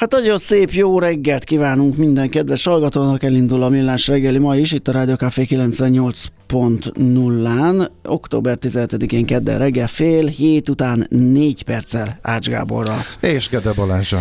Hát 0.00 0.10
nagyon 0.10 0.38
szép 0.38 0.70
jó 0.70 0.98
reggelt 0.98 1.44
kívánunk 1.44 1.96
minden 1.96 2.28
kedves 2.28 2.64
hallgatónak, 2.64 3.22
elindul 3.22 3.62
a 3.62 3.68
Millás 3.68 4.06
reggeli 4.06 4.38
ma 4.38 4.56
is, 4.56 4.72
itt 4.72 4.88
a 4.88 4.92
Rádió 4.92 5.14
Café 5.14 5.46
98.0-án, 5.48 7.88
október 8.04 8.58
17-én 8.60 9.26
kedden 9.26 9.58
reggel 9.58 9.86
fél, 9.86 10.26
hét 10.26 10.68
után 10.68 11.06
négy 11.08 11.62
perccel 11.62 12.18
Ács 12.22 12.48
Gáborral. 12.48 12.98
És 13.20 13.48
Gede 13.48 13.72
Balázsa. 13.72 14.20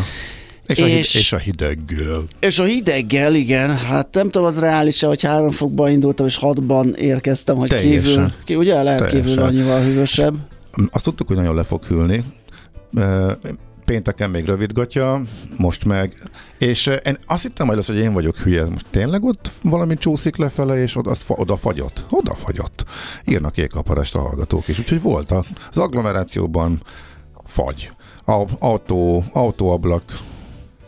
És, 0.68 0.78
és, 0.78 1.16
a, 1.16 1.18
és 1.18 1.34
a 1.34 1.38
hideggel. 1.38 2.24
És 2.40 2.60
a 2.60 2.64
hideggel, 2.64 3.36
igen, 3.36 3.78
hát 3.78 4.14
nem 4.14 4.30
tudom, 4.30 4.48
az 4.48 4.60
reális-e, 4.60 5.08
hogy 5.08 5.24
három 5.24 5.52
fokban 5.52 5.92
indultam, 5.92 6.26
és 6.26 6.38
hatban 6.38 6.96
érkeztem, 6.96 7.56
hogy 7.56 7.70
Teljesen. 7.70 8.02
kívül, 8.02 8.32
ki, 8.44 8.56
ugye 8.56 8.84
lehet 8.84 9.04
Teljesen. 9.04 9.32
kívül 9.32 9.44
annyival 9.44 9.82
hűvösebb. 9.82 10.36
Azt 10.92 11.04
tudtuk, 11.04 11.28
hogy 11.28 11.38
nagyon 11.38 11.56
le 11.56 11.64
fog 11.64 11.84
hűlni. 11.84 12.24
Pénteken 13.90 14.30
még 14.30 14.46
rövidgatja, 14.46 15.22
most 15.58 15.86
meg. 15.86 16.30
És 16.58 16.88
én 17.04 17.18
azt 17.26 17.44
hittem 17.44 17.66
majd 17.66 17.78
az, 17.78 17.86
hogy 17.86 17.98
én 17.98 18.14
vagyok 18.14 18.38
hülye. 18.38 18.70
Most 18.70 18.86
tényleg 18.90 19.24
ott 19.24 19.52
valami 19.64 19.98
csúszik 19.98 20.36
lefele, 20.36 20.82
és 20.82 20.96
oda, 20.96 21.16
oda 21.28 21.56
fagyott. 21.56 22.06
Oda 22.10 22.34
fagyott. 22.34 22.86
Írnak 23.26 23.58
éjkaparást 23.58 24.16
a 24.16 24.22
hallgatók 24.22 24.68
is. 24.68 24.80
Úgyhogy 24.80 25.02
volt 25.02 25.32
az 25.32 25.78
agglomerációban 25.78 26.82
fagy. 27.46 27.92
A, 28.26 28.44
autó, 28.60 29.24
autóablak 29.32 30.04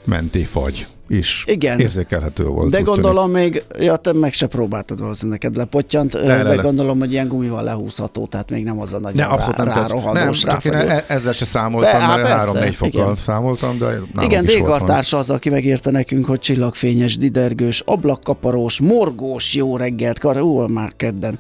menti 0.05 0.43
fagy 0.43 0.87
is 1.11 1.43
Igen. 1.47 1.79
érzékelhető 1.79 2.43
volt. 2.43 2.71
De 2.71 2.81
gondolom 2.81 3.31
még, 3.31 3.63
ja, 3.79 3.95
te 3.95 4.13
meg 4.13 4.33
se 4.33 4.47
próbáltad 4.47 4.99
valószínűleg, 4.99 5.39
neked 5.41 5.57
lepottyant, 5.57 6.13
Le, 6.13 6.21
de 6.21 6.43
le, 6.43 6.55
le. 6.55 6.61
gondolom, 6.61 6.99
hogy 6.99 7.11
ilyen 7.11 7.27
gumival 7.27 7.63
lehúzható, 7.63 8.25
tehát 8.25 8.49
még 8.49 8.63
nem 8.63 8.79
az 8.79 8.93
a 8.93 8.99
nagy 8.99 9.13
Ne, 9.15 9.23
abszolút 9.23 9.57
nem, 9.57 9.65
rá, 9.67 9.73
rárohadós, 9.73 10.41
nem, 10.41 10.53
csak 10.53 10.65
én 10.65 10.73
e- 10.73 11.05
ezzel 11.07 11.33
se 11.33 11.45
számoltam, 11.45 11.99
De, 11.99 12.05
mert 12.05 12.45
3-4 12.45 12.73
fokkal 12.75 13.01
igen. 13.03 13.15
számoltam, 13.17 13.77
de 13.77 13.99
Igen. 14.21 14.45
Dékartársa 14.45 15.17
az, 15.17 15.29
aki 15.29 15.49
megírta 15.49 15.91
nekünk, 15.91 16.25
hogy 16.25 16.39
csillagfényes, 16.39 17.17
didergős, 17.17 17.79
ablakkaparós, 17.85 18.79
morgós, 18.79 19.53
jó 19.53 19.77
reggelt, 19.77 20.19
kar, 20.19 20.41
ú, 20.41 20.59
már 20.67 20.91
kedden. 20.95 21.39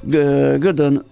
Gö- 0.00 0.58
Gödön 0.58 1.04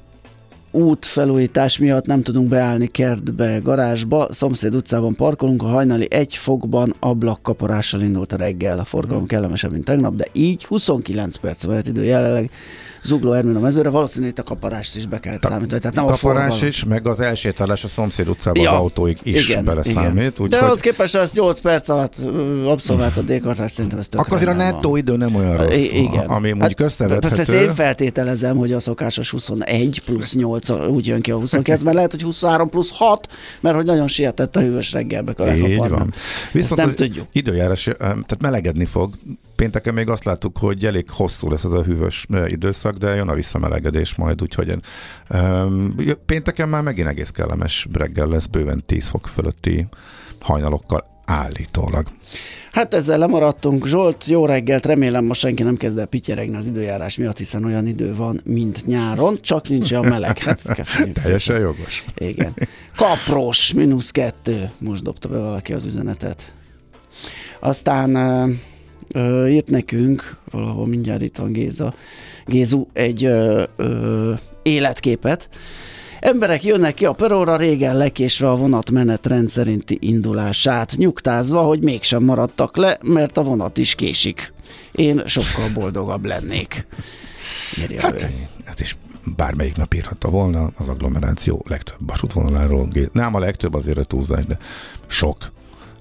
útfelújítás 0.74 1.78
miatt 1.78 2.06
nem 2.06 2.22
tudunk 2.22 2.48
beállni 2.48 2.86
kertbe, 2.86 3.58
garázsba, 3.58 4.26
szomszéd 4.30 4.74
utcában 4.74 5.14
parkolunk, 5.14 5.62
a 5.62 5.66
hajnali 5.66 6.06
egy 6.10 6.36
fokban 6.36 6.94
ablakkaparással 7.00 8.00
indult 8.00 8.32
a 8.32 8.36
reggel, 8.36 8.78
a 8.78 8.84
forgalom 8.84 9.26
kellemesebb, 9.26 9.72
mint 9.72 9.84
tegnap, 9.84 10.14
de 10.14 10.26
így 10.32 10.64
29 10.64 11.36
perc 11.36 11.64
vehet 11.64 11.86
idő 11.86 12.04
jelenleg 12.04 12.50
Zugló 13.04 13.32
Ermén 13.32 13.56
a 13.56 13.60
mezőre, 13.60 13.88
valószínűleg 13.88 14.30
itt 14.32 14.38
a 14.38 14.42
kaparást 14.42 14.96
is 14.96 15.06
be 15.06 15.20
kell 15.20 15.38
számítani, 15.40 15.80
tehát 15.80 15.96
nem 15.96 16.04
a 16.04 16.10
Taparás 16.10 16.40
forgalom. 16.48 16.66
is, 16.68 16.84
meg 16.84 17.06
az 17.06 17.20
elsétálás 17.20 17.84
a 17.84 17.88
szomszéd 17.88 18.28
utcában 18.28 18.62
Ja, 18.62 18.72
az 18.72 18.78
autóig 18.78 19.18
is 19.22 19.48
igen, 19.48 19.64
beleszámít. 19.64 20.26
Úgyhogy 20.30 20.48
De 20.48 20.58
ahhoz 20.58 20.80
képest, 20.80 21.16
ha 21.16 21.20
ezt 21.22 21.34
8 21.34 21.60
perc 21.60 21.88
alatt 21.88 22.14
abszolvált 22.66 23.16
a 23.16 23.20
D-kartás, 23.20 23.72
szerintem 23.72 23.98
ez 23.98 24.08
akkor 24.12 24.36
azért 24.36 24.50
a 24.50 24.54
nettó 24.54 24.90
van. 24.90 24.98
idő 24.98 25.16
nem 25.16 25.34
olyan 25.34 25.56
rossz, 25.56 25.76
I- 25.76 25.96
igen. 25.96 26.24
ami 26.26 26.48
Hát, 26.48 26.56
mondjuk 26.58 26.78
Persze 26.78 27.04
ezt 27.04 27.24
összevethető. 27.24 27.64
én 27.64 27.74
feltételezem, 27.74 28.56
hogy 28.56 28.72
a 28.72 28.80
szokásos 28.80 29.30
21 29.30 30.02
plusz 30.04 30.34
8 30.34 30.70
úgy 30.70 31.06
jön 31.06 31.20
ki 31.20 31.30
a 31.30 31.36
29, 31.36 31.82
mert 31.82 31.96
lehet, 31.96 32.10
hogy 32.10 32.22
23 32.22 32.68
plusz 32.68 32.90
6, 32.90 33.28
mert 33.60 33.76
hogy 33.76 33.84
nagyon 33.84 34.08
sietett 34.08 34.56
a 34.56 34.60
hűvös 34.60 34.92
reggelbe 34.92 35.32
a 35.36 35.54
Így 35.54 35.76
van. 35.76 36.12
Ezt 36.52 36.76
nem 36.76 36.88
az 36.88 36.94
tudjuk. 36.94 37.26
Időjárás, 37.32 37.82
tehát 37.98 38.36
melegedni 38.40 38.84
fog. 38.84 39.14
Pénteken 39.56 39.94
még 39.94 40.08
azt 40.08 40.24
láttuk, 40.24 40.58
hogy 40.58 40.84
elég 40.84 41.10
hosszú 41.10 41.50
lesz 41.50 41.64
ez 41.64 41.72
a 41.72 41.82
hűvös 41.82 42.26
időszak, 42.46 42.94
de 42.96 43.14
jön 43.14 43.28
a 43.28 43.34
visszamelegedés 43.34 44.14
majd, 44.14 44.42
úgyhogy 44.42 44.74
jö- 45.98 46.20
pénteken 46.26 46.68
már 46.68 46.82
megint 46.82 47.08
egész 47.08 47.30
kellemes 47.30 47.86
reggel 47.92 48.26
lesz, 48.26 48.46
bőven 48.46 48.82
10 48.86 49.06
fok 49.08 49.26
fölötti 49.26 49.86
hajnalokkal 50.40 51.06
állítólag. 51.24 52.06
Hát 52.72 52.94
ezzel 52.94 53.18
lemaradtunk. 53.18 53.86
Zsolt, 53.86 54.24
jó 54.26 54.46
reggelt, 54.46 54.86
remélem 54.86 55.24
most 55.24 55.40
senki 55.40 55.62
nem 55.62 55.76
kezd 55.76 55.98
el 55.98 56.06
pityeregni 56.06 56.56
az 56.56 56.66
időjárás 56.66 57.16
miatt, 57.16 57.38
hiszen 57.38 57.64
olyan 57.64 57.86
idő 57.86 58.14
van, 58.14 58.40
mint 58.44 58.86
nyáron, 58.86 59.36
csak 59.40 59.68
nincs 59.68 59.90
olyan 59.92 60.06
meleg. 60.06 60.38
Hát 60.38 60.60
köszönjük 60.76 61.16
Teljesen 61.16 61.56
szépen. 61.56 61.60
jogos. 61.60 62.04
Igen. 62.18 62.52
Kapros, 62.96 63.72
mínusz 63.72 64.10
kettő. 64.10 64.70
Most 64.78 65.02
dobta 65.02 65.28
be 65.28 65.38
valaki 65.38 65.72
az 65.72 65.84
üzenetet. 65.84 66.52
Aztán 67.60 68.10
ö, 69.12 69.46
írt 69.46 69.70
nekünk, 69.70 70.36
valahol 70.50 70.86
mindjárt 70.86 71.22
itt 71.22 71.36
van 71.36 71.52
Géza, 71.52 71.94
Gézu, 72.46 72.86
egy 72.92 73.24
ö, 73.24 73.62
ö, 73.76 74.32
életképet. 74.62 75.48
Emberek 76.20 76.64
jönnek 76.64 76.94
ki 76.94 77.04
a 77.04 77.12
peróra 77.12 77.56
régen 77.56 77.96
lekésve 77.96 78.50
a 78.50 78.56
vonat 78.56 78.90
menetrend 78.90 79.48
szerinti 79.48 79.98
indulását, 80.00 80.94
nyugtázva, 80.96 81.62
hogy 81.62 81.80
mégsem 81.80 82.24
maradtak 82.24 82.76
le, 82.76 82.98
mert 83.02 83.36
a 83.36 83.42
vonat 83.42 83.78
is 83.78 83.94
késik. 83.94 84.52
Én 84.92 85.22
sokkal 85.26 85.68
boldogabb 85.68 86.24
lennék. 86.24 86.86
Írja 87.78 88.00
Hát, 88.00 88.22
ő. 88.22 88.28
hát 88.64 88.80
is 88.80 88.96
bármelyik 89.36 89.76
nap 89.76 89.94
írhatta 89.94 90.28
volna 90.28 90.70
az 90.76 90.88
agglomeráció 90.88 91.64
legtöbb 91.68 91.96
vasútvonaláról. 92.06 92.88
Nem 93.12 93.34
a 93.34 93.38
legtöbb 93.38 93.74
azért 93.74 93.98
a 93.98 94.04
túlzás, 94.04 94.46
de 94.46 94.58
sok 95.06 95.50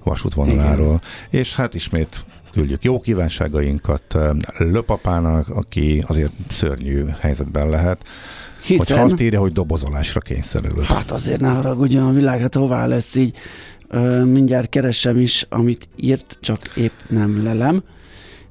vasútvonaláról. 0.02 1.00
És 1.30 1.54
hát 1.54 1.74
ismét 1.74 2.24
küldjük 2.54 2.84
jó 2.84 3.00
kívánságainkat 3.00 4.18
Löpapának, 4.58 5.48
aki 5.48 6.04
azért 6.06 6.32
szörnyű 6.48 7.04
helyzetben 7.20 7.68
lehet. 7.68 8.04
Hiszen... 8.64 8.96
Hogyha 8.96 9.04
azt 9.04 9.20
írja, 9.20 9.40
hogy 9.40 9.52
dobozolásra 9.52 10.20
kényszerült. 10.20 10.84
Hát 10.84 11.10
azért 11.10 11.40
ne 11.40 11.48
haragudjon 11.48 12.06
a 12.06 12.12
világ, 12.12 12.40
hát 12.40 12.54
hová 12.54 12.86
lesz 12.86 13.14
így. 13.14 13.36
Ö, 13.88 14.24
mindjárt 14.24 14.68
keresem 14.68 15.20
is, 15.20 15.46
amit 15.48 15.88
írt, 15.96 16.38
csak 16.40 16.76
épp 16.76 16.98
nem 17.08 17.42
lelem. 17.44 17.82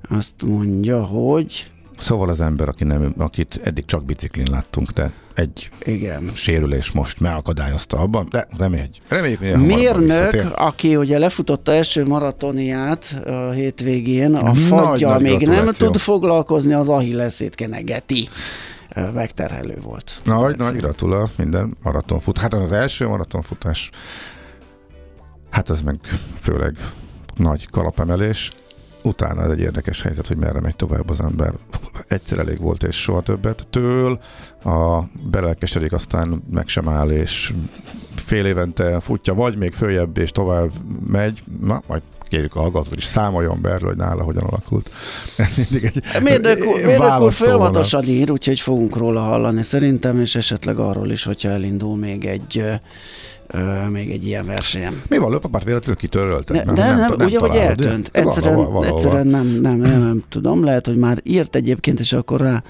Azt 0.09 0.43
mondja, 0.45 1.03
hogy 1.03 1.71
Szóval 2.03 2.29
az 2.29 2.41
ember, 2.41 2.67
aki 2.67 2.83
nem, 2.83 3.13
akit 3.17 3.59
eddig 3.63 3.85
csak 3.85 4.05
biciklin 4.05 4.47
láttunk, 4.51 4.89
de 4.89 5.11
egy 5.33 5.69
Igen. 5.83 6.31
sérülés 6.33 6.91
most 6.91 7.19
megakadályozta 7.19 7.97
abban, 7.97 8.27
de 8.29 8.47
reméljük, 8.57 8.89
reméljük 9.07 9.39
hamarabb 9.39 9.65
Mérnök, 9.65 10.51
aki 10.55 10.95
ugye 10.95 11.19
lefutotta 11.19 11.71
első 11.71 12.05
maratoniát 12.05 13.21
a 13.25 13.49
hétvégén, 13.51 14.35
a 14.35 14.41
Nagy, 14.43 14.57
fagyjal 14.57 15.11
nagy 15.11 15.21
még 15.21 15.47
nem 15.47 15.71
tud 15.71 15.97
foglalkozni, 15.97 16.73
az 16.73 16.89
ahilleszét 16.89 17.55
kenegeti. 17.55 18.27
Megterhelő 19.13 19.77
volt. 19.83 20.19
Nagy, 20.23 20.43
Ezek 20.43 20.57
nagy 20.57 20.65
szerint. 20.65 20.83
gratula 20.83 21.29
minden 21.37 21.77
maratonfut. 21.83 22.37
Hát 22.37 22.53
az 22.53 22.71
első 22.71 23.07
maratonfutás, 23.07 23.89
hát 25.49 25.69
az 25.69 25.81
meg 25.81 25.99
főleg 26.39 26.75
nagy 27.35 27.69
kalapemelés. 27.69 28.51
Utána 29.03 29.43
ez 29.43 29.51
egy 29.51 29.59
érdekes 29.59 30.01
helyzet, 30.01 30.27
hogy 30.27 30.37
merre 30.37 30.59
megy 30.59 30.75
tovább 30.75 31.09
az 31.09 31.19
ember. 31.19 31.53
Egyszer 32.07 32.39
elég 32.39 32.59
volt, 32.59 32.83
és 32.83 32.95
soha 32.95 33.21
többet. 33.21 33.67
Től 33.69 34.19
a 34.63 35.01
belelkesedik, 35.29 35.93
aztán 35.93 36.43
meg 36.51 36.67
sem 36.67 36.89
áll, 36.89 37.09
és 37.09 37.53
fél 38.15 38.45
évente 38.45 38.99
futja, 38.99 39.33
vagy 39.33 39.57
még 39.57 39.73
följebb, 39.73 40.17
és 40.17 40.31
tovább 40.31 40.71
megy. 41.07 41.43
Na, 41.61 41.81
majd 41.87 42.01
kérjük 42.33 42.55
a 42.55 42.59
hallgatót, 42.59 42.95
és 42.95 43.03
számoljon 43.03 43.61
be 43.61 43.69
erről, 43.69 43.89
hogy 43.89 43.97
nála 43.97 44.23
hogyan 44.23 44.43
alakult. 44.43 44.89
Mindig 45.57 45.83
egy 45.83 46.23
Mérnök 46.23 46.65
úr, 47.19 47.31
folyamatosan 47.31 48.03
ír, 48.03 48.31
úgyhogy 48.31 48.59
fogunk 48.59 48.97
róla 48.97 49.19
hallani 49.19 49.61
szerintem, 49.61 50.19
és 50.19 50.35
esetleg 50.35 50.77
arról 50.79 51.11
is, 51.11 51.23
hogyha 51.23 51.49
elindul 51.49 51.97
még 51.97 52.25
egy 52.25 52.63
ö, 53.47 53.87
még 53.89 54.11
egy 54.11 54.25
ilyen 54.25 54.45
versenyen. 54.45 55.01
Mi 55.09 55.17
van, 55.17 55.31
löpapárt 55.31 55.65
véletlenül 55.65 55.95
kitöröltek? 55.95 56.65
Ne, 56.65 56.73
de 56.73 56.93
nem, 56.95 57.13
nem, 57.17 57.27
ugye, 57.27 57.39
hogy 57.39 57.55
eltönt. 57.55 58.09
Egyszerűen, 58.11 58.53
Valahol- 58.55 58.73
valahol. 58.73 58.97
egyszerűen 58.97 59.27
nem, 59.27 59.47
nem, 59.47 59.75
nem, 59.77 59.99
nem 60.01 60.23
tudom. 60.29 60.63
Lehet, 60.63 60.85
hogy 60.85 60.97
már 60.97 61.17
írt 61.23 61.55
egyébként, 61.55 61.99
és 61.99 62.13
akkor 62.13 62.41
rá 62.41 62.63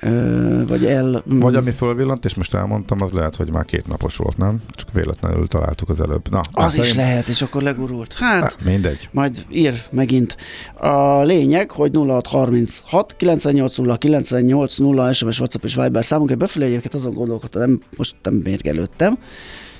ö, 0.00 0.66
vagy 0.66 0.86
el... 0.86 1.22
Vagy 1.26 1.54
ami 1.54 1.70
fölvillant, 1.70 2.24
és 2.24 2.34
most 2.34 2.54
elmondtam, 2.54 3.02
az 3.02 3.10
lehet, 3.10 3.36
hogy 3.36 3.50
már 3.52 3.64
két 3.64 3.86
napos 3.86 4.16
volt, 4.16 4.36
nem? 4.36 4.58
Csak 4.70 4.92
véletlenül 4.92 5.48
találtuk 5.48 5.88
az 5.88 6.00
előbb. 6.00 6.30
Na, 6.30 6.40
Az 6.52 6.70
szerint- 6.72 6.86
is 6.88 6.94
lehet, 6.94 7.28
és 7.28 7.42
akkor 7.42 7.62
legurult. 7.62 8.12
Hát, 8.14 8.42
Hát, 8.42 8.56
mindegy. 8.64 9.08
majd 9.12 9.44
ír 9.50 9.74
megint. 9.90 10.36
A 10.74 11.22
lényeg, 11.22 11.70
hogy 11.70 11.90
0636 11.94 13.14
98 13.16 13.76
0 13.76 13.96
98 13.96 14.76
0 14.78 15.12
SMS, 15.12 15.38
WhatsApp 15.38 15.64
és 15.64 15.74
Viber 15.74 16.04
számunk, 16.04 16.28
hogy 16.28 16.38
befelé 16.38 16.64
egyébként 16.64 16.94
azon 16.94 17.12
gondolkodtam, 17.12 17.60
nem, 17.60 17.80
most 17.96 18.14
nem 18.22 18.34
mérgelődtem, 18.34 19.18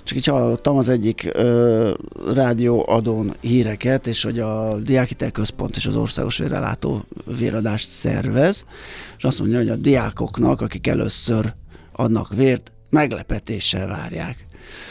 csak 0.06 0.18
így 0.18 0.26
hallottam 0.26 0.76
az 0.76 0.88
egyik 0.88 1.30
ö, 1.32 1.90
rádióadón 2.34 3.32
híreket, 3.40 4.06
és 4.06 4.22
hogy 4.22 4.38
a 4.38 4.76
Diákitel 4.76 5.30
Központ 5.30 5.76
és 5.76 5.86
az 5.86 5.96
Országos 5.96 6.38
Vérrelátó 6.38 7.04
véradást 7.38 7.88
szervez, 7.88 8.64
és 9.18 9.24
azt 9.24 9.38
mondja, 9.38 9.58
hogy 9.58 9.68
a 9.68 9.76
diákoknak, 9.76 10.60
akik 10.60 10.86
először 10.86 11.54
adnak 11.92 12.34
vért, 12.34 12.72
meglepetéssel 12.90 13.86
várják. 13.86 14.46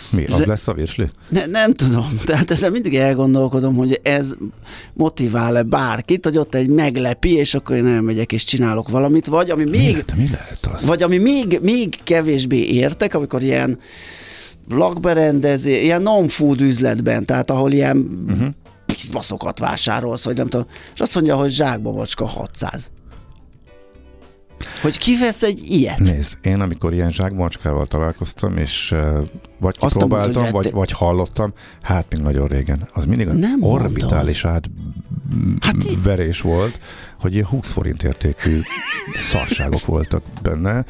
Mi, 0.09 0.25
az 0.25 0.35
Ze- 0.35 0.45
lesz 0.45 0.67
a 0.67 0.73
virsli? 0.73 1.09
Ne, 1.29 1.45
nem 1.45 1.73
tudom, 1.73 2.19
tehát 2.25 2.51
ezen 2.51 2.71
mindig 2.71 2.95
elgondolkodom, 2.95 3.75
hogy 3.75 3.99
ez 4.03 4.33
motivál-e 4.93 5.63
bárkit, 5.63 6.23
hogy 6.25 6.37
ott 6.37 6.55
egy 6.55 6.67
meglepi, 6.67 7.33
és 7.33 7.53
akkor 7.53 7.75
én 7.75 7.85
elmegyek 7.85 8.31
és 8.31 8.43
csinálok 8.43 8.89
valamit, 8.89 9.27
vagy 9.27 9.49
ami 9.49 9.63
Mi 9.63 9.69
még, 9.69 9.91
lehet, 9.91 10.15
mi 10.15 10.29
lehet 10.31 10.69
az? 10.73 10.85
vagy 10.85 11.03
ami 11.03 11.17
még, 11.17 11.59
még 11.61 11.99
kevésbé 12.03 12.57
értek, 12.57 13.13
amikor 13.15 13.41
ilyen 13.41 13.79
lakberendezé, 14.69 15.83
ilyen 15.83 16.01
non-food 16.01 16.61
üzletben, 16.61 17.25
tehát 17.25 17.51
ahol 17.51 17.71
ilyen 17.71 18.25
uh-huh. 18.27 18.47
piszbaszokat 18.85 19.59
vásárolsz, 19.59 20.23
vagy 20.23 20.37
nem 20.37 20.47
tudom, 20.47 20.67
és 20.93 20.99
azt 20.99 21.15
mondja, 21.15 21.35
hogy 21.35 21.51
zsákba 21.51 21.91
macska 21.91 22.25
600. 22.25 22.89
Hogy 24.81 24.97
kivesz 24.97 25.43
egy 25.43 25.61
ilyet? 25.71 25.99
Nézd, 25.99 26.37
én 26.41 26.59
amikor 26.59 26.93
ilyen 26.93 27.11
zsákmacskával 27.11 27.85
találkoztam, 27.85 28.57
és 28.57 28.91
uh, 28.91 28.99
vagy 29.57 29.75
Azt 29.79 29.93
kipróbáltam, 29.93 30.43
hogy 30.43 30.51
vagy, 30.51 30.71
vagy 30.71 30.91
hallottam, 30.91 31.53
hát 31.81 32.05
még 32.09 32.19
nagyon 32.19 32.47
régen. 32.47 32.87
Az 32.93 33.05
mindig 33.05 33.27
Nem 33.27 33.35
mondom. 33.39 33.69
orbitális 33.69 34.45
át 34.45 34.69
Hát 35.59 35.75
verés 36.03 36.41
volt, 36.41 36.79
hogy 37.19 37.33
ilyen 37.33 37.45
20 37.45 37.71
forint 37.71 38.03
értékű 38.03 38.59
szarságok 39.31 39.85
voltak 39.85 40.23
benne, 40.41 40.85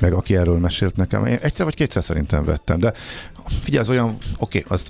meg 0.00 0.12
aki 0.12 0.36
erről 0.36 0.58
mesélt 0.58 0.96
nekem, 0.96 1.26
én 1.26 1.38
egyszer 1.42 1.64
vagy 1.64 1.74
kétszer 1.74 2.04
szerintem 2.04 2.44
vettem, 2.44 2.78
de 2.78 2.92
figyelj, 3.62 3.82
az 3.84 3.90
olyan, 3.90 4.16
oké, 4.38 4.64
az, 4.68 4.82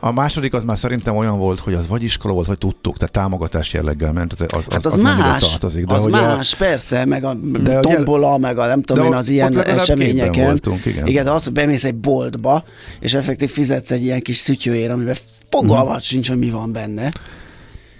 a 0.00 0.12
második 0.12 0.52
az 0.54 0.64
már 0.64 0.78
szerintem 0.78 1.16
olyan 1.16 1.38
volt, 1.38 1.58
hogy 1.58 1.74
az 1.74 1.86
vagy 1.88 2.02
iskola 2.02 2.34
volt, 2.34 2.46
vagy 2.46 2.58
tudtuk, 2.58 2.96
tehát 2.96 3.12
támogatás 3.12 3.72
jelleggel 3.72 4.12
ment, 4.12 4.32
az, 4.32 4.40
az, 4.48 4.66
Hát 4.70 4.86
az, 4.86 4.92
az 4.94 5.00
más, 5.02 5.48
tartozik, 5.50 5.84
de 5.84 5.94
az 5.94 6.04
más, 6.06 6.54
persze, 6.54 7.04
meg 7.04 7.24
a 7.24 7.34
De 7.34 7.80
tombola, 7.80 8.38
meg 8.38 8.58
a 8.58 8.66
nem 8.66 8.82
tudom 8.82 9.04
én, 9.04 9.14
az 9.14 9.28
ilyen 9.28 9.58
eseményeken. 9.66 10.44
voltunk, 10.44 10.84
igen. 10.86 11.06
igen, 11.06 11.24
de 11.24 11.30
az, 11.30 11.44
hogy 11.44 11.52
bemész 11.52 11.84
egy 11.84 11.94
boltba, 11.94 12.64
és 13.00 13.14
effektív 13.14 13.50
fizetsz 13.50 13.90
egy 13.90 14.02
ilyen 14.02 14.20
kis 14.20 14.36
szütyőért, 14.36 14.92
amiben 14.92 15.16
fogalmat 15.50 15.94
Mhm. 15.94 16.02
sincs, 16.02 16.28
hogy 16.28 16.38
mi 16.38 16.50
van 16.50 16.72
benne. 16.72 17.06
a, 17.06 17.18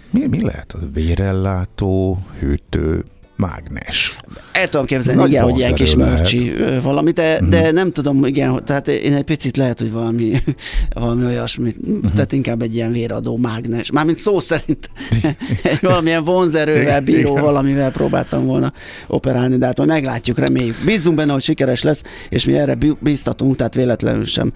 mi, 0.09 0.27
mi 0.27 0.41
lehet 0.41 0.73
az? 0.73 0.81
Vérellátó, 0.93 2.19
hűtő, 2.39 3.05
mágnes. 3.41 4.15
El 4.51 4.69
tudom 4.69 4.85
képzelni, 4.85 5.19
Nagy 5.19 5.29
igen, 5.29 5.43
hogy 5.43 5.57
ilyen 5.57 5.73
kis. 5.73 5.95
Mhm. 5.95 6.07
mörcsi 6.07 6.53
valami, 6.81 7.11
de, 7.11 7.39
de 7.49 7.71
nem 7.71 7.91
tudom, 7.91 8.25
igen, 8.25 8.65
tehát 8.65 8.87
én 8.87 9.13
egy 9.15 9.23
picit 9.23 9.57
lehet, 9.57 9.79
hogy 9.79 9.91
valami, 9.91 10.31
valami 10.93 11.25
olyasmit, 11.25 11.87
Mhm. 11.87 12.07
tehát 12.13 12.31
inkább 12.31 12.61
egy 12.61 12.75
ilyen 12.75 12.91
véradó 12.91 13.37
mágnes, 13.37 13.91
mármint 13.91 14.17
szó 14.17 14.39
szerint 14.39 14.89
egy 15.63 15.79
valamilyen 15.81 16.23
vonzerővel 16.23 17.01
bíró 17.01 17.31
Igen. 17.31 17.43
valamivel 17.43 17.91
próbáltam 17.91 18.45
volna 18.45 18.73
operálni, 19.07 19.57
de 19.57 19.65
hát 19.65 19.77
majd 19.77 19.89
meglátjuk, 19.89 20.37
reméljük. 20.39 20.75
Bízunk 20.85 21.15
benne, 21.15 21.33
hogy 21.33 21.41
sikeres 21.43 21.81
lesz, 21.83 22.03
és 22.29 22.45
mi 22.45 22.53
erre 22.57 22.75
bí- 22.75 22.97
bíztatunk, 22.99 23.55
tehát 23.55 23.73
véletlenül 23.73 24.25
sem 24.25 24.53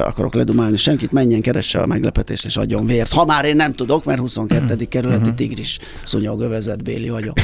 akarok 0.00 0.34
ledumálni 0.34 0.76
senkit, 0.76 1.12
menjen, 1.12 1.40
keresse 1.40 1.78
a 1.78 1.86
meglepetést 1.86 2.44
és 2.44 2.56
adjon 2.56 2.86
vért. 2.86 3.12
Ha 3.12 3.24
már 3.24 3.44
én 3.44 3.56
nem 3.56 3.74
tudok, 3.74 4.04
mert 4.04 4.18
22. 4.20 4.76
kerületi 4.88 5.34
tigris 5.34 5.78
szúnyogövezetbéli 6.04 7.08
vagyok. 7.08 7.36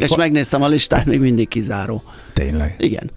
És 0.00 0.16
megnéztem 0.16 0.62
a 0.62 0.68
listát, 0.68 1.04
még 1.04 1.20
mindig 1.20 1.48
kizáró. 1.48 2.02
Tényleg. 2.32 2.74
Igen. 2.78 3.10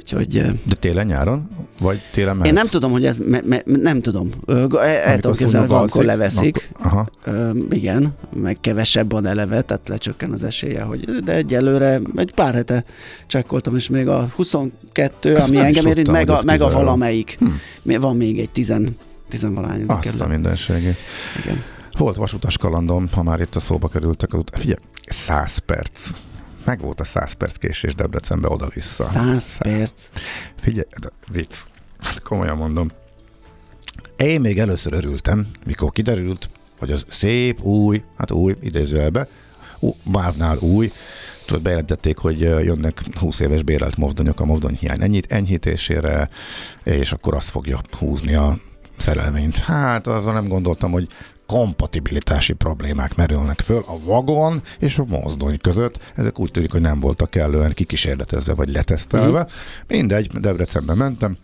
Úgyhogy 0.00 0.42
De 0.64 0.74
télen-nyáron? 0.80 1.48
Vagy 1.80 2.00
télen 2.12 2.32
mehetsz? 2.36 2.48
én 2.48 2.52
nem 2.54 2.66
tudom, 2.66 2.90
hogy 2.90 3.04
ez, 3.04 3.18
me, 3.18 3.40
me, 3.44 3.62
nem 3.64 4.00
tudom. 4.00 4.30
El, 4.46 4.56
el 4.56 4.66
Amikor 5.04 5.14
tudom 5.20 5.36
képzelni, 5.36 5.66
hogy 5.66 5.76
alszik, 5.76 6.02
leveszik. 6.02 6.70
akkor- 6.72 6.86
Aha. 6.92 7.08
Ö, 7.24 7.50
igen, 7.70 8.14
meg 8.36 8.56
kevesebb 8.60 9.10
van 9.12 9.26
eleve, 9.26 9.60
tehát 9.62 9.88
lecsökken 9.88 10.32
az 10.32 10.44
esélye, 10.44 10.82
hogy, 10.82 11.04
de 11.04 11.34
egyelőre 11.34 12.00
egy 12.16 12.32
pár 12.34 12.54
hete 12.54 12.84
csekkoltam, 13.26 13.76
és 13.76 13.88
még 13.88 14.08
a 14.08 14.28
22, 14.34 15.36
Ezt 15.36 15.48
ami 15.48 15.56
engem 15.58 15.86
érint, 15.86 15.94
tudtam, 15.96 16.14
meg 16.14 16.30
a, 16.30 16.40
meg 16.44 16.60
a 16.60 16.70
valamelyik. 16.70 17.36
Hm. 17.82 17.96
Van 18.00 18.16
még 18.16 18.38
egy 18.38 18.50
tizen, 18.50 18.96
tizenvalány 19.28 19.84
Azt 19.86 20.20
a 20.20 20.26
mindenségét. 20.26 20.96
Igen. 21.44 21.62
Volt 21.98 22.16
vasutas 22.16 22.56
kalandom, 22.56 23.08
ha 23.12 23.22
már 23.22 23.40
itt 23.40 23.54
a 23.54 23.60
szóba 23.60 23.88
kerültek 23.88 24.32
az 24.32 24.38
ut- 24.38 24.58
Figyelj, 24.58 24.78
100 25.08 25.58
perc. 25.58 26.10
Meg 26.64 26.80
volt 26.80 27.00
a 27.00 27.04
100 27.04 27.32
perc 27.32 27.56
késés 27.56 27.94
Debrecenbe 27.94 28.48
oda-vissza. 28.48 29.04
100 29.04 29.56
perc. 29.56 30.08
Figyelj, 30.60 30.86
de 31.00 31.08
vicc. 31.32 31.54
Hát 31.98 32.22
Komolyan 32.22 32.56
mondom. 32.56 32.90
Én 34.16 34.40
még 34.40 34.58
először 34.58 34.92
örültem, 34.92 35.46
mikor 35.66 35.92
kiderült, 35.92 36.50
hogy 36.78 36.92
az 36.92 37.04
szép, 37.08 37.62
új, 37.62 38.02
hát 38.16 38.30
új, 38.30 38.56
idézőjelbe, 38.60 39.28
Mávnál 40.04 40.56
új, 40.58 40.92
tudod, 41.46 41.62
bejelentették, 41.62 42.16
hogy 42.16 42.40
jönnek 42.40 43.02
20 43.18 43.40
éves 43.40 43.62
bérelt 43.62 43.96
mozdonyok 43.96 44.40
a 44.40 44.44
mozdonyhiány 44.44 45.02
enyhít, 45.02 45.32
enyhítésére, 45.32 46.28
és 46.82 47.12
akkor 47.12 47.34
azt 47.34 47.48
fogja 47.48 47.80
húzni 47.98 48.34
a 48.34 48.58
szerelvényt. 48.96 49.56
Hát 49.56 50.06
azzal 50.06 50.32
nem 50.32 50.48
gondoltam, 50.48 50.90
hogy 50.90 51.08
kompatibilitási 51.48 52.52
problémák 52.52 53.16
merülnek 53.16 53.60
föl 53.60 53.84
a 53.86 53.98
vagon 54.04 54.62
és 54.78 54.98
a 54.98 55.04
mozdony 55.04 55.58
között. 55.60 56.12
Ezek 56.16 56.38
úgy 56.38 56.50
tűnik, 56.50 56.72
hogy 56.72 56.80
nem 56.80 57.00
voltak 57.00 57.30
kellően 57.30 57.72
kikísérletezve 57.72 58.54
vagy 58.54 58.72
letesztelve. 58.72 59.46
Mindegy, 59.86 60.26
Debrecenbe 60.26 60.94
mentem, 60.94 61.36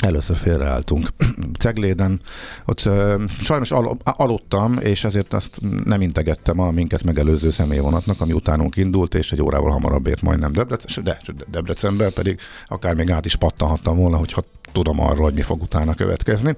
Először 0.00 0.36
félreálltunk 0.36 1.08
Cegléden, 1.58 2.20
ott 2.66 2.84
ö, 2.84 3.24
sajnos 3.40 3.70
al- 3.70 4.00
aludtam, 4.04 4.78
és 4.78 5.04
ezért 5.04 5.32
azt 5.32 5.60
nem 5.84 6.00
integettem 6.00 6.58
a 6.58 6.70
minket 6.70 7.02
megelőző 7.02 7.50
személyvonatnak, 7.50 8.20
ami 8.20 8.32
utánunk 8.32 8.76
indult, 8.76 9.14
és 9.14 9.32
egy 9.32 9.42
órával 9.42 9.70
hamarabb 9.70 10.06
ért 10.06 10.22
majdnem 10.22 10.52
Debrecen, 10.52 11.04
de 11.04 11.18
Debrecenbe 11.50 12.10
pedig 12.10 12.38
akár 12.66 12.94
még 12.94 13.10
át 13.10 13.24
is 13.24 13.36
pattanhattam 13.36 13.96
volna, 13.96 14.16
hogyha 14.16 14.44
tudom 14.72 15.00
arról, 15.00 15.24
hogy 15.24 15.34
mi 15.34 15.42
fog 15.42 15.62
utána 15.62 15.94
következni. 15.94 16.54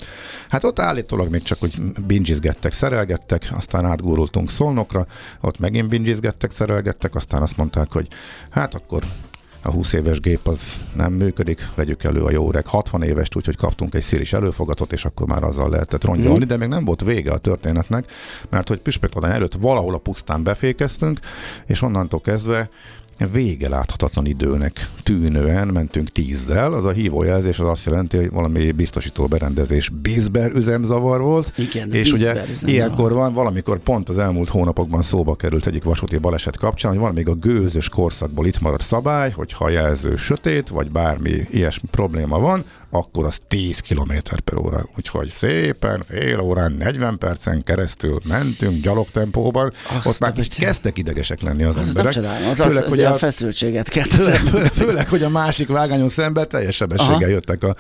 Hát 0.49 0.65
ott 0.65 0.79
állítólag 0.79 1.31
még 1.31 1.43
csak, 1.43 1.61
hogy 1.61 1.83
bingizgettek, 2.07 2.73
szerelgettek, 2.73 3.49
aztán 3.57 3.85
átgurultunk 3.85 4.51
Szolnokra, 4.51 5.07
ott 5.41 5.59
megint 5.59 5.89
bingizgettek, 5.89 6.51
szerelgettek, 6.51 7.15
aztán 7.15 7.43
azt 7.43 7.57
mondták, 7.57 7.93
hogy 7.93 8.09
hát 8.51 8.75
akkor 8.75 9.05
a 9.63 9.71
20 9.71 9.93
éves 9.93 10.21
gép 10.21 10.49
az 10.49 10.79
nem 10.95 11.13
működik, 11.13 11.69
vegyük 11.75 12.05
elő 12.05 12.25
a 12.25 12.31
jó 12.31 12.49
öreg 12.49 12.67
60 12.67 13.03
évest, 13.03 13.37
úgyhogy 13.37 13.57
kaptunk 13.57 13.95
egy 13.95 14.03
szíris 14.03 14.33
előfogatot, 14.33 14.93
és 14.93 15.05
akkor 15.05 15.27
már 15.27 15.43
azzal 15.43 15.71
lehetett 15.71 16.05
rongyolni, 16.05 16.45
de 16.45 16.57
még 16.57 16.69
nem 16.69 16.85
volt 16.85 17.03
vége 17.03 17.33
a 17.33 17.39
történetnek, 17.39 18.13
mert 18.49 18.69
hogy 18.69 18.81
Püspökladány 18.81 19.33
előtt 19.33 19.55
valahol 19.55 19.95
a 19.95 19.99
pusztán 19.99 20.43
befékeztünk, 20.43 21.21
és 21.67 21.83
onnantól 21.83 22.21
kezdve 22.21 22.69
vége 23.33 23.69
láthatatlan 23.69 24.27
időnek 24.27 24.89
tűnően 25.03 25.69
mentünk 25.69 26.09
tízzel. 26.09 26.73
Az 26.73 26.85
a 26.85 26.91
hívójelzés 26.91 27.59
az 27.59 27.69
azt 27.69 27.85
jelenti, 27.85 28.17
hogy 28.17 28.31
valami 28.31 28.73
biztosító 28.73 29.27
berendezés 29.27 29.89
bizber 29.89 30.51
üzemzavar 30.51 31.21
volt. 31.21 31.53
Igen, 31.59 31.93
és 31.93 32.13
ugye 32.13 32.33
üzemzavar. 32.33 32.75
ilyenkor 32.75 33.13
van, 33.13 33.35
valamikor 33.35 33.79
pont 33.79 34.09
az 34.09 34.19
elmúlt 34.19 34.49
hónapokban 34.49 35.03
szóba 35.03 35.35
került 35.35 35.67
egyik 35.67 35.85
vasúti 35.85 36.17
baleset 36.17 36.57
kapcsán, 36.57 36.91
hogy 36.91 37.01
van 37.01 37.13
még 37.13 37.29
a 37.29 37.35
gőzös 37.35 37.89
korszakból 37.89 38.47
itt 38.47 38.61
maradt 38.61 38.83
szabály, 38.83 39.31
hogy 39.31 39.53
ha 39.53 39.65
a 39.65 39.71
jelző 39.71 40.17
sötét, 40.17 40.69
vagy 40.69 40.91
bármi 40.91 41.47
ilyesmi 41.51 41.89
probléma 41.91 42.39
van, 42.39 42.65
akkor 42.95 43.25
az 43.25 43.41
10 43.49 43.79
km 43.79 44.13
per 44.45 44.59
óra. 44.59 44.85
Úgyhogy 44.97 45.29
szépen 45.29 46.03
fél 46.03 46.41
órán, 46.41 46.73
40 46.73 47.19
percen 47.19 47.63
keresztül 47.63 48.21
mentünk 48.29 48.83
gyalogtempóban, 48.83 49.73
Azt 49.97 50.07
ott 50.07 50.19
már 50.19 50.33
bitya. 50.35 50.65
kezdtek 50.65 50.99
idegesek 50.99 51.41
lenni 51.41 51.63
az 51.63 51.69
Az 51.69 51.75
nem 51.77 51.87
emberek. 51.87 52.13
csodálom, 52.13 52.49
az, 52.49 52.57
Főleg, 52.57 52.83
az, 52.83 52.89
hogy 52.89 53.01
a, 53.01 53.13
a 53.13 53.15
feszültséget 53.15 53.89
kell 53.89 54.05
főleg, 54.05 54.37
főleg, 54.83 55.09
hogy 55.09 55.23
a 55.23 55.29
másik 55.29 55.69
vágányon 55.69 56.09
szemben 56.09 56.49
teljes 56.49 56.77
sebességgel 56.77 57.15
Aha. 57.15 57.27
jöttek 57.27 57.65
a 57.65 57.75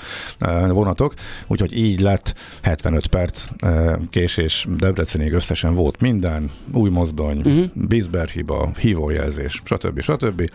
vonatok, 0.68 1.14
úgyhogy 1.46 1.76
így 1.76 2.00
lett 2.00 2.34
75 2.62 3.06
perc 3.06 3.46
e, 3.58 3.98
késés 4.10 4.66
Debrecenig 4.76 5.32
összesen 5.32 5.74
volt 5.74 6.00
minden, 6.00 6.50
új 6.74 6.90
mozdony, 6.90 7.36
uh-huh. 7.38 7.64
Bizber 7.74 8.28
hiba, 8.28 8.70
hívójelzés, 8.78 9.62
stb. 9.64 10.00
stb. 10.00 10.50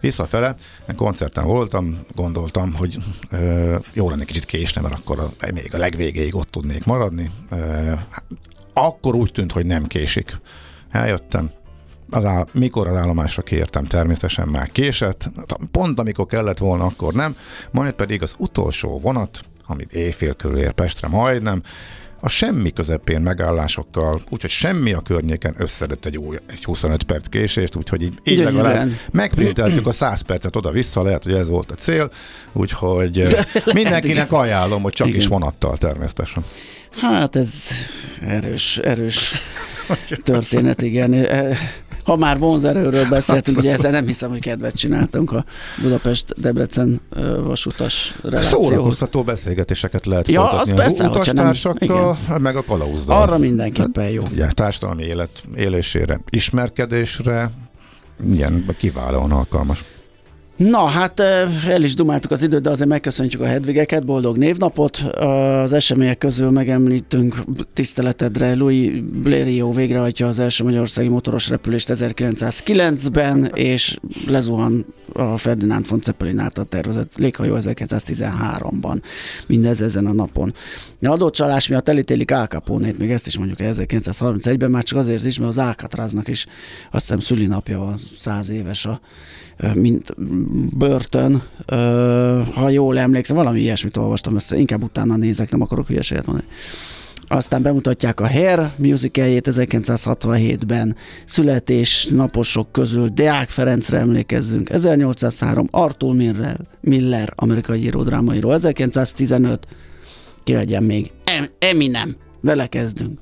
Visszafele, 0.00 0.54
koncerten 0.96 1.46
voltam, 1.46 1.98
gondoltam, 2.14 2.74
hogy 2.74 2.98
e, 3.30 3.38
jó 3.92 4.10
lenne 4.10 4.24
kicsit 4.24 4.44
késne, 4.44 4.80
mert 4.80 4.94
akkor 4.94 5.20
a, 5.20 5.30
még 5.52 5.74
a 5.74 5.78
legvégéig 5.78 6.34
ott 6.34 6.50
tudnék 6.50 6.84
maradni. 6.84 7.30
E, 7.50 8.06
akkor 8.72 9.14
úgy 9.14 9.32
tűnt, 9.32 9.52
hogy 9.52 9.66
nem 9.66 9.86
késik. 9.86 10.38
Eljöttem, 10.90 11.50
az 12.10 12.24
áll, 12.24 12.46
mikor 12.52 12.86
az 12.86 12.96
állomásra 12.96 13.42
kértem, 13.42 13.84
természetesen 13.84 14.48
már 14.48 14.68
késett, 14.68 15.30
pont 15.70 15.98
amikor 15.98 16.26
kellett 16.26 16.58
volna, 16.58 16.84
akkor 16.84 17.12
nem, 17.12 17.36
majd 17.70 17.92
pedig 17.92 18.22
az 18.22 18.34
utolsó 18.38 19.00
vonat, 19.00 19.40
amit 19.66 19.92
éjfél 19.92 20.34
körül 20.34 20.58
ér 20.58 20.72
Pestre 20.72 21.08
majdnem, 21.08 21.62
a 22.20 22.28
semmi 22.28 22.72
közepén 22.72 23.20
megállásokkal, 23.20 24.22
úgyhogy 24.28 24.50
semmi 24.50 24.92
a 24.92 25.00
környéken 25.00 25.54
összedett 25.58 26.04
egy, 26.04 26.16
új, 26.16 26.38
egy 26.46 26.64
25 26.64 27.02
perc 27.02 27.28
késést, 27.28 27.76
úgyhogy 27.76 28.02
így, 28.02 28.18
így 28.24 28.38
legalább 28.38 28.88
megprinteltük 29.10 29.86
a 29.86 29.92
100 29.92 30.20
percet 30.20 30.56
oda-vissza, 30.56 31.02
lehet, 31.02 31.24
hogy 31.24 31.34
ez 31.34 31.48
volt 31.48 31.70
a 31.70 31.74
cél, 31.74 32.10
úgyhogy 32.52 33.36
mindenkinek 33.72 34.32
ajánlom, 34.32 34.82
hogy 34.82 34.92
csak 34.92 35.06
Igen. 35.06 35.20
is 35.20 35.26
vonattal 35.26 35.76
természetesen. 35.76 36.44
Hát 37.00 37.36
ez 37.36 37.52
erős, 38.20 38.78
erős 38.78 39.32
történet, 40.22 40.82
igen. 40.82 41.26
Ha 42.06 42.16
már 42.16 42.38
vonzerőről 42.38 43.08
beszéltünk, 43.08 43.58
ugye 43.58 43.72
ezzel 43.72 43.90
nem 43.90 44.06
hiszem, 44.06 44.30
hogy 44.30 44.40
kedvet 44.40 44.74
csináltunk 44.74 45.32
a 45.32 45.44
Budapest-Debrecen 45.82 47.00
vasutas 47.44 48.14
relációhoz. 48.22 48.66
Szórakoztató 48.68 49.22
beszélgetéseket 49.22 50.06
lehet 50.06 50.28
Ja, 50.28 50.40
folytatni 50.40 50.72
az 50.72 50.78
az 50.78 50.84
persze, 50.84 51.02
nem- 51.02 51.12
utastársakkal, 51.12 52.18
meg 52.38 52.56
a 52.56 52.62
kalauzdal. 52.64 53.22
Arra 53.22 53.38
mindenképpen 53.38 54.08
jó. 54.10 54.22
Ugye, 54.32 54.46
társadalmi 54.46 55.04
élet 55.04 55.44
élésére, 55.56 56.20
ismerkedésre, 56.30 57.50
ilyen 58.32 58.74
kiválóan 58.78 59.32
alkalmas. 59.32 59.84
Na, 60.56 60.86
hát 60.86 61.20
el 61.20 61.82
is 61.82 61.94
dumáltuk 61.94 62.30
az 62.30 62.42
időt, 62.42 62.62
de 62.62 62.70
azért 62.70 62.88
megköszöntjük 62.88 63.40
a 63.40 63.46
hedvigeket, 63.46 64.04
boldog 64.04 64.36
névnapot. 64.36 64.96
Az 64.96 65.72
események 65.72 66.18
közül 66.18 66.50
megemlítünk 66.50 67.44
tiszteletedre, 67.72 68.54
Louis 68.54 69.02
Blériot 69.02 69.74
végrehajtja 69.74 70.28
az 70.28 70.38
első 70.38 70.64
magyarországi 70.64 71.08
motoros 71.08 71.48
repülést 71.48 71.88
1909-ben, 71.92 73.50
és 73.54 73.96
lezuhan 74.26 74.86
a 75.12 75.36
Ferdinand 75.36 75.88
von 75.88 76.00
Zeppelin 76.02 76.38
által 76.38 76.64
tervezett 76.64 77.16
léghajó 77.16 77.56
1913-ban. 77.60 79.02
Mindez 79.46 79.80
ezen 79.80 80.06
a 80.06 80.12
napon. 80.12 80.54
A 81.00 81.06
adócsalás 81.06 81.68
miatt 81.68 81.88
elítélik 81.88 82.30
Al 82.30 82.46
Capone-t, 82.46 82.98
még 82.98 83.10
ezt 83.10 83.26
is 83.26 83.38
mondjuk 83.38 83.58
1931-ben, 83.62 84.70
már 84.70 84.82
csak 84.82 84.98
azért 84.98 85.24
is, 85.24 85.38
mert 85.38 85.50
az 85.50 85.58
Alcatraznak 85.58 86.28
is 86.28 86.46
azt 86.90 87.06
hiszem 87.06 87.20
szülinapja 87.20 87.78
van, 87.78 87.94
száz 88.16 88.50
éves 88.50 88.86
a 88.86 89.00
mint 89.74 90.14
börtön, 90.78 91.42
ha 92.54 92.68
jól 92.68 92.98
emlékszem, 92.98 93.36
valami 93.36 93.60
ilyesmit 93.60 93.96
olvastam 93.96 94.34
össze, 94.34 94.56
inkább 94.56 94.82
utána 94.82 95.16
nézek, 95.16 95.50
nem 95.50 95.60
akarok 95.62 95.86
hülyeséget 95.86 96.26
mondani. 96.26 96.48
Aztán 97.28 97.62
bemutatják 97.62 98.20
a 98.20 98.28
Hair 98.28 98.70
musicaljét 98.76 99.48
1967-ben, 99.50 100.96
születésnaposok 101.24 102.72
közül. 102.72 103.08
Deák 103.08 103.48
Ferencre 103.48 103.98
emlékezzünk, 103.98 104.70
1803 104.70 105.68
Arthur 105.70 106.14
Miller, 106.14 106.56
Miller 106.80 107.32
amerikai 107.34 107.82
író, 107.82 108.02
drámaíró, 108.02 108.52
1915 108.52 109.66
ki 110.44 110.52
legyen 110.52 110.82
még, 110.82 111.10
Em- 111.24 111.50
Eminem, 111.58 112.16
vele 112.40 112.66
kezdünk, 112.66 113.18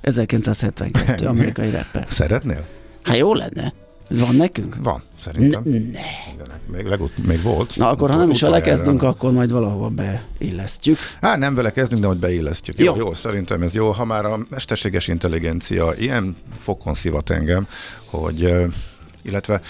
1972 0.00 1.26
amerikai 1.34 1.70
rapper. 1.70 2.06
Szeretnél? 2.08 2.66
Hát 3.02 3.16
jó 3.16 3.34
lenne, 3.34 3.72
van 4.18 4.34
nekünk? 4.34 4.76
Van, 4.82 5.02
szerintem. 5.22 5.62
Ne. 5.92 6.00
Még, 6.76 6.86
legut- 6.86 7.26
még 7.26 7.42
volt. 7.42 7.76
Na 7.76 7.88
akkor, 7.88 8.10
ha 8.10 8.16
nem 8.16 8.30
is 8.30 8.40
vele 8.40 8.60
kezdünk, 8.60 9.02
akkor 9.02 9.32
majd 9.32 9.52
valahova 9.52 9.90
beillesztjük. 10.38 10.98
Hát 11.20 11.38
nem 11.38 11.54
vele 11.54 11.70
kezdünk, 11.72 12.00
de 12.00 12.06
hogy 12.06 12.18
beillesztjük. 12.18 12.78
Jó, 12.78 12.84
Jó. 12.84 12.96
jó, 12.96 13.14
szerintem 13.14 13.62
ez 13.62 13.74
jó. 13.74 13.90
Ha 13.90 14.04
már 14.04 14.24
a 14.24 14.38
mesterséges 14.48 15.08
intelligencia 15.08 15.92
ilyen 15.98 16.36
fokon 16.58 16.94
szivat 16.94 17.30
engem, 17.30 17.66
hogy 18.04 18.54
illetve 19.22 19.60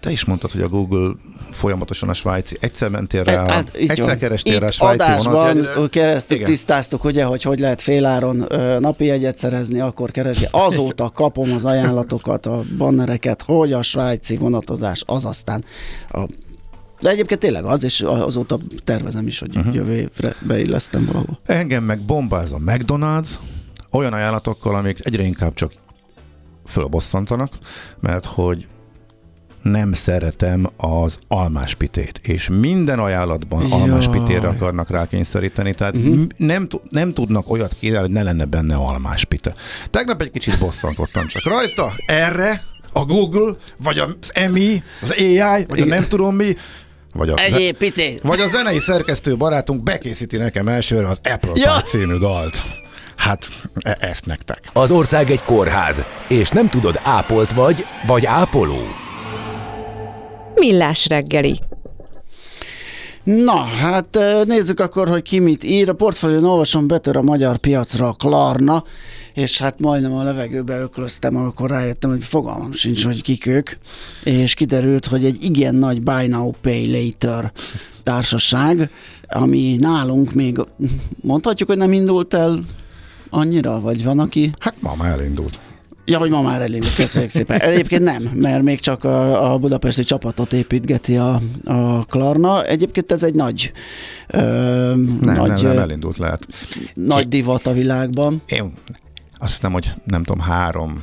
te 0.00 0.10
is 0.10 0.24
mondtad, 0.24 0.50
hogy 0.50 0.60
a 0.60 0.68
Google 0.68 1.14
folyamatosan 1.50 2.08
a 2.08 2.12
svájci, 2.12 2.56
egyszer 2.60 2.88
mentél 2.88 3.24
rá, 3.24 3.44
Hát, 3.48 3.80
így 3.80 3.90
egyszer 3.90 4.06
van. 4.06 4.18
kerestél 4.18 4.54
Itt 4.54 4.60
rá 4.60 4.66
a 4.66 4.70
svájci 4.70 5.02
adásban 5.02 5.88
keresztül 5.90 6.36
Igen. 6.36 6.48
tisztáztuk, 6.48 7.04
ugye, 7.04 7.24
hogy 7.24 7.42
hogy 7.42 7.58
lehet 7.58 7.82
féláron 7.82 8.46
napi 8.78 9.04
jegyet 9.04 9.36
szerezni, 9.36 9.80
akkor 9.80 10.10
keresni. 10.10 10.46
Azóta 10.50 11.10
kapom 11.10 11.52
az 11.52 11.64
ajánlatokat, 11.64 12.46
a 12.46 12.62
bannereket, 12.78 13.42
hogy 13.42 13.72
a 13.72 13.82
svájci 13.82 14.36
vonatozás 14.36 15.02
az 15.06 15.24
aztán 15.24 15.64
a 16.10 16.20
de 17.00 17.10
egyébként 17.10 17.40
tényleg 17.40 17.64
az, 17.64 17.84
és 17.84 18.00
azóta 18.00 18.58
tervezem 18.84 19.26
is, 19.26 19.38
hogy 19.38 19.56
uh-huh. 19.56 19.74
jövő 19.74 19.94
évre 19.94 20.34
beillesztem 20.46 21.04
valahol. 21.04 21.38
Engem 21.46 21.84
meg 21.84 22.00
bombáz 22.00 22.52
a 22.52 22.58
McDonald's 22.66 23.28
olyan 23.90 24.12
ajánlatokkal, 24.12 24.74
amik 24.74 24.98
egyre 25.02 25.22
inkább 25.22 25.54
csak 25.54 25.72
fölbosszantanak, 26.66 27.52
mert 28.00 28.24
hogy 28.24 28.66
nem 29.62 29.92
szeretem 29.92 30.70
az 30.76 31.18
almáspitét, 31.28 32.20
és 32.22 32.48
minden 32.48 32.98
ajánlatban 32.98 33.68
Jaj. 33.68 33.80
almáspitére 33.80 34.48
akarnak 34.48 34.90
rákényszeríteni, 34.90 35.74
tehát 35.74 35.96
uh-huh. 35.96 36.22
nem, 36.36 36.68
nem 36.90 37.12
tudnak 37.12 37.50
olyat 37.50 37.76
kínálni, 37.80 38.06
hogy 38.06 38.16
ne 38.16 38.22
lenne 38.22 38.44
benne 38.44 38.74
almáspite. 38.74 39.54
Tegnap 39.90 40.20
egy 40.22 40.30
kicsit 40.30 40.58
bosszantottam 40.58 41.26
csak 41.26 41.44
rajta, 41.44 41.92
erre 42.06 42.62
a 42.92 43.04
Google, 43.04 43.54
vagy 43.82 43.98
az 43.98 44.30
EMI, 44.32 44.82
az 45.02 45.10
AI, 45.18 45.64
vagy 45.68 45.80
a 45.80 45.84
nem 45.84 46.08
tudom 46.08 46.36
mi, 46.36 46.56
vagy 47.12 47.28
a, 47.28 47.34
Egyéb 47.36 47.76
pité! 47.76 48.18
vagy 48.22 48.40
a 48.40 48.48
zenei 48.48 48.78
szerkesztő 48.78 49.36
barátunk 49.36 49.82
bekészíti 49.82 50.36
nekem 50.36 50.68
elsőre 50.68 51.08
az 51.08 51.20
Apple 51.22 51.50
ja. 51.54 51.80
című 51.80 52.16
dalt. 52.16 52.62
Hát, 53.16 53.48
e- 53.80 53.96
ezt 54.00 54.26
nektek. 54.26 54.70
Az 54.72 54.90
ország 54.90 55.30
egy 55.30 55.42
kórház, 55.42 56.02
és 56.28 56.48
nem 56.48 56.68
tudod, 56.68 57.00
ápolt 57.02 57.52
vagy, 57.52 57.86
vagy 58.06 58.26
ápoló. 58.26 58.78
Millás 60.60 61.06
reggeli. 61.06 61.60
Na, 63.24 63.56
hát 63.56 64.18
nézzük 64.46 64.80
akkor, 64.80 65.08
hogy 65.08 65.22
ki 65.22 65.38
mit 65.38 65.64
ír. 65.64 65.88
A 65.88 65.94
portfólión 65.94 66.44
olvasom, 66.44 66.86
betör 66.86 67.16
a 67.16 67.22
magyar 67.22 67.56
piacra 67.56 68.08
a 68.08 68.12
Klarna, 68.12 68.84
és 69.34 69.58
hát 69.58 69.80
majdnem 69.80 70.12
a 70.12 70.22
levegőbe 70.22 70.78
öklöztem, 70.78 71.36
amikor 71.36 71.70
rájöttem, 71.70 72.10
hogy 72.10 72.24
fogalmam 72.24 72.72
sincs, 72.72 73.04
hogy 73.04 73.22
kik 73.22 73.46
ők, 73.46 73.70
és 74.24 74.54
kiderült, 74.54 75.06
hogy 75.06 75.24
egy 75.24 75.44
igen 75.44 75.74
nagy 75.74 76.02
Buy 76.02 76.26
Now 76.26 76.50
Pay 76.60 76.90
Later 76.92 77.52
társaság, 78.02 78.90
ami 79.28 79.76
nálunk 79.80 80.32
még 80.32 80.58
mondhatjuk, 81.20 81.68
hogy 81.68 81.78
nem 81.78 81.92
indult 81.92 82.34
el 82.34 82.58
annyira, 83.30 83.80
vagy 83.80 84.04
van, 84.04 84.18
aki 84.18 84.50
Hát 84.58 84.74
ma 84.80 84.94
már 84.94 85.10
elindult. 85.10 85.58
Ja, 86.10 86.18
hogy 86.18 86.30
ma 86.30 86.42
már 86.42 86.60
elindult, 86.60 86.94
köszönjük 86.94 87.30
szépen. 87.30 87.60
Egyébként 87.60 88.02
nem, 88.02 88.22
mert 88.22 88.62
még 88.62 88.80
csak 88.80 89.04
a, 89.04 89.52
a 89.52 89.58
budapesti 89.58 90.02
csapatot 90.04 90.52
építgeti 90.52 91.16
a, 91.16 91.40
a 91.64 92.04
Klarna. 92.04 92.64
Egyébként 92.64 93.12
ez 93.12 93.22
egy 93.22 93.34
nagy, 93.34 93.72
ö, 94.28 94.38
Nem, 94.40 95.18
nagy, 95.20 95.48
nem, 95.48 95.62
nem 95.62 95.78
elindult 95.78 96.16
lehet. 96.18 96.46
nagy 96.94 97.28
divat 97.28 97.66
a 97.66 97.72
világban. 97.72 98.42
Én 98.46 98.72
azt 99.38 99.54
hiszem, 99.54 99.72
hogy 99.72 99.92
nem 100.04 100.22
tudom, 100.22 100.40
három 100.40 101.02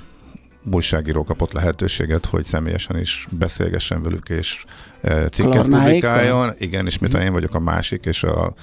újságíró 0.71 1.23
kapott 1.23 1.51
lehetőséget, 1.51 2.25
hogy 2.25 2.43
személyesen 2.43 2.99
is 2.99 3.27
beszélgessen 3.31 4.01
velük, 4.03 4.29
és 4.29 4.63
cikket 5.01 5.31
Klarnáékkal? 5.35 5.83
publikáljon. 5.83 6.53
Igen, 6.57 6.85
és 6.85 6.97
miután 6.97 7.21
én 7.21 7.31
vagyok 7.31 7.55
a 7.55 7.59
másik, 7.59 8.05
és 8.05 8.23
a 8.23 8.53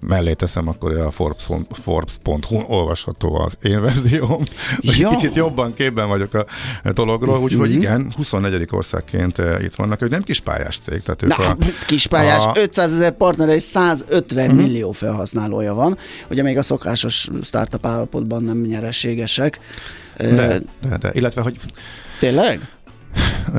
mellé 0.00 0.32
teszem, 0.32 0.68
akkor 0.68 0.96
a 0.98 1.10
Forbes, 1.10 1.46
Forbes.hu 1.70 2.62
olvasható 2.66 3.34
az 3.34 3.56
én 3.62 3.80
verzióm. 3.80 4.42
Ja. 4.80 5.08
Kicsit 5.10 5.34
jobban 5.34 5.74
képben 5.74 6.08
vagyok 6.08 6.34
a 6.34 6.44
dologról, 6.92 7.38
úgyhogy 7.40 7.68
Mhm. 7.68 7.78
igen, 7.78 8.12
24. 8.16 8.66
országként 8.70 9.38
eh, 9.38 9.62
itt 9.62 9.74
vannak. 9.74 10.02
Ők 10.02 10.10
nem 10.10 10.22
kispályás 10.22 10.78
cég, 10.78 11.02
tehát 11.02 11.22
ők 11.22 11.36
Na, 11.36 11.48
a, 11.48 11.56
kispályás, 11.86 12.44
a- 12.44 12.52
500 12.54 12.92
ezer 12.92 13.12
partnere 13.12 13.54
és 13.54 13.62
150 13.62 14.44
uh-huh. 14.50 14.62
millió 14.62 14.92
felhasználója 14.92 15.74
van. 15.74 15.98
Ugye 16.30 16.42
még 16.42 16.58
a 16.58 16.62
szokásos 16.62 17.28
startup 17.42 17.86
állapotban 17.86 18.42
nem 18.42 18.60
nyereségesek. 18.60 19.60
De, 20.16 20.60
de, 20.80 20.98
de, 21.00 21.10
illetve, 21.12 21.42
hogy 21.42 21.60
Tényleg? 22.18 22.68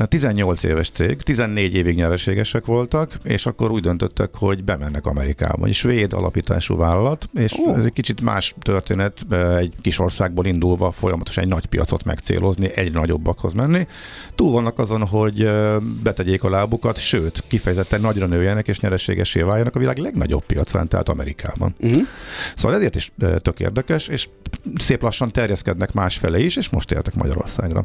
18 0.08 0.62
éves 0.62 0.90
cég, 0.90 1.22
14 1.22 1.74
évig 1.74 1.94
nyereségesek 1.94 2.64
voltak, 2.64 3.12
és 3.22 3.46
akkor 3.46 3.70
úgy 3.70 3.82
döntöttek, 3.82 4.36
hogy 4.36 4.64
bemennek 4.64 5.06
Amerikába. 5.06 5.66
Egy 5.66 5.74
svéd 5.74 6.12
alapítású 6.12 6.76
vállalat, 6.76 7.28
és 7.34 7.52
Ó. 7.52 7.74
ez 7.74 7.84
egy 7.84 7.92
kicsit 7.92 8.20
más 8.20 8.54
történet, 8.60 9.26
egy 9.58 9.74
kis 9.80 9.98
országból 9.98 10.46
indulva 10.46 10.90
folyamatosan 10.90 11.44
egy 11.44 11.50
nagy 11.50 11.66
piacot 11.66 12.04
megcélozni, 12.04 12.70
egyre 12.74 12.98
nagyobbakhoz 12.98 13.52
menni. 13.52 13.86
Túl 14.34 14.52
vannak 14.52 14.78
azon, 14.78 15.06
hogy 15.06 15.50
betegyék 16.02 16.44
a 16.44 16.50
lábukat, 16.50 16.98
sőt, 16.98 17.44
kifejezetten 17.48 18.00
nagyra 18.00 18.26
nőjenek 18.26 18.68
és 18.68 18.80
nyereségesé 18.80 19.40
váljanak 19.40 19.76
a 19.76 19.78
világ 19.78 19.98
legnagyobb 19.98 20.44
piacán, 20.44 20.88
tehát 20.88 21.08
Amerikában. 21.08 21.74
Uh-huh. 21.80 22.02
Szóval 22.56 22.76
ezért 22.76 22.96
is 22.96 23.12
tök 23.42 23.60
érdekes, 23.60 24.08
és 24.08 24.28
szép 24.76 25.02
lassan 25.02 25.30
terjeszkednek 25.30 25.92
másfelé 25.92 26.44
is, 26.44 26.56
és 26.56 26.68
most 26.68 26.90
értek 26.90 27.14
Magyarországra. 27.14 27.84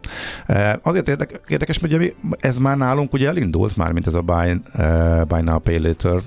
Azért 0.81 1.07
érdek, 1.07 1.41
érdekes, 1.57 1.79
mi- 1.97 2.35
ez 2.39 2.57
már 2.57 2.77
nálunk 2.77 3.13
ugye 3.13 3.27
elindult 3.27 3.75
már, 3.75 3.91
mint 3.91 4.07
ez 4.07 4.15
a 4.15 4.21
buy, 4.21 4.51
uh, 4.77 5.25
buy 5.27 5.41
now, 5.41 5.57
pay 5.59 5.79
later. 5.79 6.21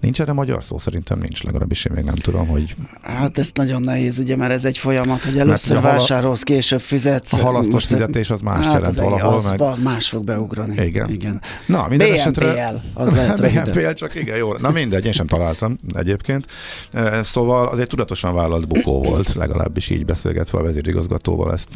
Nincs 0.00 0.20
erre 0.20 0.32
magyar 0.32 0.64
szó? 0.64 0.78
Szerintem 0.78 1.18
nincs, 1.18 1.42
legalábbis 1.42 1.84
én 1.84 1.92
még 1.96 2.04
nem 2.04 2.14
tudom, 2.14 2.46
hogy 2.46 2.74
Hát 3.02 3.38
ez 3.38 3.50
nagyon 3.54 3.82
nehéz, 3.82 4.18
ugye, 4.18 4.36
mert 4.36 4.52
ez 4.52 4.64
egy 4.64 4.78
folyamat, 4.78 5.22
hogy 5.24 5.38
először 5.38 5.76
hala- 5.76 5.92
vásárolsz, 5.92 6.42
később 6.42 6.80
fizetsz. 6.80 7.32
a 7.32 7.36
halasztott 7.36 7.72
Most- 7.72 7.86
fizetés 7.86 8.30
az 8.30 8.40
más 8.40 8.64
hát 8.64 8.74
jelent 8.74 8.94
valahol, 8.94 9.34
az 9.34 9.54
meg... 9.58 9.82
más 9.82 10.08
fog 10.08 10.24
beugrani. 10.24 10.84
Igen. 10.86 11.10
Igen. 11.10 11.40
Na, 11.66 11.86
minden 11.88 12.08
BNPL, 12.08 12.18
esetre... 12.20 12.74
az 12.94 13.12
lehet. 13.12 13.40
BNPL, 13.64 13.90
csak 13.92 14.14
igen, 14.14 14.36
jó. 14.36 14.52
Na 14.56 14.70
mindegy, 14.70 15.04
én 15.06 15.12
sem 15.12 15.26
találtam 15.26 15.78
egyébként. 15.94 16.46
Szóval 17.22 17.66
az 17.68 17.78
egy 17.78 17.86
tudatosan 17.86 18.34
vállalt 18.34 18.68
bukó 18.68 19.02
volt, 19.02 19.34
legalábbis 19.34 19.90
így 19.90 20.04
beszélgetve 20.04 20.58
a 20.58 20.62
vezérigazgatóval 20.62 21.52
ezt 21.52 21.68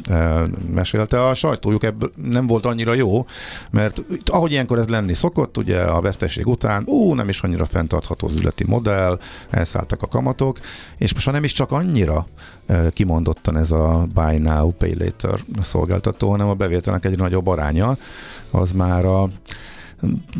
mesélte. 0.74 1.26
A 1.28 1.34
sajtójuk 1.34 1.82
ebből 1.84 2.12
nem 2.24 2.46
volt 2.46 2.66
annyira 2.66 2.94
jó, 2.94 3.26
mert 3.70 4.02
ahogy 4.24 4.50
ilyenkor 4.50 4.78
ez 4.78 4.88
lenni 4.88 5.14
szokott, 5.14 5.58
ugye 5.58 5.78
a 5.80 6.00
veszteség 6.00 6.46
után, 6.46 6.82
ú, 6.86 7.14
nem 7.14 7.28
is 7.28 7.40
annyira 7.40 7.64
fenntartható 7.64 8.10
az 8.20 8.34
üzleti 8.34 8.64
modell, 8.66 9.18
elszálltak 9.50 10.02
a 10.02 10.06
kamatok, 10.06 10.58
és 10.96 11.14
most 11.14 11.26
már 11.26 11.34
nem 11.34 11.44
is 11.44 11.52
csak 11.52 11.70
annyira 11.70 12.26
kimondottan 12.92 13.56
ez 13.56 13.70
a 13.70 14.06
buy 14.14 14.38
now, 14.38 14.70
pay 14.70 14.96
later 14.98 15.40
szolgáltató, 15.60 16.30
hanem 16.30 16.48
a 16.48 16.54
bevételnek 16.54 17.04
egy 17.04 17.18
nagyobb 17.18 17.46
aránya, 17.46 17.96
az 18.50 18.72
már 18.72 19.04
a 19.04 19.28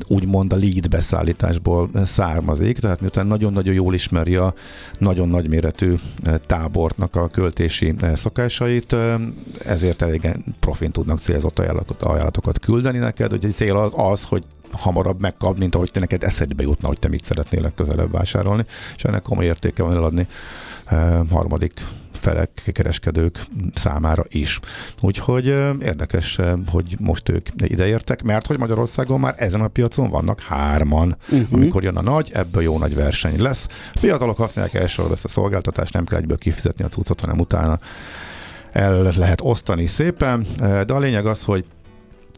úgymond 0.06 0.52
a 0.52 0.56
lead 0.56 0.88
beszállításból 0.88 1.90
származik, 2.04 2.78
tehát 2.78 3.00
miután 3.00 3.26
nagyon-nagyon 3.26 3.74
jól 3.74 3.94
ismeri 3.94 4.36
a 4.36 4.54
nagyon 4.98 5.28
nagyméretű 5.28 5.94
eh, 6.22 6.34
tábornak 6.46 7.16
a 7.16 7.28
költési 7.28 7.94
eh, 8.00 8.16
szokásait, 8.16 8.92
eh, 8.92 9.14
ezért 9.64 10.02
elég 10.02 10.28
profin 10.60 10.90
tudnak 10.90 11.18
célzott 11.18 11.58
ajánlatokat, 12.00 12.58
küldeni 12.58 12.98
neked, 12.98 13.30
hogy 13.30 13.44
egy 13.44 13.52
cél 13.52 13.76
az, 13.76 13.92
az, 13.94 14.24
hogy 14.24 14.44
hamarabb 14.70 15.20
megkap, 15.20 15.58
mint 15.58 15.74
ahogy 15.74 15.90
te 15.90 16.00
neked 16.00 16.22
eszedbe 16.22 16.62
jutna, 16.62 16.88
hogy 16.88 16.98
te 16.98 17.08
mit 17.08 17.24
szeretnél 17.24 17.62
legközelebb 17.62 18.10
vásárolni, 18.10 18.64
és 18.96 19.04
ennek 19.04 19.22
komoly 19.22 19.44
értéke 19.44 19.82
van 19.82 19.94
eladni 19.94 20.26
harmadik 21.30 21.80
felek, 22.22 22.70
kereskedők 22.72 23.46
számára 23.74 24.24
is. 24.28 24.60
Úgyhogy 25.00 25.46
érdekes, 25.80 26.38
hogy 26.66 26.96
most 26.98 27.28
ők 27.28 27.48
ideértek, 27.56 28.22
mert 28.22 28.46
hogy 28.46 28.58
Magyarországon 28.58 29.20
már 29.20 29.34
ezen 29.38 29.60
a 29.60 29.68
piacon 29.68 30.10
vannak 30.10 30.40
hárman. 30.40 31.16
Uh-huh. 31.30 31.46
Amikor 31.50 31.82
jön 31.82 31.96
a 31.96 32.02
nagy, 32.02 32.30
ebből 32.34 32.62
jó 32.62 32.78
nagy 32.78 32.94
verseny 32.94 33.42
lesz. 33.42 33.66
A 33.94 33.98
fiatalok 33.98 34.36
használják 34.36 34.74
elsősorban 34.74 35.14
ezt 35.14 35.24
a 35.24 35.28
szolgáltatást, 35.28 35.92
nem 35.92 36.04
kell 36.04 36.18
egyből 36.18 36.38
kifizetni 36.38 36.84
a 36.84 36.88
cuccot, 36.88 37.20
hanem 37.20 37.38
utána 37.38 37.78
el 38.72 39.12
lehet 39.16 39.40
osztani 39.42 39.86
szépen, 39.86 40.46
de 40.58 40.92
a 40.92 40.98
lényeg 40.98 41.26
az, 41.26 41.44
hogy 41.44 41.64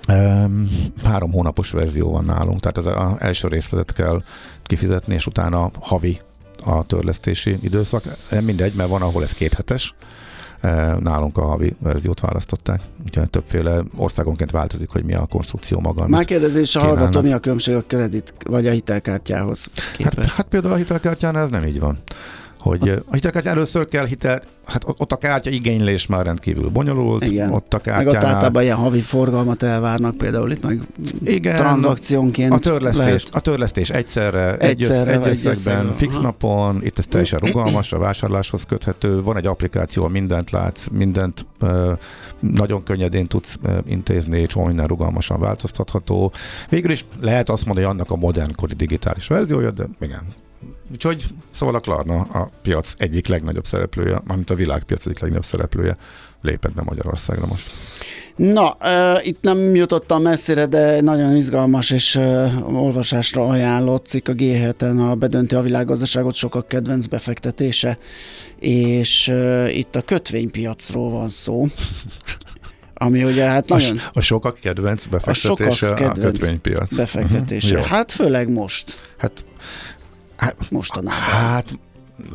Um, 0.09 0.69
három 1.05 1.33
hónapos 1.33 1.71
verzió 1.71 2.11
van 2.11 2.25
nálunk, 2.25 2.61
tehát 2.61 2.77
az 2.77 2.87
a 2.87 3.17
első 3.19 3.49
részletet 3.49 3.93
kell 3.93 4.23
kifizetni, 4.63 5.15
és 5.15 5.27
utána 5.27 5.71
havi 5.81 6.21
a 6.65 6.85
törlesztési 6.87 7.59
időszak. 7.63 8.05
Mindegy, 8.41 8.75
mert 8.75 8.89
van, 8.89 9.03
ahol 9.03 9.23
ez 9.23 9.33
kéthetes. 9.33 9.95
Eh, 10.61 10.97
Nálunk 10.97 11.39
a 11.39 11.45
havi 11.45 11.75
verziót 11.79 12.21
választották. 12.21 12.81
Úgyhogy 13.05 13.31
többféle 13.31 13.83
országonként 13.97 14.51
változik, 14.51 14.91
hogy 14.91 15.05
mi 15.05 15.15
a 15.15 15.27
konstrukció 15.27 15.81
maga. 15.81 16.09
Már 16.09 16.25
kérdezés 16.25 16.77
a 16.77 16.81
hallgató, 16.81 17.21
mi 17.21 17.33
a 17.33 17.39
különbség 17.39 17.75
a 17.75 17.83
kredit 17.87 18.35
vagy 18.45 18.67
a 18.67 18.71
hitelkártyához 18.71 19.67
Hát, 20.03 20.25
hát 20.31 20.47
például 20.47 20.73
a 20.73 20.77
hitelkártyán 20.77 21.37
ez 21.37 21.51
nem 21.51 21.67
így 21.67 21.81
van. 21.81 21.99
Hogy 22.65 22.89
eh, 22.89 22.97
a 23.07 23.15
hitelkártyán 23.15 23.55
először 23.55 23.89
kell 23.89 24.07
hitelt, 24.07 24.47
hát 24.65 24.85
ott 24.87 25.13
a 25.13 25.17
kártya 25.17 25.51
igénylés 25.51 26.07
már 26.07 26.25
rendkívül 26.25 26.69
bonyolult, 26.69 27.25
Igen. 27.25 27.53
ott 27.53 27.75
a 27.75 27.81
meg 27.85 28.07
ott 28.07 28.13
kártyánál... 28.13 28.35
általában 28.35 28.63
ilyen 28.63 28.77
havi 28.77 29.01
forgalmat 29.01 29.63
elvárnak 29.63 30.17
például 30.17 30.51
itt, 30.51 30.63
meg 30.63 30.81
Igen, 31.25 31.57
tranzakciónként 31.57 32.53
A 32.53 32.59
törlesztés, 32.59 33.05
lehet. 33.05 33.29
a 33.33 33.41
törlesztés 33.41 33.91
egyszerre, 33.91 34.57
egy, 34.57 34.83
össz, 34.83 34.89
Egyszerre 34.89 35.21
egy 35.23 35.47
összegben, 35.47 35.93
fix 35.93 36.15
Aha. 36.15 36.23
napon, 36.23 36.85
itt 36.85 36.99
ez 36.99 37.07
teljesen 37.07 37.39
rugalmas, 37.39 37.93
a 37.93 37.99
vásárláshoz 37.99 38.65
köthető, 38.65 39.23
van 39.23 39.37
egy 39.37 39.47
applikáció, 39.47 40.09
mindent 40.09 40.51
látsz, 40.51 40.87
mindent 40.93 41.47
ö, 41.61 41.93
nagyon 42.39 42.83
könnyedén 42.83 43.27
tudsz 43.27 43.57
ö, 43.63 43.79
intézni, 43.87 44.47
csomó 44.47 44.67
minden 44.67 44.87
rugalmasan 44.87 45.41
változtatható. 45.41 46.33
Végül 46.69 46.91
is 46.91 47.05
lehet 47.21 47.49
azt 47.49 47.65
mondani, 47.65 47.87
hogy 47.87 47.97
annak 47.97 48.11
a 48.11 48.17
modernkori 48.17 48.75
digitális 48.75 49.27
verziója, 49.27 49.71
de 49.71 49.85
igen. 50.01 50.43
Úgyhogy 50.93 51.25
szóval 51.51 51.75
a 51.75 51.81
Klarna 51.81 52.21
a 52.21 52.51
piac 52.63 52.95
egyik 52.99 53.27
legnagyobb 53.27 53.65
szereplője, 53.65 54.21
mármint 54.25 54.51
a 54.51 54.55
világpiac 54.55 55.07
egyik 55.07 55.19
legnagyobb 55.19 55.45
szereplője 55.45 55.97
lépett 56.43 56.75
be 56.75 56.83
Magyarországra 56.83 57.47
most. 57.47 57.71
Na, 58.37 58.77
uh, 58.81 59.27
itt 59.27 59.39
nem 59.43 59.75
jutottam 59.75 60.23
messzire, 60.23 60.67
de 60.67 61.01
nagyon 61.01 61.37
izgalmas 61.37 61.91
és 61.91 62.15
uh, 62.15 62.75
olvasásra 62.83 63.49
ajánlott 63.49 64.07
cikk 64.07 64.29
a 64.29 64.33
G7-en 64.33 65.11
a 65.11 65.15
bedönti 65.15 65.55
a 65.55 65.61
világgazdaságot 65.61 66.35
sokak 66.35 66.69
kedvenc 66.69 67.07
befektetése, 67.07 67.99
és 68.59 69.29
uh, 69.29 69.77
itt 69.77 69.97
a 69.97 70.03
kötvénypiacról 70.03 71.11
van 71.11 71.29
szó, 71.29 71.67
ami 72.95 73.25
ugye 73.25 73.45
hát 73.45 73.71
A, 73.71 73.75
nagyon 73.75 73.97
s- 73.99 74.09
a 74.13 74.21
sokak 74.21 74.59
kedvenc 74.61 75.07
befektetése 75.07 75.71
sokak 75.87 76.01
a 76.01 76.05
kedvenc 76.09 76.39
kötvénypiac. 76.39 76.97
befektetése. 76.97 77.77
Jó. 77.77 77.83
Hát 77.83 78.13
főleg 78.13 78.51
most, 78.53 79.13
Hát, 79.19 79.45
mostanában. 80.71 81.19
hát 81.21 81.79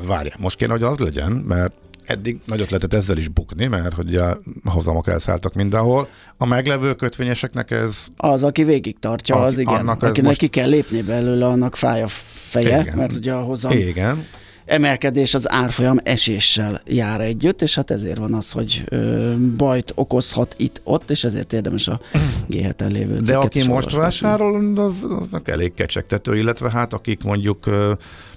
várjál, 0.06 0.36
most 0.39 0.58
kéne, 0.58 0.72
hogy 0.72 0.84
az 0.84 0.98
legyen, 0.98 1.32
mert 1.32 1.74
eddig 2.06 2.39
nagyot 2.45 2.69
lehetett 2.72 2.93
ezzel 3.00 3.17
is 3.17 3.28
bukni, 3.28 3.67
mert 3.67 3.93
hogy 3.95 4.15
a 4.15 4.39
hozamok 4.63 5.08
elszálltak 5.08 5.54
mindenhol. 5.54 6.08
A 6.38 6.45
meglevő 6.45 6.93
kötvényeseknek 6.95 7.72
ez 7.72 8.06
Az, 8.17 8.43
aki 8.43 8.63
végig 8.63 9.00
tartja, 9.00 9.36
Aki- 9.36 9.45
az 9.45 9.58
igen. 9.60 9.74
annak 9.74 10.04
Akinek 10.04 10.24
most- 10.24 10.39
ki 10.39 10.48
kell 10.48 10.69
lépni 10.69 11.02
belőle, 11.02 11.45
annak 11.48 11.76
fáj 11.76 12.02
a 12.02 12.08
feje, 12.08 12.80
Igen. 12.80 12.98
mert 12.98 13.13
ugye 13.13 13.34
a 13.34 13.41
hozam 13.41 13.72
igen, 13.72 14.26
emelkedés 14.70 15.34
az 15.34 15.52
árfolyam 15.52 15.98
eséssel 16.04 16.82
jár 16.86 17.22
együtt, 17.22 17.62
és 17.62 17.76
hát 17.76 17.92
ezért 17.92 18.18
van 18.18 18.34
az, 18.34 18.52
hogy 18.52 18.84
ö, 18.90 19.34
bajt 19.58 19.92
okozhat 19.96 20.56
itt-ott, 20.58 21.10
és 21.10 21.24
ezért 21.24 21.54
érdemes 21.54 21.88
a 21.88 22.00
g 22.48 22.76
lévő 22.78 23.18
de 23.18 23.38
aki 23.38 23.64
most 23.64 23.92
vásárol, 23.92 24.78
az, 24.80 24.94
aznak 25.22 25.48
elég 25.48 25.74
kecsegtető, 25.74 26.38
illetve 26.38 26.70
hát 26.70 26.94
akik 26.94 27.24
mondjuk 27.24 27.66
ö, 27.66 27.94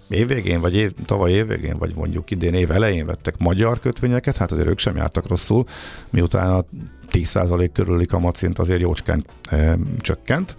évvégén, 0.09 0.61
vagy 0.61 0.75
év, 0.75 0.92
tavaly 1.07 1.33
évvégén, 1.33 1.77
vagy 1.79 1.95
mondjuk 1.95 2.31
idén 2.31 2.55
év 2.55 2.71
elején 2.71 3.07
vettek 3.07 3.38
magyar 3.38 3.81
kötvényeket, 3.81 4.37
hát 4.37 4.53
azért 4.53 4.68
ők 4.68 4.79
sem 4.79 4.97
jártak 4.97 5.29
rosszul, 5.29 5.64
miután 6.11 6.51
a 6.51 6.64
10% 7.12 7.71
körüli 7.73 8.07
kamatszint 8.07 8.59
azért 8.59 8.81
jócskán 8.81 9.25
e, 9.51 9.79
csökkent, 9.99 10.55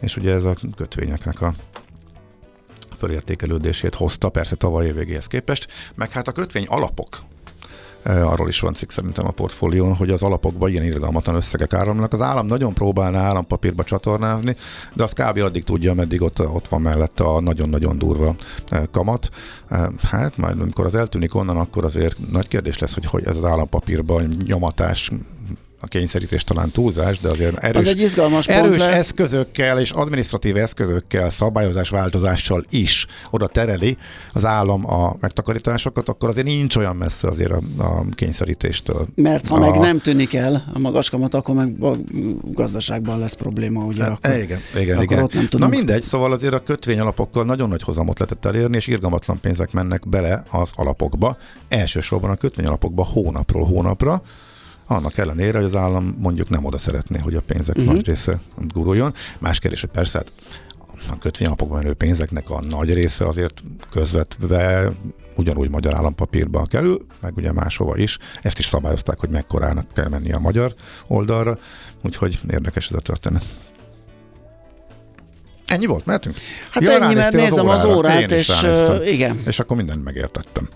és 0.00 0.16
ugye 0.16 0.32
ez 0.32 0.44
a 0.44 0.56
kötvényeknek 0.76 1.40
a 1.40 1.52
fölértékelődését 2.98 3.94
hozta, 3.94 4.28
persze 4.28 4.56
tavaly 4.56 4.92
végéhez 4.92 5.26
képest, 5.26 5.68
meg 5.94 6.10
hát 6.10 6.28
a 6.28 6.32
kötvény 6.32 6.66
alapok 6.68 7.18
E, 8.02 8.26
arról 8.26 8.48
is 8.48 8.60
van 8.60 8.74
cikk 8.74 8.90
szerintem 8.90 9.26
a 9.26 9.30
portfólión, 9.30 9.94
hogy 9.94 10.10
az 10.10 10.22
alapokban 10.22 10.70
ilyen 10.70 10.84
irgalmatlan 10.84 11.34
összegek 11.34 11.72
áramlanak. 11.72 12.12
Az 12.12 12.20
állam 12.20 12.46
nagyon 12.46 12.72
próbálná 12.72 13.20
állampapírba 13.20 13.84
csatornázni, 13.84 14.56
de 14.92 15.02
azt 15.02 15.22
kb. 15.22 15.38
addig 15.38 15.64
tudja, 15.64 15.90
ameddig 15.90 16.22
ott, 16.22 16.40
ott 16.40 16.68
van 16.68 16.82
mellette 16.82 17.24
a 17.24 17.40
nagyon-nagyon 17.40 17.98
durva 17.98 18.34
e, 18.68 18.86
kamat. 18.90 19.30
E, 19.68 19.90
Hát 20.02 20.36
majd 20.36 20.60
amikor 20.60 20.84
az 20.84 20.94
eltűnik 20.94 21.34
onnan, 21.34 21.56
akkor 21.56 21.84
azért 21.84 22.30
nagy 22.30 22.48
kérdés 22.48 22.78
lesz, 22.78 22.94
hogy, 22.94 23.04
hogy 23.04 23.26
ez 23.26 23.36
az 23.36 23.44
állampapírban 23.44 24.36
nyomatás 24.46 25.10
a 25.80 25.86
kényszerítés 25.86 26.44
talán 26.44 26.70
túlzás, 26.70 27.18
de 27.18 27.28
azért 27.28 27.56
erős, 27.56 27.82
Az 27.82 27.86
egy 27.86 28.00
izgalmas 28.00 28.48
erős 28.48 28.78
lesz. 28.78 28.94
eszközökkel 28.98 29.80
és 29.80 29.90
administratív 29.90 30.56
eszközökkel, 30.56 31.30
szabályozás 31.30 31.88
változással 31.88 32.64
is 32.70 33.06
oda 33.30 33.46
tereli 33.48 33.96
az 34.32 34.44
állam 34.44 34.90
a 34.90 35.16
megtakarításokat, 35.20 36.08
akkor 36.08 36.28
azért 36.28 36.46
nincs 36.46 36.76
olyan 36.76 36.96
messze 36.96 37.28
azért 37.28 37.50
a, 37.50 37.60
a 37.78 38.04
kényszerítéstől. 38.14 39.06
Mert 39.14 39.46
ha 39.46 39.54
a, 39.54 39.58
meg 39.58 39.78
nem 39.80 39.98
tűnik 39.98 40.34
el 40.34 40.64
a 40.74 40.78
magas 40.78 41.10
kamat, 41.10 41.34
akkor 41.34 41.54
meg 41.54 41.82
a 41.82 41.96
gazdaságban 42.42 43.18
lesz 43.18 43.34
probléma, 43.34 43.84
ugye? 43.84 44.04
Akkor, 44.04 44.30
E, 44.30 44.38
igen, 44.42 44.60
igen, 44.80 44.94
akkor 44.96 45.02
igen. 45.12 45.22
ott 45.22 45.32
nem 45.32 45.42
Na 45.42 45.48
tudunk. 45.48 45.70
mindegy, 45.72 46.02
szóval 46.02 46.32
azért 46.32 46.54
a 46.54 46.62
kötvényalapokkal 46.62 47.44
nagyon 47.44 47.68
nagy 47.68 47.82
hozamot 47.82 48.18
lehetett 48.18 48.44
elérni, 48.44 48.76
és 48.76 48.86
irgalmatlan 48.86 49.38
pénzek 49.40 49.72
mennek 49.72 50.08
bele 50.08 50.42
az 50.50 50.70
alapokba, 50.74 51.36
elsősorban 51.68 52.30
a 52.30 52.36
kötvényalapokba 52.36 53.04
hónapról 53.04 53.64
hónapra, 53.64 54.22
annak 54.88 55.18
ellenére, 55.18 55.56
hogy 55.58 55.66
az 55.66 55.74
állam 55.74 56.16
mondjuk 56.18 56.48
nem 56.48 56.64
oda 56.64 56.78
szeretné, 56.78 57.18
hogy 57.18 57.34
a 57.34 57.40
pénzek 57.46 57.76
uh-huh. 57.76 57.92
nagy 57.92 58.06
része 58.06 58.40
guruljon. 58.56 59.14
Más 59.38 59.58
kérdés, 59.58 59.80
hogy 59.80 59.90
persze 59.90 60.18
hát 60.18 60.32
a 61.10 61.18
kötvényalapokban 61.18 61.78
menő 61.78 61.94
pénzeknek 61.94 62.50
a 62.50 62.60
nagy 62.60 62.94
része 62.94 63.26
azért 63.26 63.62
közvetve 63.90 64.88
ugyanúgy 65.36 65.70
magyar 65.70 65.94
állampapírba 65.94 66.66
kerül, 66.66 67.06
meg 67.20 67.36
ugye 67.36 67.52
máshova 67.52 67.96
is. 67.96 68.18
Ezt 68.42 68.58
is 68.58 68.66
szabályozták, 68.66 69.18
hogy 69.18 69.28
mekkorának 69.28 69.86
kell 69.94 70.08
menni 70.08 70.32
a 70.32 70.38
magyar 70.38 70.74
oldalra, 71.06 71.58
úgyhogy 72.02 72.38
érdekes 72.50 72.88
ez 72.88 72.96
a 72.96 73.00
történet. 73.00 73.44
Ennyi 75.66 75.86
volt, 75.86 76.06
mehetünk? 76.06 76.36
Hát 76.70 76.82
Ja, 76.82 77.02
ennyi, 77.02 77.14
mert 77.14 77.32
nézem 77.32 77.68
az 77.68 77.84
órára. 77.84 77.96
órát, 77.96 78.30
Én 78.30 78.38
és 78.38 78.62
uh, 78.62 79.08
igen. 79.12 79.40
És 79.46 79.58
akkor 79.58 79.76
mindent 79.76 80.04
megértettem. 80.04 80.68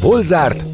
Hol 0.00 0.22
zárt? 0.22 0.73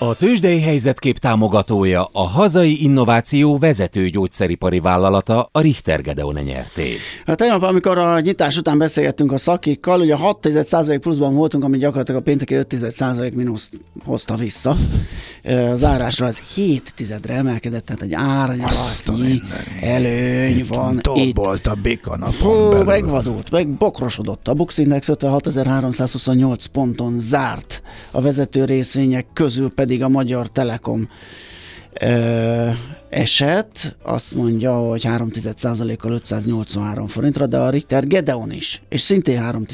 A 0.00 0.14
tőzsdei 0.16 0.60
helyzetkép 0.60 1.18
támogatója 1.18 2.08
a 2.12 2.26
hazai 2.26 2.82
innováció 2.82 3.58
vezető 3.58 4.08
gyógyszeripari 4.08 4.80
vállalata 4.80 5.48
a 5.52 5.60
Richter 5.60 6.02
Gedeon 6.02 6.34
nyerté. 6.34 6.96
Hát 7.26 7.36
tegnap, 7.36 7.62
amikor 7.62 7.98
a 7.98 8.20
nyitás 8.20 8.56
után 8.56 8.78
beszélgettünk 8.78 9.32
a 9.32 9.38
szakikkal, 9.38 10.00
ugye 10.00 10.14
6 10.14 10.48
pluszban 11.00 11.34
voltunk, 11.34 11.64
ami 11.64 11.78
gyakorlatilag 11.78 12.20
a 12.20 12.24
pénteki 12.24 12.54
5 12.54 13.34
mínusz 13.34 13.70
hozta 14.04 14.34
vissza. 14.34 14.76
Ö, 15.42 15.70
Az 15.70 15.84
árásra 15.84 16.26
ez 16.26 16.38
7 16.38 16.92
tizedre 16.94 17.34
emelkedett, 17.34 17.84
tehát 17.84 18.02
egy 18.02 18.14
árnyalatnyi 18.14 19.42
előny 19.80 20.64
van 20.68 21.00
itt. 21.14 21.36
volt 21.36 21.66
a 21.66 21.74
bika 21.82 22.16
napon 22.16 22.72
Hú, 22.72 22.82
megvadult, 22.84 23.50
meg 23.50 23.68
bokrosodott. 23.68 24.48
A 24.48 24.54
Bux 24.54 24.78
Index 24.78 25.06
56.328 25.10 26.64
ponton 26.72 27.20
zárt, 27.20 27.82
a 28.10 28.20
vezető 28.20 28.64
részvények 28.64 29.26
közül 29.32 29.70
pedig 29.70 29.86
a 30.02 30.08
Magyar 30.08 30.50
Telekom 30.50 31.08
ö, 32.00 32.70
eset, 33.08 33.96
azt 34.02 34.34
mondja, 34.34 34.72
hogy 34.72 35.02
3% 35.08 35.94
kal 35.98 36.12
583 36.12 37.06
forintra, 37.06 37.46
de 37.46 37.58
a 37.58 37.70
Richter 37.70 38.06
Gedeon 38.06 38.52
is, 38.52 38.82
és 38.88 39.00
szintén 39.00 39.38
3 39.38 39.64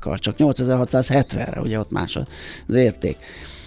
kal 0.00 0.18
csak 0.18 0.34
8670-re, 0.38 1.60
ugye 1.60 1.78
ott 1.78 1.90
más 1.90 2.16
az 2.16 2.74
érték. 2.74 3.16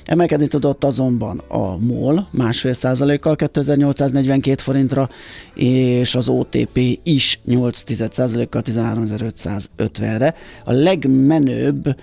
Emelkedni 0.06 0.48
tudott 0.48 0.84
azonban 0.84 1.38
a 1.48 1.78
MOL 1.78 2.28
másfél 2.32 2.74
százalékkal 2.74 3.36
2842 3.36 4.62
forintra, 4.62 5.10
és 5.54 6.16
az 6.16 6.30
OTP 6.30 6.80
is 7.04 7.40
8 7.46 7.84
százalékkal 8.14 8.62
13550-re. 8.66 10.36
A 10.64 10.72
legmenőbb 10.72 11.96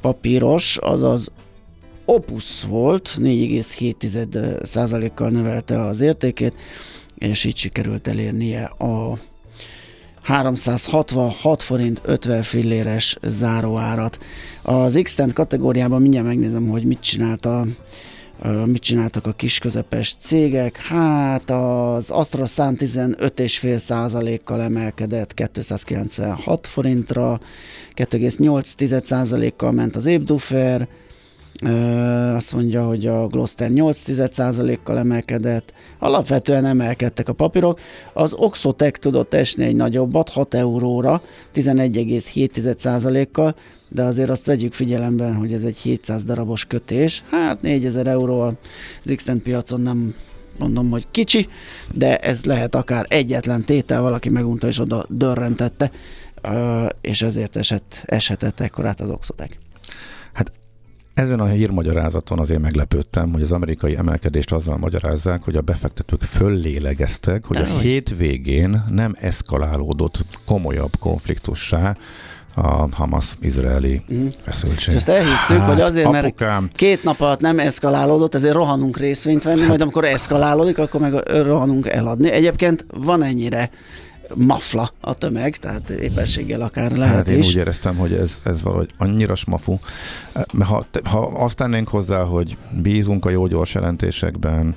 papíros 0.00 0.78
az 0.80 1.02
az 1.02 1.30
Opus 2.10 2.62
volt, 2.62 3.16
4,7 3.18 4.64
százalékkal 4.64 5.30
növelte 5.30 5.80
az 5.80 6.00
értékét, 6.00 6.54
és 7.18 7.44
így 7.44 7.56
sikerült 7.56 8.08
elérnie 8.08 8.64
a 8.64 9.18
366 10.22 11.62
forint 11.62 12.00
50 12.04 12.42
filléres 12.42 13.18
záróárat. 13.22 14.18
Az 14.62 15.00
x 15.02 15.18
kategóriában 15.32 16.00
mindjárt 16.02 16.26
megnézem, 16.26 16.68
hogy 16.68 16.84
mit 16.84 17.00
csinált 17.00 17.46
a 17.46 17.66
ö, 18.42 18.64
mit 18.64 18.82
csináltak 18.82 19.26
a 19.26 19.32
kis 19.32 19.58
közepes 19.58 20.16
cégek? 20.18 20.76
Hát 20.76 21.50
az 21.50 22.10
AstroSan 22.10 22.76
15,5 22.78 23.76
százalékkal 23.78 24.62
emelkedett 24.62 25.34
296 25.34 26.66
forintra, 26.66 27.40
2,8 27.94 29.04
százalékkal 29.04 29.72
ment 29.72 29.96
az 29.96 30.06
Ébdufer, 30.06 30.88
azt 32.34 32.52
mondja, 32.52 32.86
hogy 32.86 33.06
a 33.06 33.26
Gloster 33.26 33.70
8% 33.74 34.78
kal 34.82 34.98
emelkedett, 34.98 35.72
alapvetően 35.98 36.66
emelkedtek 36.66 37.28
a 37.28 37.32
papírok, 37.32 37.80
az 38.12 38.32
Oxotec 38.32 38.98
tudott 38.98 39.34
esni 39.34 39.64
egy 39.64 39.76
nagyobbat, 39.76 40.28
6 40.28 40.54
euróra, 40.54 41.22
11,7% 41.54 43.26
kal 43.32 43.54
de 43.88 44.02
azért 44.02 44.30
azt 44.30 44.46
vegyük 44.46 44.72
figyelembe, 44.72 45.32
hogy 45.32 45.52
ez 45.52 45.62
egy 45.62 45.78
700 45.78 46.24
darabos 46.24 46.64
kötés, 46.64 47.24
hát 47.30 47.62
4000 47.62 48.06
euró 48.06 48.40
az 48.40 48.54
x 49.14 49.30
piacon 49.42 49.80
nem 49.80 50.14
mondom, 50.58 50.90
hogy 50.90 51.06
kicsi, 51.10 51.48
de 51.94 52.18
ez 52.18 52.44
lehet 52.44 52.74
akár 52.74 53.06
egyetlen 53.08 53.64
tétel, 53.64 54.00
valaki 54.00 54.28
megunta 54.28 54.68
és 54.68 54.78
oda 54.78 55.04
dörrentette, 55.08 55.90
és 57.00 57.22
ezért 57.22 57.56
esett, 57.56 58.02
eshetett 58.04 58.60
ekkorát 58.60 59.00
az 59.00 59.10
Oxotec. 59.10 59.50
Ezen 61.18 61.40
a 61.40 61.46
hírmagyarázaton 61.46 62.38
azért 62.38 62.60
meglepődtem, 62.60 63.32
hogy 63.32 63.42
az 63.42 63.52
amerikai 63.52 63.96
emelkedést 63.96 64.52
azzal 64.52 64.76
magyarázzák, 64.76 65.42
hogy 65.44 65.56
a 65.56 65.60
befektetők 65.60 66.22
föllélegeztek, 66.22 67.44
hogy 67.44 67.56
a 67.56 67.64
hétvégén 67.78 68.84
nem 68.90 69.14
eszkalálódott 69.20 70.18
komolyabb 70.46 70.92
konfliktussá 70.98 71.96
a 72.54 72.88
Hamas-izraeli 72.96 74.02
Mhm. 74.08 74.26
feszültség. 74.42 74.88
És 74.94 74.94
ezt 74.94 75.08
elhisszük, 75.08 75.60
hogy 75.60 75.80
azért, 75.80 76.10
mert 76.10 76.24
apukám, 76.24 76.68
két 76.74 77.02
nap 77.04 77.20
alatt 77.20 77.40
nem 77.40 77.58
eszkalálódott, 77.58 78.34
ezért 78.34 78.54
rohanunk 78.54 78.96
részvényt 78.98 79.42
venni, 79.42 79.58
Hát- 79.58 79.68
majd 79.68 79.80
amikor 79.80 80.04
eszkalálódik, 80.04 80.78
akkor 80.78 81.00
meg 81.00 81.12
rohanunk 81.42 81.88
eladni. 81.88 82.30
Egyébként 82.30 82.86
van 82.94 83.22
ennyire 83.22 83.70
mafla 84.34 84.92
a 85.00 85.14
tömeg, 85.14 85.56
tehát 85.56 85.90
épességgel 85.90 86.60
akár 86.60 86.90
lehet 86.96 87.14
Hát 87.14 87.28
én 87.28 87.38
is. 87.38 87.46
úgy 87.48 87.56
éreztem, 87.56 87.96
hogy 87.96 88.12
ez, 88.12 88.40
ez 88.44 88.62
valahogy 88.62 88.90
annyira 88.98 89.34
smafu. 89.34 89.78
Mert 90.52 90.70
ha, 90.70 90.84
ha 91.04 91.18
azt 91.20 91.56
tennénk 91.56 91.88
hozzá, 91.88 92.22
hogy 92.22 92.56
bízunk 92.82 93.24
a 93.24 93.30
jó 93.30 93.46
gyors 93.46 93.74
jelentésekben, 93.74 94.74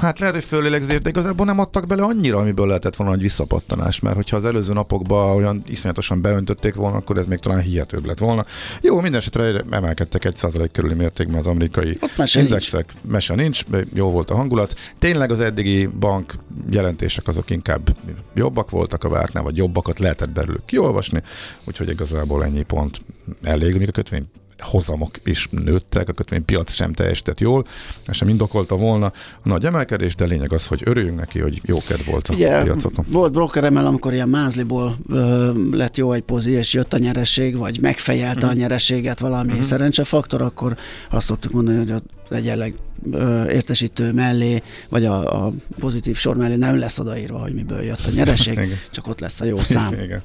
Hát 0.00 0.18
lehet, 0.18 0.34
hogy 0.34 0.44
fölélegzés, 0.44 1.00
de 1.00 1.08
igazából 1.08 1.46
nem 1.46 1.58
adtak 1.58 1.86
bele 1.86 2.02
annyira, 2.02 2.38
amiből 2.38 2.66
lehetett 2.66 2.96
volna 2.96 3.12
egy 3.12 3.20
visszapattanás, 3.20 4.00
mert 4.00 4.16
hogyha 4.16 4.36
az 4.36 4.44
előző 4.44 4.72
napokban 4.72 5.36
olyan 5.36 5.62
iszonyatosan 5.66 6.20
beöntötték 6.20 6.74
volna, 6.74 6.96
akkor 6.96 7.18
ez 7.18 7.26
még 7.26 7.38
talán 7.38 7.60
hihetőbb 7.60 8.04
lett 8.04 8.18
volna. 8.18 8.44
Jó, 8.80 9.00
minden 9.00 9.20
esetre 9.20 9.64
emelkedtek 9.70 10.24
egy 10.24 10.34
százalék 10.36 10.70
körüli 10.70 10.94
mértékben 10.94 11.38
az 11.38 11.46
amerikai 11.46 11.98
Ott 12.00 12.16
mese 12.16 12.38
nincs. 12.38 12.50
indexek. 12.50 12.92
Mese 13.08 13.34
nincs, 13.34 13.64
jó 13.94 14.10
volt 14.10 14.30
a 14.30 14.34
hangulat. 14.34 14.74
Tényleg 14.98 15.30
az 15.30 15.40
eddigi 15.40 15.86
bank 15.86 16.34
jelentések 16.70 17.28
azok 17.28 17.50
inkább 17.50 17.96
jobbak 18.34 18.70
voltak 18.70 19.04
a 19.04 19.08
vártnál, 19.08 19.42
vagy 19.42 19.56
jobbakat 19.56 19.98
lehetett 19.98 20.30
belőlük 20.30 20.64
kiolvasni, 20.64 21.22
úgyhogy 21.64 21.88
igazából 21.88 22.44
ennyi 22.44 22.62
pont 22.62 23.00
elég, 23.42 23.76
még 23.78 23.88
a 23.88 23.92
kötvény 23.92 24.24
hozamok 24.64 25.10
is 25.24 25.48
nőttek, 25.50 26.08
a 26.08 26.12
kötvénypiac 26.12 26.72
sem 26.72 26.92
teljesített 26.92 27.40
jól, 27.40 27.66
ez 28.06 28.16
sem 28.16 28.28
indokolta 28.28 28.76
volna 28.76 29.06
a 29.42 29.48
nagy 29.48 29.64
emelkedés, 29.64 30.14
de 30.14 30.24
lényeg 30.24 30.52
az, 30.52 30.66
hogy 30.66 30.82
örüljünk 30.84 31.18
neki, 31.18 31.38
hogy 31.38 31.60
jó 31.64 31.78
kedv 31.86 32.06
volt 32.10 32.28
a 32.28 32.32
Ugye, 32.32 32.62
piacokon. 32.62 33.04
volt 33.08 33.32
broker 33.32 33.64
emel, 33.64 33.86
amikor 33.86 34.12
ilyen 34.12 34.28
mázliból 34.28 34.96
ö, 35.08 35.52
lett 35.72 35.96
jó 35.96 36.12
egy 36.12 36.22
pozi, 36.22 36.50
és 36.50 36.72
jött 36.72 36.92
a 36.92 36.98
nyereség, 36.98 37.56
vagy 37.56 37.80
megfejelte 37.80 38.46
Mhm. 38.46 38.54
a 38.56 38.58
nyereséget 38.58 39.18
valami 39.18 39.50
uh-huh. 39.50 39.64
szerencsefaktor, 39.66 40.42
akkor 40.42 40.76
azt 41.10 41.26
szoktuk 41.26 41.52
mondani, 41.52 41.78
hogy 41.78 41.90
a 41.90 42.02
egyenleg 42.30 42.74
értesítő 43.48 44.12
mellé, 44.12 44.62
vagy 44.88 45.04
a, 45.04 45.44
a 45.46 45.50
pozitív 45.78 46.16
sor 46.16 46.36
mellé 46.36 46.54
nem 46.54 46.78
lesz 46.78 46.98
odaírva, 46.98 47.38
hogy 47.38 47.54
miből 47.54 47.82
jött 47.82 48.06
a 48.06 48.10
nyereség, 48.14 48.60
csak 48.94 49.06
ott 49.08 49.20
lesz 49.20 49.40
a 49.40 49.44
jó 49.44 49.58
szám. 49.58 49.92
Igen. 50.04 50.22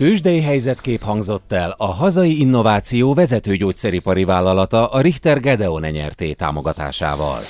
Tőzsdei 0.00 0.40
helyzetkép 0.40 1.02
hangzott 1.02 1.52
el 1.52 1.74
a 1.78 1.86
hazai 1.86 2.40
innováció 2.40 3.14
vezető 3.14 3.56
gyógyszeripari 3.56 4.24
vállalata 4.24 4.86
a 4.86 5.00
Richter 5.00 5.40
Gedeon 5.40 5.80
nyerté 5.90 6.32
támogatásával. 6.32 7.40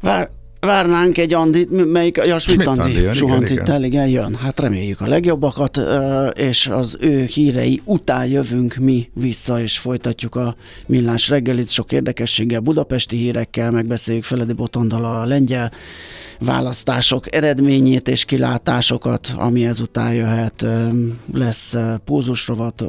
Vár, 0.00 0.28
várnánk 0.60 1.18
egy 1.18 1.32
Andit, 1.32 1.92
melyik, 1.92 2.20
ja, 2.24 2.38
Schmidt 2.38 2.66
Andi, 2.66 3.12
suhant 3.12 3.50
igen, 3.50 3.62
itt 3.62 3.68
el, 3.68 3.84
igen, 3.84 4.08
jön. 4.08 4.34
Hát 4.34 4.60
reméljük 4.60 5.00
a 5.00 5.06
legjobbakat, 5.06 5.80
és 6.34 6.66
az 6.66 6.96
ő 7.00 7.24
hírei 7.24 7.80
után 7.84 8.26
jövünk 8.26 8.74
mi 8.74 9.10
vissza, 9.14 9.60
és 9.60 9.78
folytatjuk 9.78 10.34
a 10.34 10.56
millás 10.86 11.28
reggelit 11.28 11.70
sok 11.70 11.92
érdekességgel, 11.92 12.60
budapesti 12.60 13.16
hírekkel, 13.16 13.70
megbeszéljük 13.70 14.24
Feledi 14.24 14.52
Botondal 14.52 15.04
a 15.04 15.24
lengyel 15.24 15.72
választások 16.40 17.34
eredményét 17.34 18.08
és 18.08 18.24
kilátásokat, 18.24 19.34
ami 19.36 19.66
ezután 19.66 20.12
jöhet. 20.12 20.66
Lesz 21.32 21.76
pulzusrovat, 22.04 22.84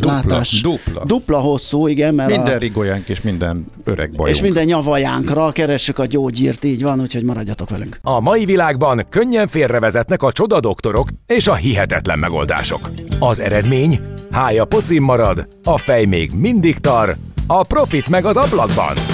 látás. 0.00 0.60
dupla. 0.60 1.04
Dupla 1.04 1.38
hosszú, 1.38 1.86
igen, 1.86 2.14
mert 2.14 2.30
Minden 2.30 2.54
a, 2.54 2.58
rigójánk 2.58 3.08
és 3.08 3.20
minden 3.20 3.66
öreg 3.84 4.10
bajunk. 4.10 4.36
és 4.36 4.42
minden 4.42 4.64
nyavajánkra 4.64 5.52
keressük 5.52 5.98
a 5.98 6.06
gyógyírt, 6.06 6.64
így 6.64 6.82
van, 6.82 7.00
úgyhogy 7.00 7.22
maradjatok 7.22 7.70
velünk. 7.70 7.98
A 8.02 8.20
mai 8.20 8.44
világban 8.44 9.06
könnyen 9.08 9.46
félrevezetnek 9.46 10.22
a 10.22 10.32
csoda 10.32 10.60
doktorok 10.60 11.08
és 11.26 11.46
a 11.48 11.54
hihetetlen 11.54 12.18
megoldások. 12.18 12.90
Az 13.18 13.40
eredmény? 13.40 14.00
Hája 14.30 14.64
pocim 14.64 15.02
marad, 15.02 15.46
a 15.64 15.78
fej 15.78 16.04
még 16.04 16.30
mindig 16.36 16.78
tar, 16.78 17.16
a 17.46 17.62
profit 17.66 18.08
meg 18.08 18.24
az 18.24 18.36
ablakban. 18.36 19.13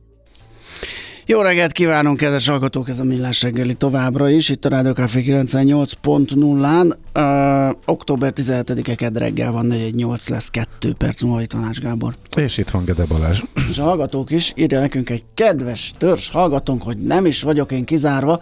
Jó 1.31 1.41
reggelt 1.41 1.71
kívánunk, 1.71 2.17
kedves 2.17 2.47
hallgatók, 2.47 2.89
ez 2.89 2.99
a 2.99 3.03
Millás 3.03 3.41
reggeli 3.41 3.73
továbbra 3.73 4.29
is, 4.29 4.49
itt 4.49 4.65
a 4.65 4.69
Rádió 4.69 4.93
Café 4.93 5.23
98.0-án. 5.25 6.95
Uh, 7.15 7.75
október 7.85 8.33
17-e 8.35 8.95
kedd 8.95 9.17
reggel 9.17 9.51
van, 9.51 9.65
418 9.65 10.29
lesz 10.29 10.49
2 10.49 10.93
perc 10.93 11.21
múlva, 11.21 11.41
itt 11.41 11.51
van 11.51 11.63
Ács 11.63 11.79
Gábor. 11.79 12.15
És 12.35 12.57
itt 12.57 12.69
van 12.69 12.85
Gede 12.85 13.05
Balázs. 13.05 13.41
És 13.69 13.77
a 13.77 13.83
hallgatók 13.83 14.31
is 14.31 14.53
írja 14.55 14.79
nekünk 14.79 15.09
egy 15.09 15.23
kedves 15.33 15.93
törzs 15.97 16.29
hallgatónk, 16.29 16.83
hogy 16.83 16.97
nem 16.97 17.25
is 17.25 17.41
vagyok 17.41 17.71
én 17.71 17.85
kizárva 17.85 18.41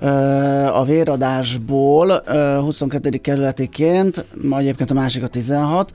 uh, 0.00 0.78
a 0.78 0.84
véradásból 0.84 2.22
uh, 2.26 2.56
22. 2.56 3.10
kerületiként, 3.10 4.24
ma 4.42 4.58
egyébként 4.58 4.90
a 4.90 4.94
másik 4.94 5.22
a 5.22 5.28
16, 5.28 5.92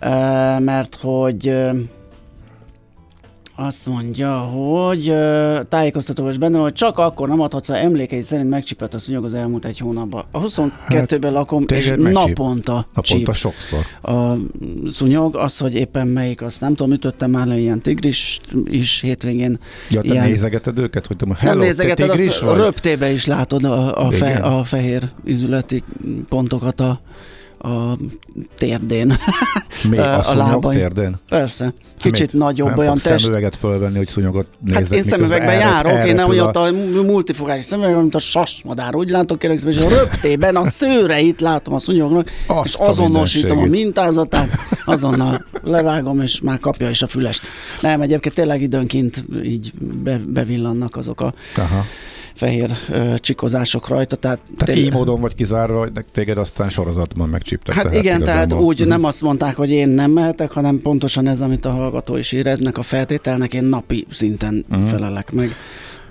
uh, 0.00 0.08
mert 0.60 0.98
hogy 1.00 1.54
azt 3.56 3.86
mondja, 3.86 4.36
hogy 4.36 5.14
tájékoztató 5.68 6.28
is 6.28 6.38
benne, 6.38 6.58
hogy 6.58 6.72
csak 6.72 6.98
akkor 6.98 7.28
nem 7.28 7.40
adhatsz, 7.40 7.66
ha 7.66 7.76
emlékei 7.76 8.22
szerint 8.22 8.48
megcsipett 8.48 8.94
a 8.94 8.98
szúnyog 8.98 9.24
az 9.24 9.34
elmúlt 9.34 9.64
egy 9.64 9.78
hónapban. 9.78 10.24
A 10.30 10.40
22-ben 10.40 11.32
lakom, 11.32 11.64
és 11.68 11.88
naponta 11.96 12.12
Naponta 12.12 12.86
csíp 13.00 13.32
sokszor. 13.32 13.86
a 14.02 14.34
szúnyog, 14.88 15.36
az, 15.36 15.58
hogy 15.58 15.74
éppen 15.74 16.06
melyik, 16.06 16.42
azt 16.42 16.60
nem 16.60 16.74
tudom, 16.74 16.92
ütöttem 16.92 17.30
már 17.30 17.46
le 17.46 17.58
ilyen 17.58 17.80
tigris 17.80 18.40
is 18.64 19.00
hétvégén. 19.00 19.58
Ja, 19.90 20.00
te 20.00 20.08
ilyen, 20.08 20.28
nézegeted 20.28 20.78
őket, 20.78 21.06
hogy 21.06 21.16
te 21.16 21.24
nem 21.26 21.34
hello, 21.34 21.60
te 21.60 21.66
nézegeted, 21.66 22.10
tigris 22.10 22.28
azt 22.28 22.40
vagy? 22.40 22.56
röptébe 22.56 23.10
is 23.10 23.26
látod 23.26 23.64
a, 23.64 24.06
a, 24.06 24.10
fe, 24.10 24.34
a 24.34 24.64
fehér 24.64 25.10
izületi 25.24 25.82
pontokat 26.28 26.80
a, 26.80 27.00
a 27.58 27.96
térdén. 28.58 29.16
Mi, 29.90 29.98
a, 30.06 30.28
a 30.30 30.34
lábaim. 30.34 30.78
térdén? 30.78 31.16
Persze. 31.28 31.72
Kicsit 31.98 32.32
Mit? 32.32 32.42
nagyobb, 32.42 32.68
nem 32.68 32.78
olyan 32.78 32.96
test. 32.98 33.20
szemüveget 33.22 33.56
fölvenni, 33.56 33.96
hogy 33.96 34.06
szúnyogot 34.06 34.46
nézzek. 34.60 34.82
Hát 34.86 34.94
én 34.94 35.02
szemüvegben 35.02 35.48
elrep- 35.48 35.62
járok, 35.86 36.06
én 36.08 36.14
nem 36.14 36.28
olyan 36.28 36.46
a 36.48 36.70
multifogás 37.02 37.64
szemüvegben, 37.64 38.00
mint 38.00 38.14
a 38.14 38.18
sasmadár. 38.18 38.94
Úgy 38.94 39.10
látok 39.10 39.38
kérlek 39.38 39.60
és 39.62 39.78
a 39.78 39.88
röptében 39.88 40.56
a 40.56 40.66
szőreit 40.66 41.40
látom 41.40 41.74
a 41.74 41.78
szúnyognak, 41.78 42.30
Azt 42.46 42.66
és 42.68 42.74
a 42.74 42.88
azonosítom 42.88 43.50
a 43.50 43.54
mindenségét. 43.60 43.84
mintázatát, 43.84 44.48
azonnal 44.84 45.44
levágom, 45.62 46.20
és 46.20 46.40
már 46.40 46.60
kapja 46.60 46.88
is 46.90 47.02
a 47.02 47.06
fülest. 47.06 47.42
Nem, 47.80 48.00
egyébként 48.00 48.34
tényleg 48.34 48.62
időnként 48.62 49.24
így 49.42 49.70
be, 50.02 50.20
bevillannak 50.28 50.96
azok 50.96 51.20
a 51.20 51.34
Aha. 51.56 51.84
Fehér 52.36 52.70
ö, 52.90 53.14
csikozások 53.18 53.88
rajta. 53.88 54.16
Tehát, 54.16 54.38
Tehát 54.38 54.64
tényleg- 54.64 54.84
így 54.84 54.92
módon 54.92 55.20
vagy 55.20 55.34
kizárva, 55.34 55.78
hogy 55.78 55.92
téged 56.12 56.38
aztán 56.38 56.68
sorozatban 56.68 57.28
megcsíptek. 57.28 57.74
Hát 57.74 57.94
igen, 57.94 58.22
tehát 58.24 58.52
úgy 58.52 58.78
Mhm. 58.80 58.88
nem 58.88 59.04
azt 59.04 59.22
mondták, 59.22 59.56
hogy 59.56 59.70
én 59.70 59.88
nem 59.88 60.10
mehetek, 60.10 60.50
hanem 60.50 60.78
pontosan 60.82 61.26
ez, 61.26 61.40
amit 61.40 61.64
a 61.64 61.70
hallgató 61.70 62.16
is 62.16 62.32
ír, 62.32 62.46
ennek 62.46 62.78
a 62.78 62.82
feltételnek 62.82 63.54
én 63.54 63.64
napi 63.64 64.06
szinten 64.10 64.64
felelek 64.86 65.32
meg. 65.32 65.50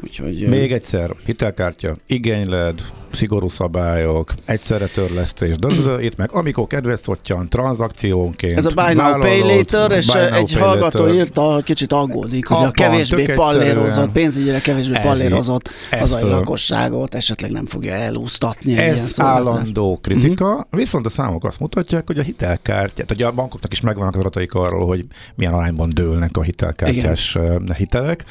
Úgyhogy 0.03 0.43
ö, 0.43 0.49
Még 0.49 0.71
egyszer, 0.71 1.12
hitelkártya, 1.25 1.97
igényled, 2.08 2.81
szigorú 3.12 3.47
szabályok, 3.47 4.34
egyszerre 4.45 4.86
törlesztés, 4.86 5.55
de, 5.58 5.67
de 5.67 6.03
itt 6.03 6.15
meg 6.15 6.29
amikor 6.31 6.67
kedves 6.67 6.99
szottyan, 6.99 7.49
tranzakciónként. 7.49 8.58
ez 8.58 8.65
a 8.65 8.69
Buy 8.69 8.93
Now 8.93 9.19
Pay 9.19 9.41
Later, 9.41 9.91
és 9.91 10.05
buy 10.05 10.19
ö, 10.19 10.29
now, 10.29 10.38
egy 10.38 10.53
pay 10.53 10.62
hallgató 10.62 10.99
later. 10.99 11.15
írta, 11.15 11.41
hogy 11.41 11.63
kicsit 11.63 11.91
aggódik, 11.93 12.47
hogy 12.47 12.65
a 12.65 12.71
kevésbé 12.71 13.25
pallérozott, 13.25 14.12
pénzügyre 14.12 14.60
kevésbé 14.60 14.95
Ez 14.95 15.03
pallérozott. 15.03 15.69
Ez 15.89 15.99
hazai 15.99 16.21
föl. 16.21 16.29
lakosságot 16.29 17.15
esetleg 17.15 17.51
nem 17.51 17.65
fogja 17.65 17.93
elúsztatni 17.93 18.71
egy 18.71 18.93
ilyen 18.93 19.05
Ez 19.05 19.19
állandó 19.19 19.99
kritika, 20.01 20.49
uh-huh. 20.49 20.63
viszont 20.69 21.05
a 21.05 21.10
számok 21.10 21.43
azt 21.43 21.60
mutatják, 21.60 22.08
hogy 22.08 22.19
a 22.19 22.21
hitelkártyát, 22.21 23.12
ugye 23.12 23.25
a 23.25 23.31
bankoknak 23.31 23.71
is 23.71 23.81
megvannak 23.81 24.13
az 24.13 24.19
adataik 24.19 24.53
arról, 24.53 24.88
hogy 24.88 25.05
milyen 25.36 25.53
arányban 25.53 25.89
dőlnek 25.93 26.38
a 26.38 26.41
hitelkártyás 26.41 27.36
Igen. 27.36 27.73
hitelek. 27.77 28.23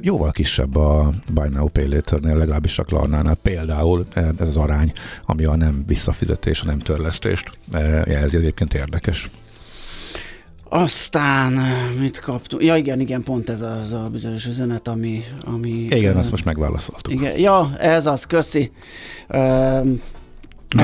Jóval 0.00 0.32
kisebb 0.32 0.65
a 0.74 1.10
Buy 1.28 1.48
Now 1.48 1.68
Pay 1.68 1.88
Later-nél, 1.88 2.36
legalábbis 2.36 2.78
a 2.78 2.84
Klarnánál 2.84 3.34
például 3.34 4.06
ez 4.14 4.48
az 4.48 4.56
arány, 4.56 4.92
ami 5.22 5.44
a 5.44 5.56
nem 5.56 5.84
visszafizetés, 5.86 6.62
a 6.62 6.66
nem 6.66 6.78
törlesztést 6.78 7.50
eh, 7.72 8.02
jelzi, 8.06 8.36
ez 8.36 8.42
egyébként 8.42 8.74
érdekes. 8.74 9.30
Aztán 10.68 11.52
ö, 11.52 12.00
mit 12.00 12.18
kaptunk? 12.18 12.62
Ja 12.62 12.76
igen, 12.76 13.00
igen, 13.00 13.22
pont 13.22 13.48
ez 13.48 13.60
az 13.60 13.92
a 13.92 14.08
bizonyos 14.12 14.46
üzenet, 14.46 14.88
ami... 14.88 15.24
ami 15.44 15.68
Igen, 15.68 16.16
ö, 16.16 16.18
azt 16.18 16.30
most 16.30 16.44
megválaszoltuk. 16.44 17.12
Igen, 17.12 17.38
ja, 17.38 17.70
ez 17.78 18.06
az, 18.06 18.24
köszi. 18.24 18.70
Um, 19.28 20.00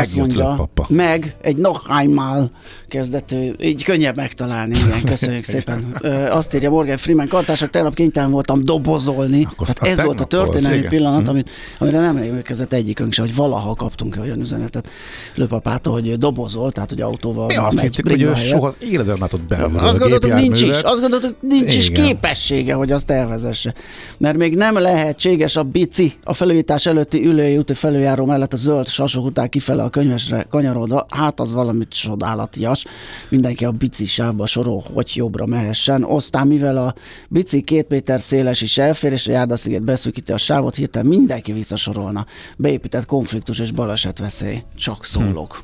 azt 0.00 0.14
le, 0.14 0.20
mondja, 0.20 0.55
papa. 0.57 0.87
meg 0.88 1.37
egy 1.40 1.57
Nachheimmal 1.57 2.50
kezdető, 2.88 3.57
így 3.61 3.85
könnyebb 3.85 4.16
megtalálni, 4.16 4.76
igen, 4.76 5.05
köszönjük 5.12 5.44
szépen. 5.44 5.94
Ö, 6.00 6.31
azt 6.31 6.55
írja 6.55 6.70
Morgan 6.70 6.96
Freeman, 6.96 7.28
kartársak, 7.28 7.70
tegnap 7.70 7.94
kénytelen 7.94 8.31
voltam 8.31 8.64
dobozolni. 8.64 9.46
Akkor 9.50 9.68
az 9.68 9.88
ez 9.88 10.05
volt 10.05 10.20
a 10.20 10.26
volt, 10.28 10.28
történelmi 10.28 10.76
igen. 10.76 10.90
pillanat, 10.90 11.22
Hm. 11.22 11.28
amit, 11.28 11.50
amire 11.78 12.00
nem 12.00 12.16
emlékezett 12.16 12.72
egyikünk 12.72 13.12
se, 13.12 13.22
hogy 13.22 13.35
valaha 13.35 13.74
kaptunk 13.74 14.16
olyan 14.20 14.40
üzenetet 14.40 14.88
Lőpapától, 15.35 15.92
hogy 15.92 16.18
dobozol, 16.18 16.72
tehát 16.72 16.90
hogy 16.90 17.00
autóval 17.00 17.46
Mi 17.46 17.57
azt 17.57 17.81
hittük, 17.81 18.09
hogy 18.09 18.22
ő 18.22 18.35
soha 18.35 18.66
az 18.66 18.74
életben 18.78 19.16
látott 19.20 19.40
belülről 19.40 19.78
Azt 19.81 19.98
gondoltuk, 19.98 20.35
nincs 20.35 20.62
is, 20.62 20.81
azt 20.81 21.00
gondoltuk, 21.00 21.35
nincs 21.40 21.76
is 21.76 21.90
képessége, 21.90 22.74
hogy 22.74 22.92
azt 22.92 23.11
elvezesse. 23.11 23.74
Mert 24.18 24.37
még 24.37 24.57
nem 24.57 24.78
lehetséges 24.78 25.57
a 25.57 25.62
bici 25.62 26.12
a 26.24 26.33
felújítás 26.33 26.87
előtti 26.87 27.26
ülői 27.26 27.57
úti 27.57 27.74
felüljáró 27.74 28.24
mellett 28.24 28.52
a 28.52 28.57
zöld 28.57 28.88
sasok 28.88 29.24
után 29.24 29.48
kifele 29.48 29.82
a 29.85 29.90
könyvesre 29.90 30.47
kanyarodva, 30.51 31.07
hát 31.09 31.40
az 31.40 31.53
valamit 31.53 31.88
csodálatias. 31.88 32.85
Mindenki 33.29 33.64
a 33.64 33.71
bici 33.71 34.05
sávba 34.05 34.47
sorol, 34.47 34.85
hogy 34.95 35.11
jobbra 35.14 35.47
mehessen. 35.47 36.03
Aztán 36.03 36.47
mivel 36.47 36.77
a 36.77 36.95
bici 37.29 37.61
két 37.61 37.88
méter 37.88 38.21
széles 38.21 38.61
is 38.61 38.79
elfér, 38.79 39.12
és 39.12 39.27
a 39.27 39.31
járdasziget 39.31 39.83
beszűkíti 39.83 40.33
a 40.33 40.38
sávot, 40.38 40.75
hirtelen 40.75 41.07
mindenki 41.07 41.53
visszasorolna. 41.53 42.27
Beépített 42.57 43.07
konfliktus 43.07 43.59
és 43.59 43.73
balesetveszély. 43.73 44.62
Csak 44.77 45.05
szólok. 45.05 45.62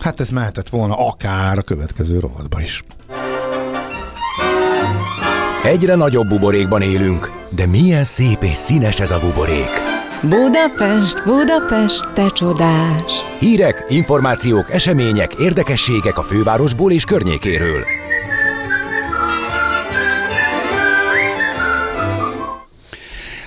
Hát 0.00 0.20
ez 0.20 0.28
mehetett 0.30 0.68
volna 0.68 1.06
akár 1.06 1.58
a 1.58 1.62
következő 1.62 2.18
rovatba 2.18 2.60
is. 2.60 2.84
Egyre 5.64 5.94
nagyobb 5.94 6.28
buborékban 6.28 6.82
élünk, 6.82 7.30
de 7.50 7.66
milyen 7.66 8.04
szép 8.04 8.42
és 8.42 8.56
színes 8.56 9.00
ez 9.00 9.10
a 9.10 9.20
buborék. 9.20 9.91
Budapest, 10.28 11.24
Budapest, 11.24 12.12
te 12.14 12.26
csodás! 12.26 13.12
Hírek, 13.38 13.84
információk, 13.88 14.70
események, 14.70 15.34
érdekességek 15.34 16.18
a 16.18 16.22
fővárosból 16.22 16.92
és 16.92 17.04
környékéről. 17.04 17.84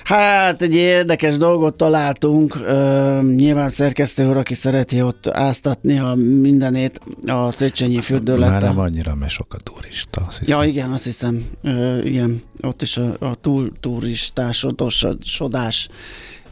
Hát 0.04 0.62
egy 0.62 0.74
érdekes 0.74 1.36
dolgot 1.36 1.76
találtunk. 1.76 2.56
Uh, 2.56 3.22
nyilván 3.22 3.70
szerkesztő 3.70 4.28
úr, 4.28 4.36
aki 4.36 4.54
szereti 4.54 5.02
ott 5.02 5.26
áztatni 5.26 5.98
a 5.98 6.14
mindenét 6.14 7.00
a 7.26 7.50
Széchenyi 7.50 8.00
fürdőlete. 8.00 8.50
Már 8.50 8.62
nem 8.62 8.78
annyira, 8.78 9.14
mert 9.14 9.32
sok 9.32 9.54
a 9.54 9.58
turista. 9.58 10.24
Azt 10.26 10.48
Ja, 10.48 10.64
igen, 10.64 10.92
azt 10.92 11.04
hiszem. 11.04 11.44
Uh, 11.62 12.00
igen, 12.04 12.42
ott 12.60 12.82
is 12.82 12.96
a, 12.96 13.16
a 13.18 13.34
túl 13.34 13.72
turistásodás 13.80 15.88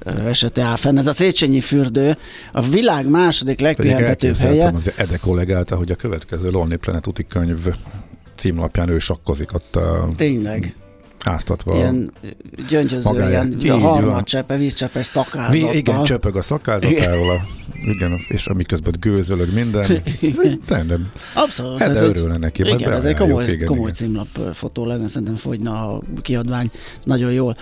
esete 0.05 0.63
áll 0.63 0.77
fenn. 0.77 0.99
Ez 0.99 1.07
a 1.07 1.13
Széchenyi 1.13 1.61
fürdő, 1.61 2.17
a 2.53 2.63
világ 2.63 3.09
második 3.09 3.61
legpihentetőbb 3.61 4.37
helye. 4.37 4.73
az 4.75 4.93
Ede 4.97 5.17
kollégát, 5.17 5.71
hogy 5.71 5.91
a 5.91 5.97
következő 5.97 6.51
Lonely 6.51 6.77
Planet 6.77 7.07
úti 7.07 7.27
könyv 7.27 7.67
címlapján 8.37 8.89
ő 8.89 8.99
sakkozik 8.99 9.55
ott. 9.55 9.79
Tényleg 10.17 10.75
áztatva. 11.25 11.77
Ilyen 11.77 12.13
gyöngyöző, 12.69 13.11
magáját. 13.11 13.47
ilyen 13.59 13.75
a 13.75 13.89
harmadcsepe, 13.89 14.57
vízcsepes 14.57 15.07
szakázattal. 15.07 15.75
Igen, 15.75 16.05
csöpög 16.05 16.37
a 16.37 16.43
szakázatával, 16.43 17.31
a, 17.31 17.41
igen, 17.85 18.19
és 18.29 18.47
amiközben 18.47 18.95
gőzölög 19.01 19.55
minden. 19.55 20.03
Nem, 20.69 21.11
Abszolút. 21.35 21.79
Hát, 21.79 21.91
ez 21.91 22.01
örülne 22.01 22.37
neki. 22.37 22.63
Igen, 22.63 22.93
ez 22.93 23.05
egy 23.05 23.17
komoly, 23.17 23.49
igen, 23.49 23.67
komoly 23.67 23.91
igen. 23.91 23.95
címlap 23.95 24.55
fotó 24.55 24.87
lenne, 24.87 25.09
szerintem 25.09 25.37
fogyna 25.37 25.93
a 25.93 26.03
kiadvány 26.23 26.71
nagyon 27.05 27.33
jól. 27.33 27.57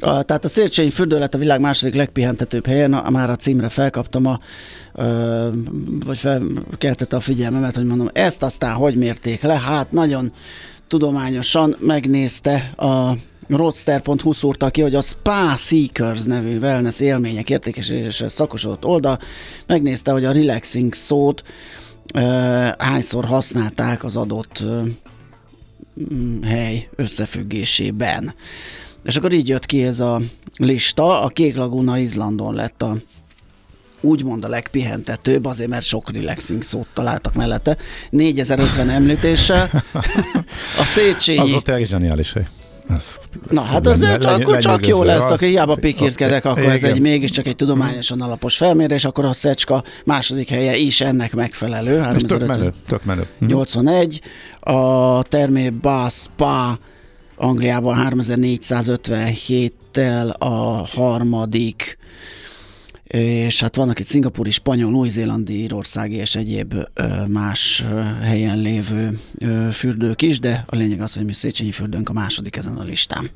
A, 0.00 0.22
tehát 0.22 0.44
a 0.44 0.48
Szércsényi 0.48 0.90
fürdő 0.90 1.18
lett 1.18 1.34
a 1.34 1.38
világ 1.38 1.60
második 1.60 1.94
legpihentetőbb 1.94 2.66
helyen, 2.66 2.92
a, 2.94 3.10
már 3.10 3.30
a 3.30 3.36
címre 3.36 3.68
felkaptam 3.68 4.26
a, 4.26 4.40
ö, 4.94 5.48
vagy 6.04 6.18
felkeltette 6.18 7.16
a 7.16 7.20
figyelmemet, 7.20 7.74
hogy 7.74 7.84
mondom, 7.84 8.08
ezt 8.12 8.42
aztán 8.42 8.74
hogy 8.74 8.96
mérték 8.96 9.42
le? 9.42 9.58
Hát 9.58 9.92
nagyon 9.92 10.32
tudományosan 10.88 11.76
megnézte 11.78 12.54
a 12.76 13.16
Roadster.hu 13.48 14.32
szúrta 14.32 14.70
ki, 14.70 14.80
hogy 14.80 14.94
a 14.94 15.00
Spa 15.00 15.56
Seekers 15.56 16.22
nevű 16.22 16.58
wellness 16.58 17.00
élmények 17.00 17.50
értékesítésre 17.50 18.28
szakosodott 18.28 18.84
oldal 18.84 19.18
megnézte, 19.66 20.10
hogy 20.10 20.24
a 20.24 20.32
relaxing 20.32 20.94
szót 20.94 21.42
uh, 22.14 22.22
hányszor 22.78 23.24
használták 23.24 24.04
az 24.04 24.16
adott 24.16 24.62
uh, 24.64 24.86
hely 26.42 26.88
összefüggésében. 26.96 28.34
És 29.06 29.16
akkor 29.16 29.32
így 29.32 29.48
jött 29.48 29.66
ki 29.66 29.84
ez 29.84 30.00
a 30.00 30.20
lista, 30.56 31.22
a 31.22 31.28
Kék 31.28 31.56
Laguna 31.56 31.98
Izlandon 31.98 32.54
lett 32.54 32.82
a 32.82 32.96
úgymond 34.00 34.44
a 34.44 34.48
legpihentetőbb, 34.48 35.44
azért 35.44 35.68
mert 35.68 35.84
sok 35.84 36.12
relaxing 36.12 36.62
szót 36.62 36.86
találtak 36.94 37.34
mellette. 37.34 37.76
4050 38.10 38.90
említéssel. 38.90 39.84
A 40.80 40.84
Széchenyi... 40.84 41.38
Az 41.38 41.52
ott 41.52 41.68
egy 41.68 41.88
zseniális 41.88 42.32
hely. 42.32 42.46
Ez 42.88 43.04
Na 43.50 43.62
hát 43.62 43.86
az 43.86 44.00
le, 44.00 44.14
akkor 44.14 44.58
csak 44.58 44.86
jó 44.86 45.02
lesz, 45.02 45.30
aki 45.30 45.46
hiába 45.46 45.74
pikírtkedek, 45.74 46.44
akkor 46.44 46.62
igen. 46.62 46.72
ez 46.72 46.82
egy 46.82 47.00
mégiscsak 47.00 47.46
egy 47.46 47.56
tudományosan 47.56 48.20
alapos 48.20 48.56
felmérés, 48.56 49.04
akkor 49.04 49.24
a 49.24 49.32
Szecska 49.32 49.84
második 50.04 50.48
helye 50.48 50.76
is 50.76 51.00
ennek 51.00 51.34
megfelelő. 51.34 52.02
És 52.14 52.22
tök 52.22 52.46
menő, 52.46 52.72
tök 52.86 53.04
menő. 53.04 53.26
81, 53.38 54.20
a 54.60 55.22
Termé 55.22 55.72
Spa 56.08 56.78
Angliában 57.36 58.08
3457-tel 58.10 60.38
a 60.38 60.86
harmadik, 60.86 61.98
és 63.04 63.60
hát 63.60 63.76
vannak 63.76 63.98
itt 63.98 64.06
szingapúri, 64.06 64.50
spanyol, 64.50 64.94
új-zélandi, 64.94 65.52
írországi 65.52 66.16
és 66.16 66.34
egyéb 66.34 66.74
más 67.28 67.84
helyen 68.22 68.58
lévő 68.58 69.20
fürdők 69.72 70.22
is, 70.22 70.40
de 70.40 70.64
a 70.68 70.76
lényeg 70.76 71.00
az, 71.00 71.14
hogy 71.14 71.24
mi 71.24 71.32
Széchenyi 71.32 71.70
fürdőnk 71.70 72.08
a 72.08 72.12
második 72.12 72.56
ezen 72.56 72.76
a 72.76 72.82
listán. 72.82 73.30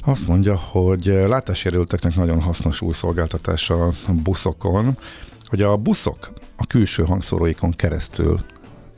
Azt 0.00 0.26
mondja, 0.26 0.56
hogy 0.56 1.04
látássérülteknek 1.04 2.14
nagyon 2.14 2.40
hasznos 2.40 2.80
új 2.80 2.92
szolgáltatás 2.92 3.70
a 3.70 3.92
buszokon, 4.12 4.96
hogy 5.44 5.62
a 5.62 5.76
buszok 5.76 6.32
a 6.56 6.66
külső 6.66 7.04
hangszóróikon 7.04 7.70
keresztül 7.70 8.40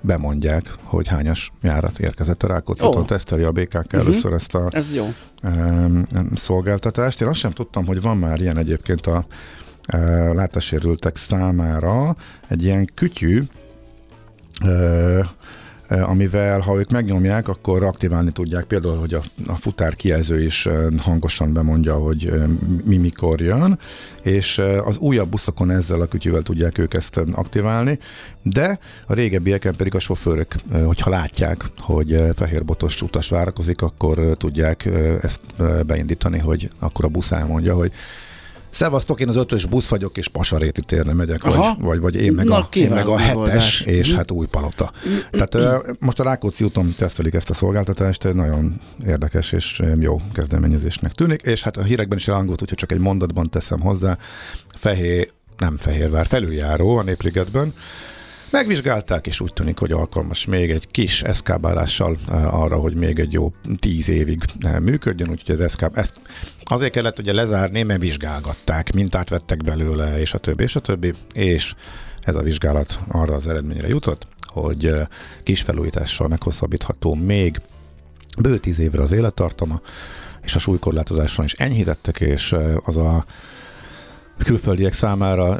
bemondják, 0.06 0.74
hogy 0.82 1.08
hányas 1.08 1.52
járat 1.62 1.98
érkezett 1.98 2.42
a 2.42 2.46
Rákóczi-tól. 2.46 3.00
Oh. 3.00 3.06
Teszteli 3.06 3.42
a 3.42 3.52
BKK 3.52 3.74
uh-huh. 3.74 4.00
először 4.00 4.32
ezt 4.32 4.54
a 4.54 4.68
Ez 4.70 4.94
jó. 4.94 5.14
szolgáltatást. 6.34 7.20
Én 7.20 7.28
azt 7.28 7.38
sem 7.38 7.50
tudtam, 7.50 7.86
hogy 7.86 8.00
van 8.00 8.16
már 8.16 8.40
ilyen 8.40 8.56
egyébként 8.56 9.06
a 9.06 9.26
látássérültek 10.32 11.16
számára 11.16 12.16
egy 12.48 12.64
ilyen 12.64 12.90
kütyű, 12.94 13.42
amivel 15.88 16.60
ha 16.60 16.78
ők 16.78 16.90
megnyomják, 16.90 17.48
akkor 17.48 17.84
aktiválni 17.84 18.32
tudják. 18.32 18.64
Például, 18.64 18.96
hogy 18.96 19.14
a, 19.14 19.22
a 19.46 19.56
futár 19.56 19.94
kijelző 19.94 20.44
is 20.44 20.68
hangosan 20.98 21.52
bemondja, 21.52 21.94
hogy 21.94 22.32
mi 22.84 22.96
mikor 22.96 23.40
jön, 23.40 23.78
és 24.22 24.62
az 24.84 24.98
újabb 24.98 25.28
buszokon 25.28 25.70
ezzel 25.70 26.00
a 26.00 26.06
kütyűvel 26.06 26.42
tudják 26.42 26.78
ők 26.78 26.94
ezt 26.94 27.20
aktiválni, 27.32 27.98
de 28.42 28.78
a 29.06 29.14
régebbieken 29.14 29.76
pedig 29.76 29.94
a 29.94 29.98
sofőrök, 29.98 30.54
hogyha 30.84 31.10
látják, 31.10 31.64
hogy 31.78 32.22
fehérbotos 32.34 33.02
utas 33.02 33.28
várakozik, 33.28 33.82
akkor 33.82 34.36
tudják 34.38 34.88
ezt 35.22 35.40
beindítani, 35.86 36.38
hogy 36.38 36.70
akkor 36.78 37.04
a 37.04 37.08
busz 37.08 37.32
elmondja, 37.32 37.74
hogy 37.74 37.92
Szevasztok, 38.76 39.20
én 39.20 39.28
az 39.28 39.36
ötös 39.36 39.66
busz 39.66 39.88
vagyok, 39.88 40.16
és 40.16 40.28
Pasaréti 40.28 40.80
térre 40.80 41.14
megyek, 41.14 41.42
vagy, 41.42 41.58
vagy, 41.78 42.00
vagy 42.00 42.14
én 42.14 42.32
meg, 42.32 42.46
Na, 42.46 42.56
a, 42.56 42.68
én 42.72 42.90
meg 42.90 43.06
a 43.06 43.18
hetes, 43.18 43.80
és 43.80 44.14
hát 44.14 44.30
új 44.30 44.46
palota. 44.46 44.92
Tehát 45.30 45.82
most 45.98 46.20
a 46.20 46.22
Rákóczi 46.22 46.64
úton 46.64 46.92
tesztelik 46.96 47.34
ezt 47.34 47.50
a 47.50 47.54
szolgáltatást, 47.54 48.34
nagyon 48.34 48.80
érdekes 49.06 49.52
és 49.52 49.82
jó 49.98 50.20
kezdeményezésnek 50.32 51.12
tűnik, 51.12 51.42
és 51.42 51.62
hát 51.62 51.76
a 51.76 51.82
hírekben 51.82 52.18
is 52.18 52.28
elhangolt, 52.28 52.62
úgyhogy 52.62 52.78
csak 52.78 52.92
egy 52.92 53.00
mondatban 53.00 53.50
teszem 53.50 53.80
hozzá, 53.80 54.18
fehér, 54.74 55.30
nem 55.58 55.76
Fehérvár, 55.76 56.26
felüljáró 56.26 56.96
a 56.96 57.02
Népligetben, 57.02 57.74
Megvizsgálták, 58.50 59.26
és 59.26 59.40
úgy 59.40 59.52
tűnik, 59.52 59.78
hogy 59.78 59.92
alkalmas 59.92 60.44
még 60.44 60.70
egy 60.70 60.88
kis 60.90 61.22
eszkábálással 61.22 62.16
arra, 62.30 62.76
hogy 62.76 62.94
még 62.94 63.18
egy 63.18 63.32
jó 63.32 63.52
tíz 63.78 64.08
évig 64.08 64.44
működjön, 64.80 65.30
úgyhogy 65.30 65.54
az 65.54 65.60
eszkáb, 65.60 65.98
ezt 65.98 66.14
azért 66.64 66.92
kellett 66.92 67.18
ugye 67.18 67.32
lezárni, 67.32 67.82
mert 67.82 68.00
vizsgálgatták, 68.00 68.92
mintát 68.92 69.28
vettek 69.28 69.62
belőle, 69.62 70.20
és 70.20 70.34
a 70.34 70.38
többi, 70.38 70.62
és 70.62 70.76
a 70.76 70.80
többi, 70.80 71.14
és 71.34 71.74
ez 72.20 72.34
a 72.34 72.42
vizsgálat 72.42 72.98
arra 73.08 73.34
az 73.34 73.46
eredményre 73.46 73.88
jutott, 73.88 74.26
hogy 74.40 74.94
kis 75.42 75.62
felújítással 75.62 76.28
meghosszabbítható 76.28 77.14
még 77.14 77.60
bő 78.38 78.58
tíz 78.58 78.78
évre 78.78 79.02
az 79.02 79.12
élettartama, 79.12 79.80
és 80.42 80.54
a 80.54 80.58
súlykorlátozáson 80.58 81.44
is 81.44 81.52
enyhítettek, 81.52 82.20
és 82.20 82.54
az 82.84 82.96
a 82.96 83.24
külföldiek 84.44 84.92
számára 84.92 85.58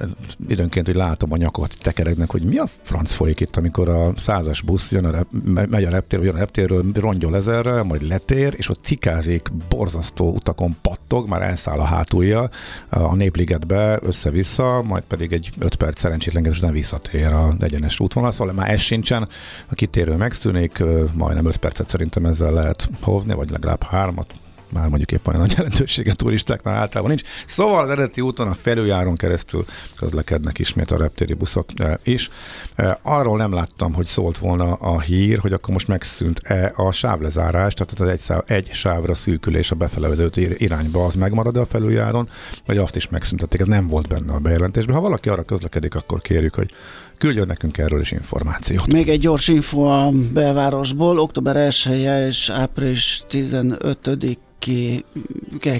időnként, 0.49 0.87
hogy 0.87 0.95
látom 0.95 1.33
a 1.33 1.37
nyakot 1.37 1.75
tekeregnek, 1.81 2.31
hogy 2.31 2.43
mi 2.43 2.57
a 2.57 2.69
franc 2.83 3.13
folyik 3.13 3.41
itt, 3.41 3.57
amikor 3.57 3.89
a 3.89 4.13
százas 4.17 4.63
busz 4.63 4.93
jön 4.93 5.05
a 5.05 5.11
rep, 5.11 5.27
megy 5.69 5.85
a 5.85 5.91
reptér, 5.91 6.23
jön 6.23 6.35
a 6.35 6.39
reptérről, 6.39 6.85
rongyol 6.95 7.37
ezerre, 7.37 7.83
majd 7.83 8.03
letér, 8.03 8.55
és 8.57 8.69
ott 8.69 8.85
cikázik, 8.85 9.51
borzasztó 9.69 10.33
utakon 10.33 10.77
pattog, 10.83 11.29
már 11.29 11.43
elszáll 11.43 11.79
a 11.79 11.85
hátulja 11.85 12.49
a 12.89 13.15
népligetbe 13.15 13.99
össze-vissza, 14.03 14.83
majd 14.83 15.03
pedig 15.03 15.33
egy 15.33 15.51
5 15.59 15.75
perc 15.75 15.99
szerencsétlenkedés 15.99 16.59
után 16.59 16.73
visszatér 16.73 17.33
a 17.33 17.55
egyenes 17.61 18.01
útvonal, 18.01 18.33
szóval 18.33 18.55
már 18.55 18.71
ez 18.71 18.81
sincsen, 18.81 19.29
a 19.67 19.75
kitérő 19.75 20.15
megszűnik, 20.15 20.83
majdnem 21.13 21.47
5 21.47 21.57
percet 21.57 21.89
szerintem 21.89 22.27
ezzel 22.27 22.53
lehet 22.53 22.91
hozni, 23.01 23.35
vagy 23.35 23.51
legalább 23.51 23.83
hármat, 23.83 24.35
már 24.69 24.89
mondjuk 24.89 25.13
éppen 25.13 25.35
olyan 25.35 25.47
nagy 25.47 25.57
jelentősége 25.57 26.15
turistáknál 26.15 26.75
általában 26.75 27.15
nincs. 27.15 27.29
Szóval 27.47 27.85
az 27.85 27.91
eredeti 27.91 28.21
úton 28.21 28.49
a 28.49 28.55
felüljáron 28.55 29.17
keresztül 29.17 29.65
közlekednek 29.97 30.59
ismét 30.59 30.91
a 30.91 30.97
reptéri 30.97 31.35
buszok 31.35 31.69
is. 32.03 32.31
E, 32.75 32.99
arról 33.03 33.37
nem 33.37 33.53
láttam, 33.53 33.93
hogy 33.93 34.07
szólt 34.07 34.39
volna 34.39 34.73
a 34.73 35.01
hír, 35.01 35.39
hogy 35.39 35.53
akkor 35.53 35.73
most 35.73 35.89
megszűnt-e 35.89 36.73
a 36.77 36.91
sávlezárás, 36.91 37.75
tehát 37.75 38.01
az 38.01 38.09
egy, 38.09 38.21
száv, 38.21 38.43
egy 38.47 38.73
sávra 38.73 39.15
szűkülés 39.15 39.71
a 39.71 39.75
befele 39.75 40.09
irányba 40.37 41.05
az 41.05 41.15
megmarad 41.15 41.57
a 41.57 41.67
felüljáron, 41.67 42.29
vagy 42.67 42.77
azt 42.79 42.97
is 42.97 43.09
megszüntették. 43.09 43.61
Ez 43.61 43.67
nem 43.67 43.87
volt 43.87 44.09
benne 44.09 44.33
a 44.33 44.39
bejelentésben. 44.39 44.95
Ha 44.95 45.01
valaki 45.01 45.29
arra 45.29 45.43
közlekedik, 45.43 45.95
akkor 45.95 46.21
kérjük, 46.21 46.55
hogy 46.55 46.71
küldjön 47.19 47.47
nekünk 47.47 47.79
erről 47.79 48.01
is 48.01 48.13
információt. 48.13 48.87
Még 48.87 49.09
egy 49.09 49.21
gyors 49.21 49.49
info 49.49 49.83
a 49.83 50.11
belvárosból. 50.33 51.19
Október 51.19 51.57
1 51.57 51.89
és 52.29 52.49
április 52.49 53.23
15 53.29 54.45
ki 54.59 55.05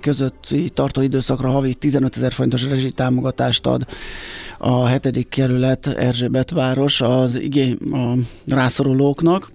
közötti 0.01 0.71
tartó 0.71 1.01
időszakra 1.01 1.51
havi 1.51 1.75
15 1.75 2.17
ezer 2.17 2.33
forintos 2.33 2.65
rezsitámogatást 2.65 3.67
ad 3.67 3.87
a 4.59 4.87
hetedik 4.87 5.29
kerület 5.29 5.87
Erzsébet 5.87 6.51
város 6.51 7.01
az 7.01 7.41
igény 7.41 7.79
a 7.93 8.15
rászorulóknak. 8.47 9.51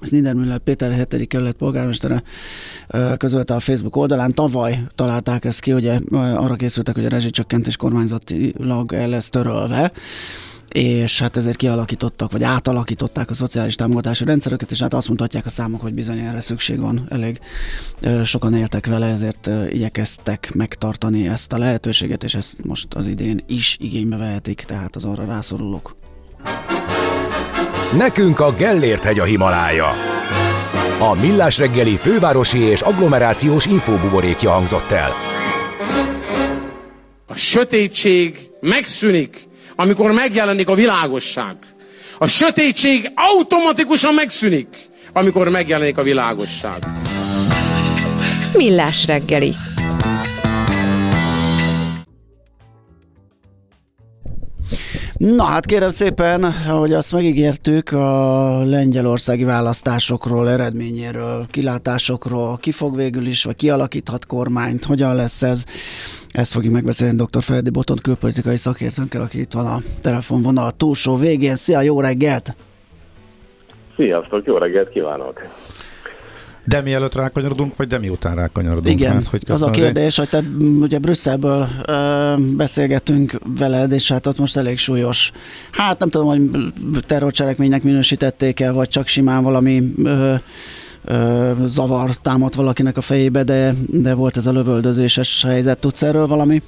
Ez 0.00 0.10
Niedermüller 0.10 0.58
Péter 0.58 1.06
7. 1.10 1.26
kerület 1.26 1.54
polgármestere 1.54 2.22
közölte 3.16 3.54
a 3.54 3.60
Facebook 3.60 3.96
oldalán. 3.96 4.34
Tavaly 4.34 4.82
találták 4.94 5.44
ezt 5.44 5.60
ki, 5.60 5.72
ugye 5.72 5.98
arra 6.10 6.54
készültek, 6.54 6.94
hogy 6.94 7.04
a 7.04 7.08
rezsicsökkentés 7.08 7.76
kormányzatilag 7.76 8.92
el 8.92 9.08
lesz 9.08 9.28
törölve 9.28 9.92
és 10.72 11.20
hát 11.20 11.36
ezért 11.36 11.56
kialakítottak, 11.56 12.32
vagy 12.32 12.42
átalakították 12.42 13.30
a 13.30 13.34
szociális 13.34 13.74
támogatási 13.74 14.24
rendszereket, 14.24 14.70
és 14.70 14.80
hát 14.80 14.94
azt 14.94 15.08
mutatják 15.08 15.46
a 15.46 15.50
számok, 15.50 15.80
hogy 15.80 15.94
bizony 15.94 16.18
erre 16.18 16.40
szükség 16.40 16.80
van. 16.80 17.06
Elég 17.10 17.40
sokan 18.24 18.54
éltek 18.54 18.86
vele, 18.86 19.06
ezért 19.06 19.50
igyekeztek 19.68 20.50
megtartani 20.54 21.28
ezt 21.28 21.52
a 21.52 21.58
lehetőséget, 21.58 22.24
és 22.24 22.34
ezt 22.34 22.64
most 22.64 22.94
az 22.94 23.06
idén 23.06 23.44
is 23.46 23.76
igénybe 23.80 24.16
vehetik, 24.16 24.64
tehát 24.66 24.96
az 24.96 25.04
arra 25.04 25.24
rászorulók. 25.24 25.96
Nekünk 27.96 28.40
a 28.40 28.52
Gellért 28.52 29.04
hegy 29.04 29.18
a 29.18 29.24
Himalája. 29.24 29.88
A 31.00 31.14
Millás 31.14 31.58
reggeli 31.58 31.96
fővárosi 31.96 32.58
és 32.58 32.80
agglomerációs 32.80 33.66
infóbuborékja 33.66 34.50
hangzott 34.50 34.90
el. 34.90 35.10
A 37.26 37.34
sötétség 37.34 38.50
megszűnik, 38.60 39.47
amikor 39.80 40.12
megjelenik 40.12 40.68
a 40.68 40.74
világosság. 40.74 41.56
A 42.18 42.26
sötétség 42.26 43.12
automatikusan 43.14 44.14
megszűnik, 44.14 44.68
amikor 45.12 45.48
megjelenik 45.48 45.98
a 45.98 46.02
világosság. 46.02 46.86
Millás 48.56 49.06
reggeli. 49.06 49.54
Na 55.16 55.44
hát 55.44 55.66
kérem 55.66 55.90
szépen, 55.90 56.44
ahogy 56.44 56.92
azt 56.92 57.12
megígértük, 57.12 57.92
a 57.92 58.64
lengyelországi 58.64 59.44
választásokról, 59.44 60.50
eredményéről, 60.50 61.46
kilátásokról, 61.50 62.56
ki 62.56 62.72
fog 62.72 62.96
végül 62.96 63.26
is, 63.26 63.44
vagy 63.44 63.56
kialakíthat 63.56 64.26
kormányt, 64.26 64.84
hogyan 64.84 65.14
lesz 65.14 65.42
ez, 65.42 65.64
ezt 66.32 66.52
fogjuk 66.52 66.72
megbeszélni 66.72 67.22
dr. 67.22 67.42
Ferdi 67.42 67.70
Botont 67.70 68.00
külpolitikai 68.00 68.56
szakértőnkkel, 68.56 69.20
aki 69.20 69.40
itt 69.40 69.52
van 69.52 69.66
a 69.66 69.78
telefonvonal 70.02 70.72
túlsó 70.76 71.16
végén. 71.16 71.56
Szia, 71.56 71.80
jó 71.80 72.00
reggelt! 72.00 72.56
Sziasztok, 73.96 74.46
jó 74.46 74.56
reggelt 74.56 74.88
kívánok! 74.88 75.42
De 76.64 76.80
mielőtt 76.80 77.14
rákanyarodunk, 77.14 77.76
vagy 77.76 77.88
de 77.88 77.98
miután 77.98 78.34
rákanyarodunk? 78.34 79.00
Igen, 79.00 79.14
mert, 79.14 79.26
hogy 79.26 79.42
az 79.46 79.62
a 79.62 79.70
kérdés, 79.70 80.16
hogy 80.16 80.28
te 80.28 80.42
ugye 80.80 80.98
Brüsszelből 80.98 81.68
ö, 81.86 82.34
beszélgetünk 82.56 83.38
veled, 83.58 83.92
és 83.92 84.08
hát 84.08 84.26
ott 84.26 84.38
most 84.38 84.56
elég 84.56 84.78
súlyos, 84.78 85.32
hát 85.70 85.98
nem 85.98 86.08
tudom, 86.08 86.26
hogy 86.26 86.70
terrorcselekménynek 87.06 87.82
minősítették 87.82 88.60
el, 88.60 88.72
vagy 88.72 88.88
csak 88.88 89.06
simán 89.06 89.42
valami 89.42 89.94
ö, 90.04 90.34
ö, 91.04 91.50
zavar 91.66 92.10
támadt 92.22 92.54
valakinek 92.54 92.96
a 92.96 93.00
fejébe, 93.00 93.42
de, 93.42 93.72
de 93.86 94.14
volt 94.14 94.36
ez 94.36 94.46
a 94.46 94.52
lövöldözéses 94.52 95.44
helyzet. 95.46 95.78
Tudsz 95.78 96.02
erről 96.02 96.26
valami 96.26 96.62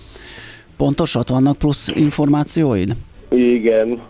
pontosat? 0.77 1.29
Vannak 1.29 1.57
plusz 1.57 1.89
információid? 1.89 2.97
Igen, 3.29 4.01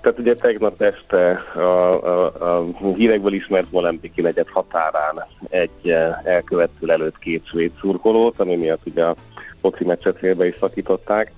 tehát 0.00 0.18
ugye 0.18 0.34
tegnap 0.34 0.82
este 0.82 1.42
a, 1.54 1.60
a, 1.60 2.24
a 2.26 2.66
hírekből 2.96 3.32
ismert 3.32 3.72
Molempiki 3.72 4.20
negyed 4.20 4.48
határán 4.48 5.26
egy 5.48 5.94
elkövető 6.24 6.90
előtt 6.90 7.18
két 7.18 7.46
svéd 7.46 7.70
szurkolót, 7.80 8.40
ami 8.40 8.56
miatt 8.56 8.86
ugye 8.86 9.04
a 9.04 9.16
foci 9.60 9.84
meccset 9.84 10.18
félbe 10.18 10.46
is 10.46 10.54
szakították, 10.60 11.32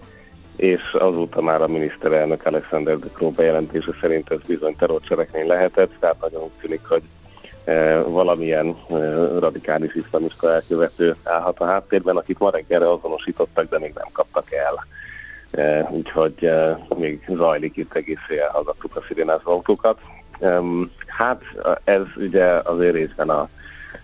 és 0.56 0.80
azóta 0.92 1.42
már 1.42 1.62
a 1.62 1.68
miniszterelnök 1.68 2.46
Alexander 2.46 2.98
de 2.98 3.06
Croo 3.14 3.30
bejelentése 3.30 3.92
szerint 4.00 4.30
ez 4.30 4.38
bizony 4.46 4.76
terrorcselekmény 4.76 5.46
lehetett, 5.46 5.90
tehát 6.00 6.20
nagyon 6.20 6.50
tűnik, 6.60 6.80
hogy 6.88 7.02
valamilyen 8.08 8.76
radikális 9.38 9.94
iszlamista 9.94 10.52
elkövető 10.52 11.16
állhat 11.22 11.60
a 11.60 11.64
háttérben, 11.64 12.16
akit 12.16 12.38
ma 12.38 12.50
reggelre 12.50 12.90
azonosítottak, 12.90 13.68
de 13.68 13.78
még 13.78 13.92
nem 13.94 14.08
kaptak 14.12 14.52
el 14.52 14.86
úgyhogy 15.90 16.50
még 16.96 17.24
zajlik 17.28 17.76
itt 17.76 17.94
egész 17.94 18.28
éjjel, 18.28 18.48
hallgattuk 18.48 18.96
a 18.96 19.02
szirénázó 19.08 19.50
autókat. 19.50 19.98
Hát 21.06 21.42
ez 21.84 22.02
ugye 22.16 22.44
azért 22.44 22.94
részben 22.94 23.30
a 23.30 23.48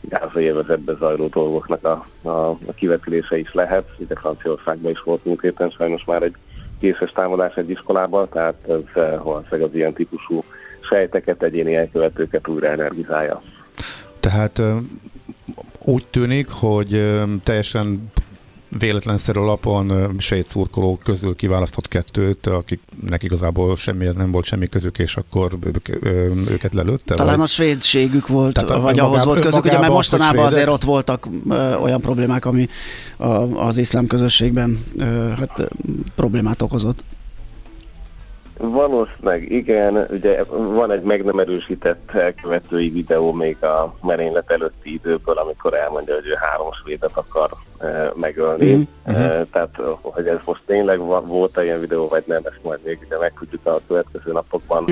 gázai 0.00 0.44
évezetbe 0.44 0.94
zajló 0.98 1.26
dolgoknak 1.26 1.84
a, 1.84 2.06
a, 2.22 2.50
a 2.50 2.72
kivetülése 2.74 3.38
is 3.38 3.54
lehet. 3.54 3.88
Ugye 3.98 4.14
Franciaországban 4.16 4.90
is 4.90 5.00
volt 5.00 5.24
múlt 5.24 5.40
héten 5.40 5.70
sajnos 5.70 6.04
már 6.04 6.22
egy 6.22 6.34
készes 6.80 7.12
támadás 7.12 7.54
egy 7.54 7.70
iskolában, 7.70 8.28
tehát 8.28 8.54
ez 8.68 9.02
valószínűleg 9.22 9.68
az 9.68 9.74
ilyen 9.74 9.92
típusú 9.92 10.44
sejteket, 10.80 11.42
egyéni 11.42 11.76
elkövetőket 11.76 12.48
újra 12.48 12.66
energizálja. 12.66 13.42
Tehát 14.26 14.62
úgy 15.78 16.06
tűnik, 16.10 16.48
hogy 16.48 17.20
teljesen 17.42 18.10
véletlenszerű 18.78 19.38
alapon 19.40 20.14
sejt 20.18 20.48
szurkolók 20.48 20.98
közül 20.98 21.36
kiválasztott 21.36 21.88
kettőt, 21.88 22.46
akiknek 22.46 23.22
igazából 23.22 23.76
semmi, 23.76 24.06
ez 24.06 24.14
nem 24.14 24.30
volt 24.30 24.44
semmi 24.44 24.66
közük, 24.66 24.98
és 24.98 25.16
akkor 25.16 25.58
ők, 25.64 26.04
őket 26.50 26.74
lelőtte? 26.74 27.14
Talán 27.14 27.36
vagy? 27.36 27.44
a 27.44 27.48
svédségük 27.48 28.28
volt, 28.28 28.54
Tehát 28.54 28.82
vagy 28.82 28.98
ahhoz 28.98 29.24
volt 29.24 29.40
közük, 29.40 29.64
ugye, 29.64 29.78
mert 29.78 29.92
mostanában 29.92 30.44
azért 30.44 30.68
ott 30.68 30.84
voltak 30.84 31.28
ö, 31.48 31.74
olyan 31.74 32.00
problémák, 32.00 32.44
ami 32.44 32.68
a, 33.16 33.26
az 33.66 33.76
iszlám 33.76 34.06
közösségben 34.06 34.84
ö, 34.96 35.04
hát, 35.36 35.68
problémát 36.14 36.62
okozott. 36.62 37.04
Valószínűleg 38.58 39.50
igen, 39.50 40.06
ugye 40.10 40.44
van 40.50 40.90
egy 40.90 41.02
meg 41.02 41.24
nem 41.24 41.38
erősített 41.38 42.10
elkövetői 42.10 42.90
videó 42.90 43.32
még 43.32 43.64
a 43.64 43.94
merénylet 44.02 44.50
előtti 44.50 44.92
időből, 44.92 45.38
amikor 45.38 45.74
elmondja, 45.74 46.14
hogy 46.14 46.26
ő 46.26 46.34
három 46.40 46.72
svédet 46.72 47.16
akar 47.16 47.50
e, 47.78 48.12
megölni. 48.14 48.72
Mm-hmm. 48.72 49.22
E, 49.22 49.44
tehát, 49.52 49.80
hogy 50.02 50.26
ez 50.26 50.38
most 50.44 50.62
tényleg 50.66 50.98
volt-e 51.26 51.64
ilyen 51.64 51.80
videó, 51.80 52.08
vagy 52.08 52.24
nem, 52.26 52.42
ezt 52.44 52.62
majd 52.62 52.80
még 52.84 52.98
ugye 53.06 53.18
megtudjuk 53.18 53.66
a 53.66 53.80
következő 53.86 54.32
napokban, 54.32 54.84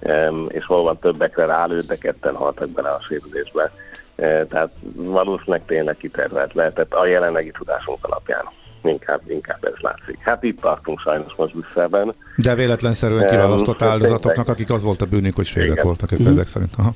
e, 0.00 0.28
és 0.48 0.66
valóban 0.66 0.98
többekre 0.98 1.44
rálőtt, 1.44 1.86
de 1.86 1.96
ketten 1.96 2.34
haltak 2.34 2.68
bele 2.68 2.88
a 2.88 3.00
sérülésbe. 3.00 3.72
E, 4.16 4.46
tehát 4.46 4.70
valószínűleg 4.94 5.62
tényleg 5.66 5.96
kitervelt 5.96 6.54
lehetett 6.54 6.94
a 6.94 7.06
jelenlegi 7.06 7.50
tudásunk 7.50 7.98
alapján 8.00 8.44
inkább, 8.84 9.20
inkább 9.26 9.64
ez 9.64 9.80
látszik. 9.80 10.18
Hát 10.20 10.42
itt 10.42 10.60
tartunk 10.60 11.00
sajnos 11.00 11.34
most 11.36 11.52
Brüsszelben. 11.52 12.14
De 12.36 12.54
véletlenszerűen 12.54 13.28
kiválasztott 13.28 13.82
áldozatoknak, 13.82 14.48
akik 14.48 14.70
az 14.70 14.82
volt 14.82 15.02
a 15.02 15.06
bűnük, 15.06 15.34
hogy 15.34 15.46
svédek 15.46 15.82
voltak 15.82 16.12
ők 16.12 16.22
mm. 16.22 16.26
ezek 16.26 16.46
szerint. 16.46 16.72
Aha. 16.76 16.94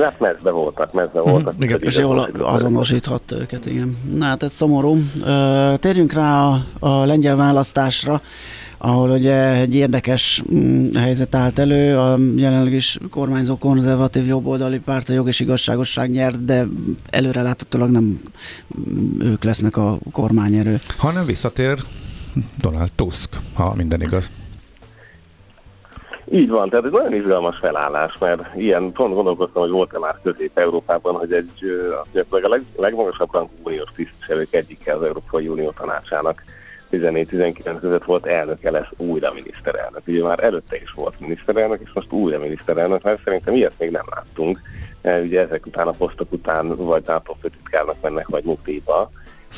Hát 0.00 0.20
mezbe 0.20 0.50
voltak, 0.50 0.92
mezbe 0.92 1.20
mm-hmm. 1.20 1.30
voltak. 1.30 1.54
Igen, 1.58 1.80
és 1.80 1.96
jól 1.96 2.28
azonosíthatta 2.38 3.36
őket, 3.36 3.66
igen. 3.66 3.98
Na 4.14 4.24
hát 4.24 4.42
ez 4.42 4.52
szomorú. 4.52 4.98
Térjünk 5.78 6.12
rá 6.12 6.44
a, 6.44 6.64
a 6.78 7.04
lengyel 7.04 7.36
választásra 7.36 8.20
ahol 8.82 9.10
ugye 9.10 9.54
egy 9.54 9.74
érdekes 9.74 10.42
mm, 10.54 10.94
helyzet 10.94 11.34
állt 11.34 11.58
elő, 11.58 11.98
a 11.98 12.18
jelenleg 12.36 12.72
is 12.72 12.98
kormányzó 13.10 13.58
konzervatív 13.58 14.26
jobboldali 14.26 14.78
párt 14.78 15.08
a 15.08 15.12
jog 15.12 15.28
és 15.28 15.40
igazságosság 15.40 16.10
nyert, 16.10 16.44
de 16.44 16.66
előreláthatólag 17.10 17.90
nem 17.90 18.20
ők 19.18 19.44
lesznek 19.44 19.76
a 19.76 19.98
kormányerő. 20.12 20.80
Hanem 20.98 21.26
visszatér 21.26 21.78
Donald 22.60 22.92
Tusk, 22.92 23.30
ha 23.54 23.74
minden 23.76 24.00
igaz. 24.00 24.30
Így 26.32 26.48
van, 26.48 26.68
tehát 26.68 26.84
ez 26.84 26.92
nagyon 26.92 27.14
izgalmas 27.14 27.58
felállás, 27.58 28.18
mert 28.18 28.56
ilyen 28.56 28.92
pont 28.92 29.14
gondolkoztam, 29.14 29.62
hogy 29.62 29.70
volt-e 29.70 29.98
már 29.98 30.18
Közép-Európában, 30.22 31.14
hogy 31.14 31.32
egy 31.32 31.50
a 32.30 32.48
leg, 32.48 32.62
legmagasabb 32.76 33.32
rangú 33.32 33.50
uniós 33.62 33.90
tisztviselők 33.96 34.52
egyike 34.52 34.94
az 34.94 35.02
Európai 35.02 35.48
Unió 35.48 35.70
tanácsának 35.70 36.42
14-19 36.90 37.76
között 37.80 38.04
volt 38.04 38.26
elnöke 38.26 38.70
lesz 38.70 38.88
újra 38.96 39.32
miniszterelnök. 39.32 40.02
Ugye 40.06 40.22
már 40.22 40.44
előtte 40.44 40.76
is 40.76 40.90
volt 40.90 41.20
miniszterelnök, 41.20 41.80
és 41.80 41.90
most 41.94 42.12
újra 42.12 42.38
miniszterelnök, 42.38 43.02
mert 43.02 43.22
szerintem 43.24 43.54
ilyet 43.54 43.78
még 43.78 43.90
nem 43.90 44.04
láttunk. 44.10 44.60
E, 45.00 45.20
ugye 45.20 45.40
ezek 45.40 45.66
után 45.66 45.88
a 45.88 45.90
posztok 45.92 46.32
után 46.32 46.76
vagy 46.76 47.02
NATO 47.06 47.34
főtitkárnak 47.40 48.00
mennek, 48.02 48.28
vagy 48.28 48.44
nyugdíjba. 48.44 49.10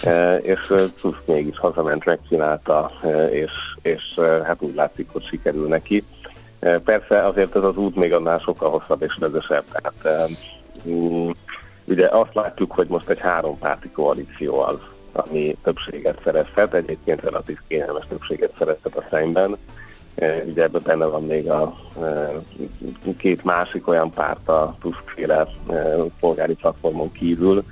E, 0.03 0.37
és 0.37 0.71
e, 0.71 0.85
Tusk 1.01 1.27
mégis 1.27 1.59
hazament, 1.59 2.05
megcsinálta, 2.05 2.91
és, 3.31 3.53
és 3.83 4.03
hát 4.45 4.63
úgy 4.63 4.75
látszik, 4.75 5.09
hogy 5.13 5.25
sikerül 5.25 5.69
neki. 5.69 6.05
Persze 6.85 7.27
azért 7.27 7.57
ez 7.57 7.63
az 7.63 7.77
út 7.77 7.97
még 7.97 8.13
annál 8.13 8.39
sokkal 8.39 8.71
hosszabb 8.71 9.03
és 9.03 9.17
rögösebb. 9.21 9.65
Tehát 9.73 10.29
ugye 11.85 12.09
azt 12.09 12.35
látjuk, 12.35 12.73
hogy 12.73 12.87
most 12.89 13.09
egy 13.09 13.19
hárompárti 13.19 13.91
koalíció 13.91 14.61
az, 14.61 14.79
ami 15.13 15.57
többséget 15.63 16.21
szerezhet, 16.25 16.75
egyébként 16.75 17.23
relatív 17.23 17.59
kényelmes 17.69 18.07
többséget 18.09 18.53
szerezhet 18.59 18.97
a 18.97 19.05
szemben. 19.11 19.57
E, 20.15 20.43
ugye 20.47 20.63
ebben 20.63 20.83
benne 20.85 21.05
van 21.05 21.27
még 21.27 21.51
a 21.51 21.75
e, 22.03 22.33
két 23.17 23.45
másik 23.45 23.89
olyan 23.89 24.11
párt 24.11 24.49
a 24.49 24.77
Tuskféle 24.81 25.39
e, 25.41 25.47
polgári 26.21 26.55
platformon 26.55 27.13
kívül, 27.13 27.65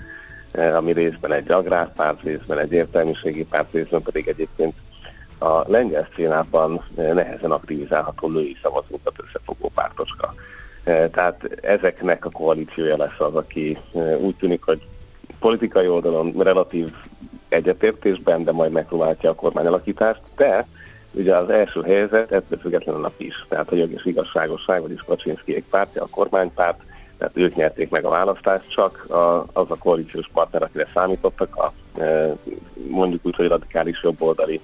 ami 0.76 0.92
részben 0.92 1.32
egy 1.32 1.50
agrárpárt, 1.50 2.22
részben 2.22 2.58
egy 2.58 2.72
értelmiségi 2.72 3.44
párt, 3.44 3.72
részben 3.72 4.02
pedig 4.02 4.28
egyébként 4.28 4.74
a 5.38 5.70
lengyel 5.70 6.08
szénában 6.14 6.84
nehezen 6.94 7.50
aktivizálható 7.50 8.28
női 8.28 8.56
szavazókat 8.62 9.14
összefogó 9.26 9.70
pártocska. 9.74 10.34
Tehát 10.84 11.58
ezeknek 11.62 12.24
a 12.24 12.30
koalíciója 12.30 12.96
lesz 12.96 13.20
az, 13.20 13.34
aki 13.34 13.78
úgy 14.18 14.34
tűnik, 14.36 14.62
hogy 14.62 14.86
politikai 15.38 15.88
oldalon 15.88 16.30
relatív 16.30 16.92
egyetértésben, 17.50 18.44
de 18.44 18.52
majd 18.52 18.72
megpróbálja 18.72 19.30
a 19.30 19.34
kormányalakítást, 19.34 20.20
de 20.36 20.66
Ugye 21.12 21.36
az 21.36 21.50
első 21.50 21.82
helyzet 21.82 22.32
ettől 22.32 22.58
függetlenül 22.58 23.04
a 23.04 23.12
PIS, 23.16 23.46
tehát 23.48 23.70
a 23.72 23.74
jog 23.74 23.90
és 23.90 24.04
igazságosság, 24.04 24.80
vagyis 24.80 25.00
Kaczynszkijék 25.00 25.64
pártja, 25.70 26.02
a 26.02 26.08
kormánypárt, 26.10 26.80
tehát 27.18 27.36
ők 27.36 27.54
nyerték 27.54 27.90
meg 27.90 28.04
a 28.04 28.08
választást, 28.08 28.70
csak 28.70 29.10
a, 29.10 29.46
az 29.52 29.70
a 29.70 29.76
koalíciós 29.78 30.30
partner, 30.32 30.62
akire 30.62 30.86
számítottak, 30.94 31.56
a 31.56 31.72
mondjuk 32.88 33.26
úgy, 33.26 33.36
hogy 33.36 33.48
radikális 33.48 34.02
jobboldali 34.02 34.60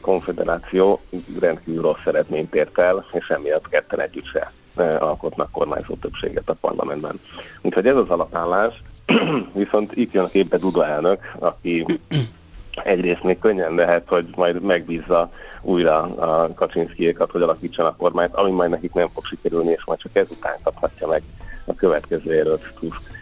konfederáció 0.00 1.00
rendkívül 1.40 1.82
rossz 1.82 2.04
eredményt 2.04 2.54
ért 2.54 2.78
el, 2.78 3.04
és 3.12 3.28
emiatt 3.28 3.68
ketten 3.68 4.00
együtt 4.00 4.24
se 4.24 4.52
alkotnak 4.98 5.50
kormányzó 5.50 5.94
többséget 5.94 6.48
a 6.48 6.56
parlamentben. 6.60 7.20
Úgyhogy 7.62 7.86
ez 7.86 7.96
az 7.96 8.08
alapállás, 8.08 8.82
viszont 9.52 9.92
itt 9.94 10.12
jön 10.12 10.24
a 10.24 10.28
képbe 10.28 10.56
Duda 10.56 10.86
elnök, 10.86 11.20
aki 11.38 11.84
egyrészt 12.84 13.22
még 13.22 13.38
könnyen 13.38 13.74
lehet, 13.74 14.02
hogy 14.08 14.26
majd 14.34 14.62
megbízza 14.62 15.30
újra 15.62 16.00
a 16.00 16.54
Kaczynszkijékat, 16.54 17.30
hogy 17.30 17.42
alakítsanak 17.42 17.96
kormányt, 17.96 18.34
ami 18.34 18.50
majd 18.50 18.70
nekik 18.70 18.92
nem 18.92 19.08
fog 19.14 19.24
sikerülni, 19.24 19.70
és 19.70 19.84
majd 19.84 19.98
csak 19.98 20.16
ezután 20.16 20.56
kaphatja 20.62 21.06
meg 21.06 21.22
a 21.64 21.74
következő 21.74 22.34
érőt 22.34 22.72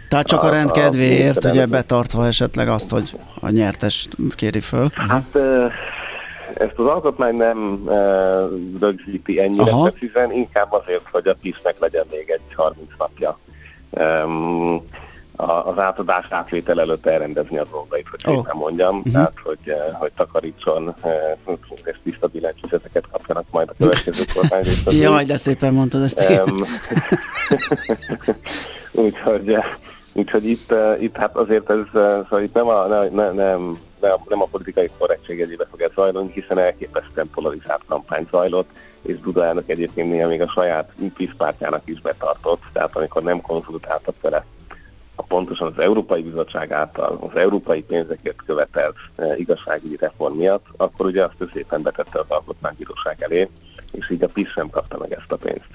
Tehát 0.09 0.27
csak 0.27 0.43
a, 0.43 0.47
a 0.47 0.51
rend 0.51 0.71
kedvéért, 0.71 1.45
ugye 1.45 1.67
betartva 1.67 2.27
esetleg 2.27 2.69
azt, 2.69 2.91
hogy 2.91 3.11
a 3.41 3.49
nyertes 3.49 4.09
kéri 4.37 4.61
föl. 4.61 4.91
Hát 5.09 5.37
ezt 6.55 6.79
az 6.79 6.87
alkotmány 6.87 7.37
nem 7.37 7.89
e, 7.89 7.95
rögzíti 8.81 9.41
ennyire 9.41 9.71
Aha. 9.71 9.83
precízen, 9.83 10.33
inkább 10.33 10.73
azért, 10.73 11.09
hogy 11.11 11.29
a 11.29 11.35
PIS-nek 11.35 11.75
legyen 11.79 12.05
még 12.11 12.31
egy 12.31 12.55
30 12.55 12.89
napja. 12.99 13.39
Um, 13.91 14.87
az 15.37 15.79
átadás 15.79 16.27
átvétel 16.31 16.81
előtt 16.81 17.07
elrendezni 17.07 17.59
a 17.59 17.65
dolgait, 17.71 18.07
hogy 18.09 18.35
oh. 18.35 18.47
nem 18.47 18.57
mondjam, 18.57 18.97
uh-huh. 18.97 19.13
tehát 19.13 19.33
hogy, 19.43 19.75
hogy 19.93 20.13
takarítson, 20.17 20.95
és 21.85 21.97
tiszta 22.03 22.27
billentyűzeteket 22.27 23.05
kapjanak 23.13 23.45
majd 23.51 23.69
a 23.69 23.75
következő 23.79 24.25
kormányzat. 24.35 24.93
Jaj, 24.93 25.25
de 25.25 25.37
szépen 25.37 25.73
mondtad 25.73 26.03
ezt. 26.03 26.31
Um, 26.47 26.57
úgyhogy, 29.05 29.57
úgyhogy 30.13 30.45
itt, 30.45 30.75
itt 30.99 31.17
hát 31.17 31.37
azért 31.37 31.71
ez, 31.71 31.85
szóval 31.93 32.43
itt 32.43 32.55
nem 32.55 32.69
a, 32.69 32.87
ne, 32.87 33.09
ne, 33.09 33.31
nem 33.31 33.79
nem, 34.01 34.17
nem 34.29 34.43
a 34.43 34.47
politikai 34.51 34.91
korrektség 34.99 35.41
egyébe 35.41 35.67
fog 35.71 35.81
ez 35.81 35.91
zajlani, 35.95 36.33
hiszen 36.33 36.59
elképesztően 36.59 37.31
polarizált 37.35 37.83
kampány 37.89 38.27
zajlott, 38.31 38.69
és 39.03 39.21
Duda 39.21 39.45
elnök 39.45 39.69
egyébként 39.69 40.11
néha 40.11 40.29
még 40.29 40.41
a 40.41 40.49
saját 40.49 40.93
PISZ 41.15 41.31
pártjának 41.37 41.83
is 41.85 42.01
betartott, 42.01 42.63
tehát 42.73 42.97
amikor 42.97 43.23
nem 43.23 43.41
konzultáltak 43.41 44.15
vele 44.21 44.45
a 45.15 45.23
pontosan 45.23 45.67
az 45.67 45.79
Európai 45.79 46.23
Bizottság 46.23 46.73
által 46.73 47.19
az 47.21 47.37
európai 47.37 47.83
pénzekért 47.83 48.43
követelt 48.47 48.97
e, 49.17 49.37
igazságügyi 49.37 49.97
reform 49.97 50.37
miatt, 50.37 50.67
akkor 50.77 51.07
ugye 51.07 51.25
azt 51.25 51.51
szépen 51.53 51.83
betette 51.83 52.19
az 52.19 52.27
alkotmánybíróság 52.29 53.23
elé, 53.23 53.49
és 53.93 54.11
így 54.11 54.23
a 54.23 54.29
PIS 54.33 54.51
sem 54.51 54.71
kapta 54.71 54.99
meg 54.99 55.13
ezt 55.13 55.33
a 55.33 55.37
pénzt. 55.37 55.67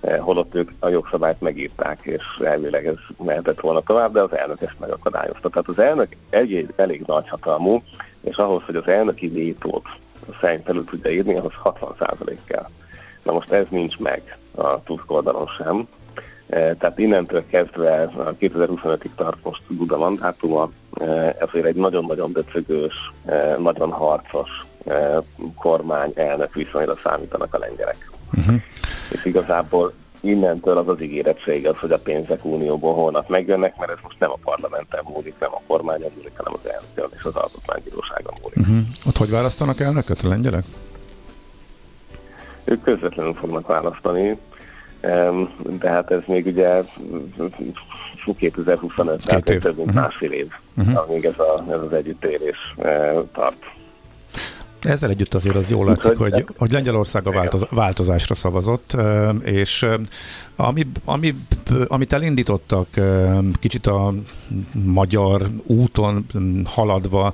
Eh, 0.00 0.18
holott 0.18 0.54
ők 0.54 0.70
a 0.78 0.88
jogszabályt 0.88 1.40
megírták, 1.40 1.98
és 2.02 2.22
elvileg 2.44 2.86
ez 2.86 2.96
mehetett 3.24 3.60
volna 3.60 3.80
tovább, 3.80 4.12
de 4.12 4.20
az 4.20 4.32
elnök 4.32 4.60
ezt 4.60 4.78
megakadályozta. 4.80 5.48
Tehát 5.48 5.68
az 5.68 5.78
elnök 5.78 6.16
egy 6.30 6.72
elég 6.76 7.02
nagy 7.06 7.28
hatalmú, 7.28 7.82
és 8.20 8.36
ahhoz, 8.36 8.62
hogy 8.62 8.76
az 8.76 8.86
elnöki 8.86 9.28
vétót 9.28 9.86
a 10.28 10.36
szerint 10.40 10.64
felül 10.64 10.84
tudja 10.84 11.10
írni, 11.10 11.34
ahhoz 11.34 11.52
60% 11.64 12.38
kell. 12.44 12.68
Na 13.22 13.32
most 13.32 13.52
ez 13.52 13.66
nincs 13.70 13.98
meg 13.98 14.38
a 14.54 14.82
Tusk 14.82 15.10
oldalon 15.10 15.46
sem, 15.46 15.88
tehát 16.48 16.98
innentől 16.98 17.46
kezdve 17.46 18.02
a 18.02 18.34
2025-ig 18.40 19.10
tart 19.16 19.38
most 19.42 19.62
Buda 19.68 19.96
mandátuma, 19.96 20.68
eh, 20.94 21.34
ezért 21.38 21.64
egy 21.66 21.74
nagyon-nagyon 21.74 22.32
döcögős, 22.32 23.12
nagyon 23.58 23.90
harcos 23.90 24.50
kormány 25.56 26.12
elnök 26.14 26.54
viszonyra 26.54 26.96
számítanak 27.02 27.54
a 27.54 27.58
lengyelek. 27.58 28.10
Uh-huh. 28.32 28.54
És 29.10 29.24
igazából 29.24 29.92
innentől 30.20 30.76
az 30.76 30.88
az 30.88 31.02
ígéretség 31.02 31.66
az, 31.66 31.76
hogy 31.78 31.92
a 31.92 31.98
pénzek 31.98 32.44
unióból 32.44 32.94
holnap 32.94 33.28
megjönnek, 33.28 33.76
mert 33.76 33.90
ez 33.90 33.98
most 34.02 34.18
nem 34.18 34.30
a 34.30 34.38
parlamenten 34.44 35.04
múlik, 35.14 35.34
nem 35.40 35.50
a 35.52 35.60
kormányon 35.66 36.10
múlik, 36.16 36.32
hanem 36.36 36.52
az 36.62 36.70
elnökön 36.70 37.18
és 37.18 37.24
az 37.24 37.34
alkotmánybíróságon 37.34 38.34
múlik. 38.42 38.58
Uh-huh. 38.58 38.78
Ott 39.06 39.16
hogy 39.16 39.30
választanak 39.30 39.80
elnököt 39.80 40.20
a 40.22 40.28
lengyelek? 40.28 40.64
Ők 42.64 42.82
közvetlenül 42.82 43.34
fognak 43.34 43.66
választani, 43.66 44.38
de 45.80 45.88
hát 45.88 46.10
ez 46.10 46.20
még 46.26 46.46
ugye 46.46 46.82
2025, 48.36 49.24
tehát 49.24 49.44
több 49.44 49.62
mint 49.62 49.78
uh-huh. 49.78 49.94
másfél 49.94 50.32
év, 50.32 50.48
uh-huh. 50.76 51.08
amíg 51.08 51.24
ez, 51.24 51.38
a, 51.38 51.64
ez 51.70 51.80
az 51.80 51.92
együttérés 51.92 52.74
eh, 52.76 53.12
tart. 53.32 53.64
Ezzel 54.80 55.10
együtt 55.10 55.34
azért 55.34 55.56
az 55.56 55.70
jól 55.70 55.86
látszik, 55.86 56.16
hogy, 56.16 56.46
hogy 56.56 56.72
Lengyelország 56.72 57.26
a 57.26 57.30
változ, 57.30 57.66
változásra 57.70 58.34
szavazott, 58.34 58.96
és 59.44 59.86
ami, 60.60 60.86
ami, 61.04 61.34
amit 61.86 62.12
elindítottak 62.12 62.88
kicsit 63.60 63.86
a 63.86 64.14
magyar 64.72 65.50
úton 65.66 66.26
haladva 66.64 67.32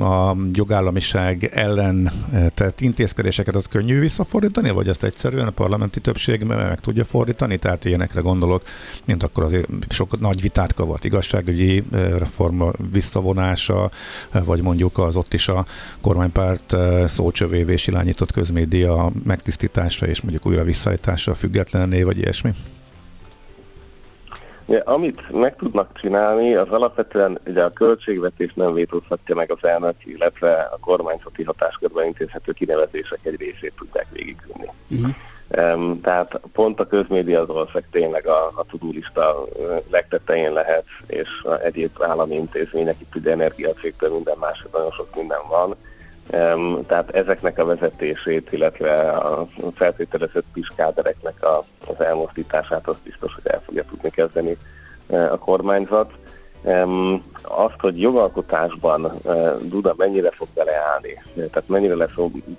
a 0.00 0.36
jogállamiság 0.52 1.50
ellen 1.54 2.10
tett 2.54 2.80
intézkedéseket, 2.80 3.54
az 3.54 3.66
könnyű 3.66 4.00
visszafordítani, 4.00 4.70
vagy 4.70 4.88
ezt 4.88 5.04
egyszerűen 5.04 5.46
a 5.46 5.50
parlamenti 5.50 6.00
többség 6.00 6.42
meg 6.42 6.80
tudja 6.80 7.04
fordítani? 7.04 7.58
Tehát 7.58 7.84
ilyenekre 7.84 8.20
gondolok, 8.20 8.62
mint 9.04 9.22
akkor 9.22 9.42
azért 9.42 9.68
sok 9.88 10.20
nagy 10.20 10.40
vitát 10.40 10.74
kavart 10.74 11.04
igazságügyi 11.04 11.84
reform 11.90 12.62
visszavonása, 12.92 13.90
vagy 14.44 14.62
mondjuk 14.62 14.98
az 14.98 15.16
ott 15.16 15.34
is 15.34 15.48
a 15.48 15.66
kormánypárt 16.34 17.08
szócsövévé 17.08 17.72
és 17.72 17.86
irányított 17.86 18.32
közmédia 18.32 19.10
megtisztítása 19.24 20.06
és 20.06 20.20
mondjuk 20.20 20.46
újra 20.46 20.62
visszaállítása 20.62 21.34
függetlenné, 21.34 22.02
vagy 22.02 22.16
ilyesmi? 22.16 22.50
Ja, 24.66 24.82
amit 24.84 25.30
meg 25.30 25.56
tudnak 25.56 25.98
csinálni, 26.00 26.54
az 26.54 26.68
alapvetően 26.68 27.38
ugye 27.46 27.62
a 27.62 27.72
költségvetés 27.72 28.52
nem 28.54 28.74
vétózhatja 28.74 29.34
meg 29.34 29.50
az 29.50 29.68
elnök, 29.68 29.94
illetve 30.04 30.52
a 30.52 30.78
kormányzati 30.80 31.42
hatáskörben 31.42 32.04
intézhető 32.04 32.52
kinevezések 32.52 33.18
egy 33.22 33.36
részét 33.38 33.72
tudják 33.78 34.06
végigvinni. 34.12 34.68
Uh-huh. 34.88 35.14
Um, 35.58 36.00
tehát 36.00 36.40
pont 36.52 36.80
a 36.80 36.86
közmédia 36.86 37.40
az 37.40 37.48
ország 37.48 37.84
tényleg 37.90 38.26
a, 38.26 38.46
a 38.54 38.64
tudulista 38.70 39.44
legtetején 39.90 40.52
lehet, 40.52 40.84
és 41.06 41.28
egyéb 41.62 41.90
állami 42.00 42.34
intézmények, 42.34 43.00
itt 43.00 43.14
ugye 43.14 43.30
energiacégtől 43.30 44.14
minden 44.14 44.36
más, 44.38 44.66
nagyon 44.72 44.90
sok 44.90 45.16
minden 45.16 45.40
van, 45.48 45.76
tehát 46.86 47.10
ezeknek 47.10 47.58
a 47.58 47.64
vezetését, 47.64 48.52
illetve 48.52 49.10
a 49.10 49.46
feltételezett 49.74 50.44
piskádereknek 50.52 51.44
a, 51.44 51.64
az 51.86 52.00
elmozdítását 52.00 52.88
az 52.88 52.96
biztos, 53.04 53.34
hogy 53.34 53.46
el 53.46 53.62
fogja 53.64 53.84
tudni 53.84 54.10
kezdeni 54.10 54.56
e, 55.08 55.32
a 55.32 55.38
kormányzat. 55.38 56.12
Azt, 57.42 57.80
hogy 57.80 58.00
jogalkotásban 58.00 59.04
e, 59.04 59.10
Duda 59.62 59.94
mennyire 59.96 60.30
fog 60.30 60.48
beleállni, 60.54 61.22
tehát 61.34 61.68
mennyire 61.68 61.94
lesz 61.94 62.16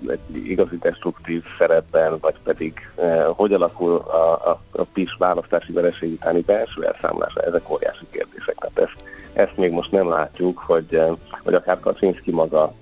egy 0.08 0.36
igazi 0.48 0.78
destruktív 0.78 1.44
szerepben, 1.58 2.18
vagy 2.20 2.34
pedig 2.44 2.90
e, 2.96 3.24
hogy 3.24 3.52
alakul 3.52 3.96
a, 3.96 4.50
a, 4.50 4.60
a 4.72 4.82
PIS 4.92 5.16
választási 5.18 5.72
vereség 5.72 6.12
utáni 6.12 6.40
belső 6.40 6.84
elszámolása, 6.84 7.40
ezek 7.40 7.70
óriási 7.70 8.06
kérdések. 8.10 8.54
Tehát 8.54 8.78
ezt, 8.78 9.02
ezt 9.32 9.56
még 9.56 9.70
most 9.70 9.92
nem 9.92 10.08
látjuk, 10.08 10.58
hogy, 10.58 11.00
hogy 11.42 11.54
akár 11.54 11.80
Kaczynszki 11.80 12.30
maga 12.30 12.72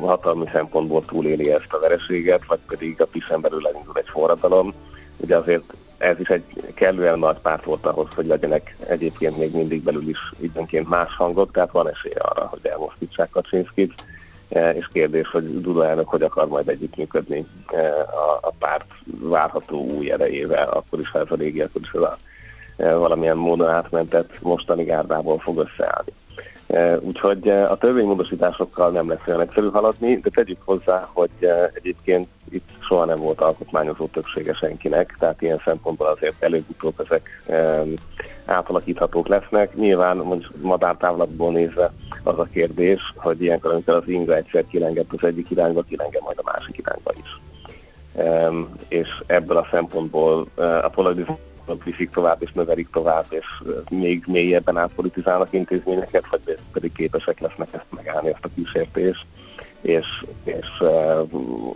hatalmi 0.00 0.48
szempontból 0.52 1.04
túléli 1.04 1.52
ezt 1.52 1.72
a 1.72 1.78
vereséget, 1.78 2.46
vagy 2.46 2.58
pedig 2.66 3.00
a 3.00 3.06
PIS-en 3.06 3.40
belül 3.40 3.66
elindul 3.66 3.96
egy 3.96 4.08
forradalom. 4.08 4.74
Ugye 5.16 5.36
azért 5.36 5.62
ez 5.98 6.20
is 6.20 6.28
egy 6.28 6.44
kellően 6.74 7.18
nagy 7.18 7.38
párt 7.38 7.64
volt 7.64 7.86
ahhoz, 7.86 8.08
hogy 8.14 8.26
legyenek 8.26 8.76
egyébként 8.88 9.36
még 9.36 9.54
mindig 9.54 9.82
belül 9.82 10.08
is 10.08 10.18
időnként 10.38 10.88
más 10.88 11.16
hangok, 11.16 11.52
tehát 11.52 11.70
van 11.70 11.88
esély 11.88 12.12
arra, 12.18 12.46
hogy 12.46 12.60
elmozdítsák 12.62 13.30
Kaczynszkit, 13.30 13.94
e, 14.48 14.70
és 14.70 14.88
kérdés, 14.92 15.28
hogy 15.28 15.60
Duda 15.60 15.86
elnök 15.86 16.08
hogy 16.08 16.22
akar 16.22 16.48
majd 16.48 16.68
együttműködni 16.68 17.46
e, 17.66 17.86
a, 18.00 18.38
a 18.40 18.52
párt 18.58 18.86
várható 19.04 19.84
új 19.84 20.10
erejével, 20.10 20.68
akkor 20.68 21.00
is, 21.00 21.10
ha 21.10 21.18
ez 21.18 21.30
a 21.30 21.34
régi, 21.34 21.60
akkor 21.60 21.80
is 21.80 21.90
ez 21.90 22.02
a 22.02 22.16
e, 22.76 22.94
valamilyen 22.94 23.36
módon 23.36 23.68
átmentett 23.68 24.42
mostani 24.42 24.84
gárdából 24.84 25.38
fog 25.38 25.58
összeállni. 25.58 26.12
E, 26.70 26.98
úgyhogy 26.98 27.48
e, 27.48 27.70
a 27.70 27.76
törvénymódosításokkal 27.76 28.90
nem 28.90 29.08
lesz 29.08 29.26
olyan 29.26 29.40
egyszerű 29.40 29.68
haladni, 29.68 30.16
de 30.16 30.30
tegyük 30.30 30.58
hozzá, 30.64 31.08
hogy 31.12 31.30
e, 31.40 31.70
egyébként 31.74 32.28
itt 32.50 32.68
soha 32.80 33.04
nem 33.04 33.18
volt 33.18 33.40
alkotmányozó 33.40 34.06
többsége 34.06 34.54
senkinek, 34.54 35.16
tehát 35.18 35.42
ilyen 35.42 35.60
szempontból 35.64 36.06
azért 36.06 36.42
előbb-utóbb 36.42 37.00
ezek 37.00 37.42
átalakíthatók 38.44 39.28
lesznek. 39.28 39.74
Nyilván 39.74 40.16
mondjuk 40.16 40.52
madártávlatból 40.60 41.52
nézve 41.52 41.92
az 42.24 42.38
a 42.38 42.48
kérdés, 42.52 43.00
hogy 43.16 43.42
ilyenkor, 43.42 43.72
amikor 43.72 43.94
az 43.94 44.08
inga 44.08 44.34
egyszer 44.34 44.64
kilengett 44.66 45.12
az 45.12 45.24
egyik 45.24 45.50
irányba, 45.50 45.82
kilenged 45.82 46.22
majd 46.22 46.38
a 46.38 46.50
másik 46.52 46.78
irányba 46.78 47.12
is. 47.22 47.40
És 48.88 49.08
ebből 49.26 49.56
a 49.56 49.68
szempontból 49.70 50.46
a 50.56 50.88
polarizáció 50.88 51.49
viszik 51.84 52.10
tovább 52.10 52.42
és 52.42 52.52
növelik 52.52 52.88
tovább, 52.92 53.26
és 53.28 53.46
még 53.90 54.24
mélyebben 54.26 54.76
átpolitizálnak 54.76 55.52
intézményeket, 55.52 56.24
vagy 56.30 56.58
pedig 56.72 56.92
képesek 56.92 57.40
lesznek 57.40 57.68
ezt 57.72 57.92
megállni, 57.96 58.28
ezt 58.28 58.44
a 58.44 58.48
kísértést. 58.54 59.26
és, 59.80 60.06
és 60.44 60.82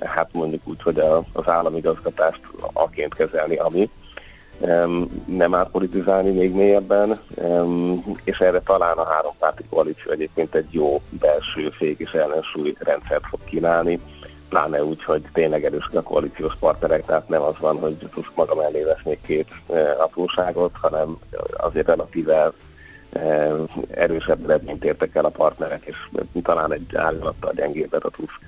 hát 0.01 0.29
mondjuk 0.33 0.63
úgy, 0.65 0.83
hogy 0.83 0.99
az 1.33 1.49
államigazgatást 1.49 2.41
aként 2.73 3.15
kezelni, 3.15 3.57
ami 3.57 3.91
nem 5.27 5.55
átpolitizálni 5.55 6.31
még 6.31 6.53
mélyebben, 6.53 7.21
és 8.25 8.39
erre 8.39 8.61
talán 8.61 8.97
a 8.97 9.05
hárompárti 9.05 9.65
koalíció 9.71 10.11
egyébként 10.11 10.55
egy 10.55 10.69
jó 10.71 11.03
belső 11.09 11.71
fék 11.71 11.99
és 11.99 12.13
ellensúly 12.13 12.75
rendszert 12.79 13.27
fog 13.27 13.41
kínálni, 13.45 14.01
pláne 14.55 14.85
úgy, 14.85 15.05
hogy 15.05 15.23
tényleg 15.33 15.65
erősek 15.65 15.95
a 15.95 16.03
koalíciós 16.03 16.57
partnerek, 16.59 17.05
tehát 17.05 17.29
nem 17.29 17.43
az 17.43 17.55
van, 17.59 17.79
hogy 17.79 17.97
Tusk 18.13 18.31
maga 18.35 18.55
mellé 18.55 18.83
vesz 18.83 19.03
még 19.05 19.19
két 19.21 19.49
apróságot, 19.99 20.73
hanem 20.81 21.19
azért 21.57 21.87
relatíve 21.87 22.53
erősebb 23.91 24.45
eredményt 24.45 24.85
értek 24.85 25.15
el 25.15 25.25
a 25.25 25.29
partnerek, 25.29 25.85
és 25.85 25.97
talán 26.43 26.73
egy 26.73 26.97
árnyalattal 26.97 27.53
gyengébbet 27.57 28.05
a 28.05 28.11
Tusk 28.11 28.41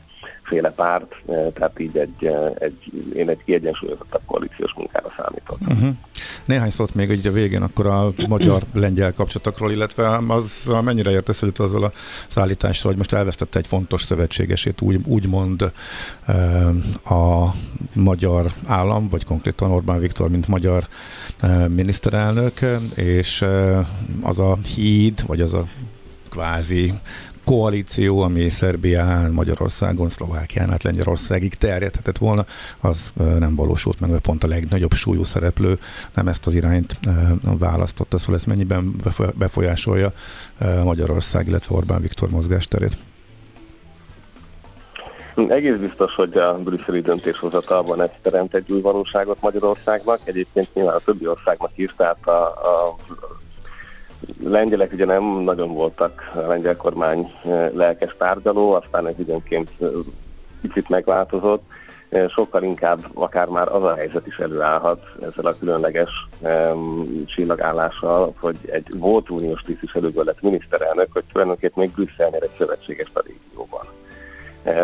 féle 0.42 0.70
párt, 0.70 1.14
tehát 1.26 1.80
így 1.80 1.96
egy, 1.96 2.30
egy, 2.58 2.92
én 3.14 3.28
egy 3.28 3.44
kiegyensúlyozottabb 3.44 4.22
koalíciós 4.26 4.74
munkára 4.74 5.12
számítok. 5.16 5.58
Uh-huh. 5.60 5.88
Néhány 6.46 6.70
szót 6.70 6.94
még 6.94 7.10
egy 7.10 7.26
a 7.26 7.32
végén 7.32 7.62
akkor 7.62 7.86
a 7.86 8.12
magyar-lengyel 8.28 9.12
kapcsolatokról, 9.20 9.72
illetve 9.72 10.20
az 10.28 10.70
mennyire 10.82 11.10
értesz 11.10 11.42
egyet 11.42 11.58
azzal 11.58 11.84
a 11.84 11.92
szállításra, 12.28 12.88
hogy 12.88 12.98
most 12.98 13.12
elvesztette 13.12 13.58
egy 13.58 13.66
fontos 13.66 14.02
szövetségesét, 14.02 14.80
úgy, 14.80 15.00
úgymond 15.04 15.72
a 17.04 17.54
magyar 17.92 18.52
állam, 18.66 19.08
vagy 19.08 19.24
konkrétan 19.24 19.70
Orbán 19.70 19.98
Viktor, 19.98 20.28
mint 20.28 20.48
magyar 20.48 20.88
miniszterelnök, 21.68 22.60
és 22.94 23.44
az 24.20 24.38
a 24.38 24.58
híd, 24.74 25.26
vagy 25.26 25.40
az 25.40 25.54
a 25.54 25.66
kvázi 26.28 26.94
koalíció, 27.46 28.20
ami 28.20 28.50
Szerbián, 28.50 29.30
Magyarországon, 29.30 30.08
Szlovákián, 30.08 30.72
át 30.72 30.82
Lengyelországig 30.82 31.54
terjedhetett 31.54 32.18
volna, 32.18 32.46
az 32.80 33.12
nem 33.16 33.54
valósult 33.54 34.00
meg, 34.00 34.10
mert 34.10 34.22
pont 34.22 34.44
a 34.44 34.48
legnagyobb 34.48 34.92
súlyú 34.92 35.24
szereplő 35.24 35.78
nem 36.14 36.28
ezt 36.28 36.46
az 36.46 36.54
irányt 36.54 36.98
választotta, 37.42 38.18
szóval 38.18 38.34
ez 38.34 38.44
mennyiben 38.44 38.96
befolyásolja 39.34 40.12
Magyarország, 40.84 41.48
illetve 41.48 41.74
Orbán 41.74 42.00
Viktor 42.00 42.30
mozgásterét? 42.30 42.96
Egész 45.48 45.76
biztos, 45.76 46.14
hogy 46.14 46.36
a 46.36 46.54
brüsszeli 46.54 47.00
döntéshozatalban 47.00 48.02
ez 48.02 48.10
teremt 48.22 48.54
egy 48.54 48.72
új 48.72 48.80
valóságot 48.80 49.40
Magyarországnak, 49.40 50.20
egyébként 50.24 50.74
nyilván 50.74 50.94
a 50.94 51.00
többi 51.04 51.26
országnak 51.26 51.70
is, 51.74 51.94
tehát 51.96 52.26
a, 52.26 52.44
a 52.46 52.96
lengyelek 54.42 54.92
ugye 54.92 55.04
nem 55.04 55.24
nagyon 55.24 55.74
voltak 55.74 56.30
a 56.34 56.38
lengyel 56.38 56.76
kormány 56.76 57.32
eh, 57.44 57.70
lelkes 57.72 58.14
tárgyaló, 58.18 58.72
aztán 58.72 59.06
ez 59.06 59.18
időnként 59.18 59.70
eh, 59.80 59.88
picit 60.60 60.88
megváltozott. 60.88 61.62
Eh, 62.08 62.28
sokkal 62.28 62.62
inkább 62.62 62.98
akár 63.14 63.46
már 63.48 63.68
az 63.68 63.82
a 63.82 63.94
helyzet 63.94 64.26
is 64.26 64.38
előállhat 64.38 65.02
ezzel 65.20 65.46
a 65.46 65.58
különleges 65.58 66.10
um, 66.40 67.24
csillagállással, 67.26 68.34
hogy 68.40 68.56
egy 68.66 68.98
volt 68.98 69.30
uniós 69.30 69.62
tisztviselőből 69.62 70.24
lett 70.24 70.42
miniszterelnök, 70.42 71.08
hogy 71.12 71.24
tulajdonképpen 71.32 71.84
még 71.84 71.92
Brüsszelnél 71.94 72.42
egy 72.42 72.54
szövetséges 72.58 73.10
a 73.12 73.22
régióban. 73.26 73.86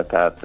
Tehát 0.06 0.42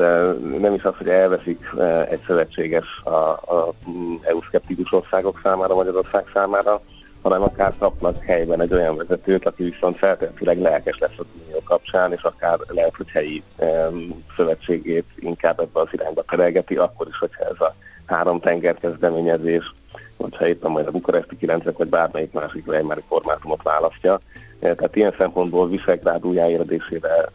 nem 0.60 0.74
is 0.74 0.84
az, 0.84 0.93
hogy 0.98 1.10
elveszik 1.10 1.70
egy 2.10 2.20
szövetséges 2.26 3.02
a, 3.04 3.10
a 3.30 3.74
mm, 3.89 4.16
EU-szkeptikus 4.22 4.91
országok 4.91 5.39
számára, 5.43 5.76
Magyarország 5.76 6.24
számára, 6.34 6.82
hanem 7.28 7.41
akár 7.41 7.73
kapnak 7.80 8.23
helyben 8.23 8.61
egy 8.61 8.73
olyan 8.73 8.95
vezetőt, 8.95 9.45
aki 9.45 9.63
viszont 9.63 9.97
feltétlenül 9.97 10.63
lelkes 10.63 10.97
lesz 10.97 11.17
az 11.17 11.25
unió 11.43 11.61
kapcsán, 11.63 12.11
és 12.11 12.23
akár 12.23 12.57
lehet, 12.67 12.95
hogy 12.95 13.09
helyi 13.09 13.43
um, 13.57 14.23
szövetségét 14.36 15.05
inkább 15.15 15.59
ebbe 15.59 15.80
az 15.80 15.88
irányba 15.91 16.23
terelgeti, 16.23 16.75
akkor 16.75 17.07
is, 17.07 17.17
hogyha 17.17 17.43
ez 17.43 17.59
a 17.59 17.75
három 18.05 18.39
tenger 18.39 18.75
kezdeményezés, 18.75 19.73
hogyha 20.17 20.47
éppen 20.47 20.71
majd 20.71 20.88
a 20.88 20.91
bukaresti 20.91 21.38
kilencek, 21.38 21.78
vagy 21.78 21.88
bármelyik 21.88 22.32
másik 22.32 22.67
Weimári 22.67 23.03
formátumot 23.07 23.63
választja. 23.63 24.19
E, 24.59 24.75
tehát 24.75 24.95
ilyen 24.95 25.13
szempontból 25.17 25.69
Visegrád 25.69 26.25
újjáérdésére 26.25 27.30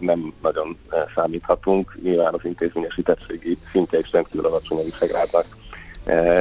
nem 0.00 0.32
nagyon 0.42 0.76
e, 0.90 1.04
számíthatunk. 1.14 1.98
Nyilván 2.02 2.34
az 2.34 2.44
intézményesítettségi 2.44 3.58
szintje 3.72 3.98
is 3.98 4.12
rendkívül 4.12 4.46
alacsony 4.46 4.78
a 4.78 4.82
Visegrádnak, 4.82 5.46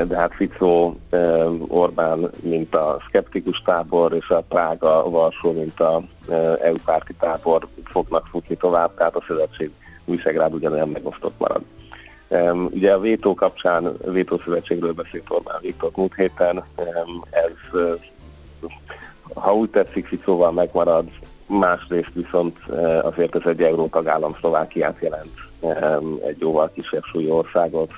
de 0.07 0.17
hát 0.17 0.33
Ficó, 0.33 0.95
eh, 1.09 1.45
Orbán, 1.67 2.29
mint 2.41 2.75
a 2.75 2.97
szkeptikus 3.07 3.61
tábor, 3.65 4.13
és 4.13 4.29
a 4.29 4.43
Prága, 4.47 5.09
Varsó, 5.09 5.51
mint 5.51 5.79
a 5.79 6.01
eh, 6.29 6.53
EU 6.61 6.75
párti 6.85 7.13
tábor 7.13 7.67
fognak 7.83 8.27
futni 8.27 8.55
tovább, 8.55 8.95
tehát 8.95 9.15
a 9.15 9.23
szövetség 9.27 9.71
Viszegrád 10.05 10.53
ugyanolyan 10.53 10.89
megosztott 10.89 11.39
marad. 11.39 11.61
Ugye 12.71 12.93
a 12.93 12.99
vétó 12.99 13.33
kapcsán, 13.33 13.85
a 13.85 14.11
vétószövetségről 14.11 14.93
beszélt 14.93 15.29
Orbán 15.29 15.59
Viktor 15.61 15.91
múlt 15.95 16.15
héten, 16.15 16.63
ez 17.29 17.79
ha 19.33 19.53
úgy 19.53 19.69
tetszik, 19.69 20.07
Ficóval 20.07 20.51
megmarad, 20.51 21.05
másrészt 21.47 22.13
viszont 22.13 22.57
azért 23.01 23.35
ez 23.35 23.41
egy 23.45 23.61
euró 23.61 23.87
tagállam 23.87 24.35
Szlovákiát 24.39 24.97
jelent, 24.99 25.33
egy 26.25 26.39
jóval 26.39 26.71
kisebb 26.73 27.03
súlyú 27.03 27.31
országot, 27.31 27.93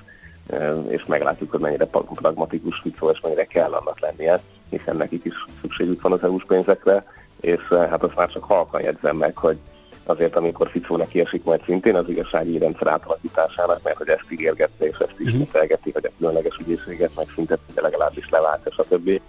és 0.87 1.05
meglátjuk, 1.05 1.51
hogy 1.51 1.59
mennyire 1.59 1.85
pragmatikus 1.85 2.79
Ficó, 2.79 3.09
és 3.09 3.21
mennyire 3.21 3.45
kell 3.45 3.71
annak 3.71 3.99
lennie, 3.99 4.39
hiszen 4.69 4.95
nekik 4.95 5.25
is 5.25 5.45
szükségük 5.61 6.01
van 6.01 6.11
az 6.11 6.23
EU-s 6.23 6.43
pénzekre, 6.47 7.05
és 7.41 7.61
hát 7.67 8.03
azt 8.03 8.15
már 8.15 8.29
csak 8.29 8.43
halkan 8.43 8.81
jegyzem 8.81 9.17
meg, 9.17 9.37
hogy 9.37 9.57
azért, 10.03 10.35
amikor 10.35 10.69
Ficó 10.69 10.95
neki 10.97 11.19
esik 11.19 11.43
majd 11.43 11.61
szintén 11.65 11.95
az 11.95 12.09
igazsági 12.09 12.57
rendszer 12.57 12.87
átalakításának, 12.87 13.83
mert 13.83 13.97
hogy 13.97 14.07
ezt 14.07 14.25
ígérgette 14.29 14.85
és 14.85 14.97
ezt 14.97 15.19
is 15.19 15.33
uh-huh. 15.33 15.67
hogy 15.93 16.05
a 16.05 16.11
különleges 16.17 16.57
ügyészséget 16.57 17.15
megszünteti, 17.15 17.73
de 17.73 17.81
legalábbis 17.81 18.29
levált, 18.29 18.73
stb. 18.73 19.09
E, 19.09 19.21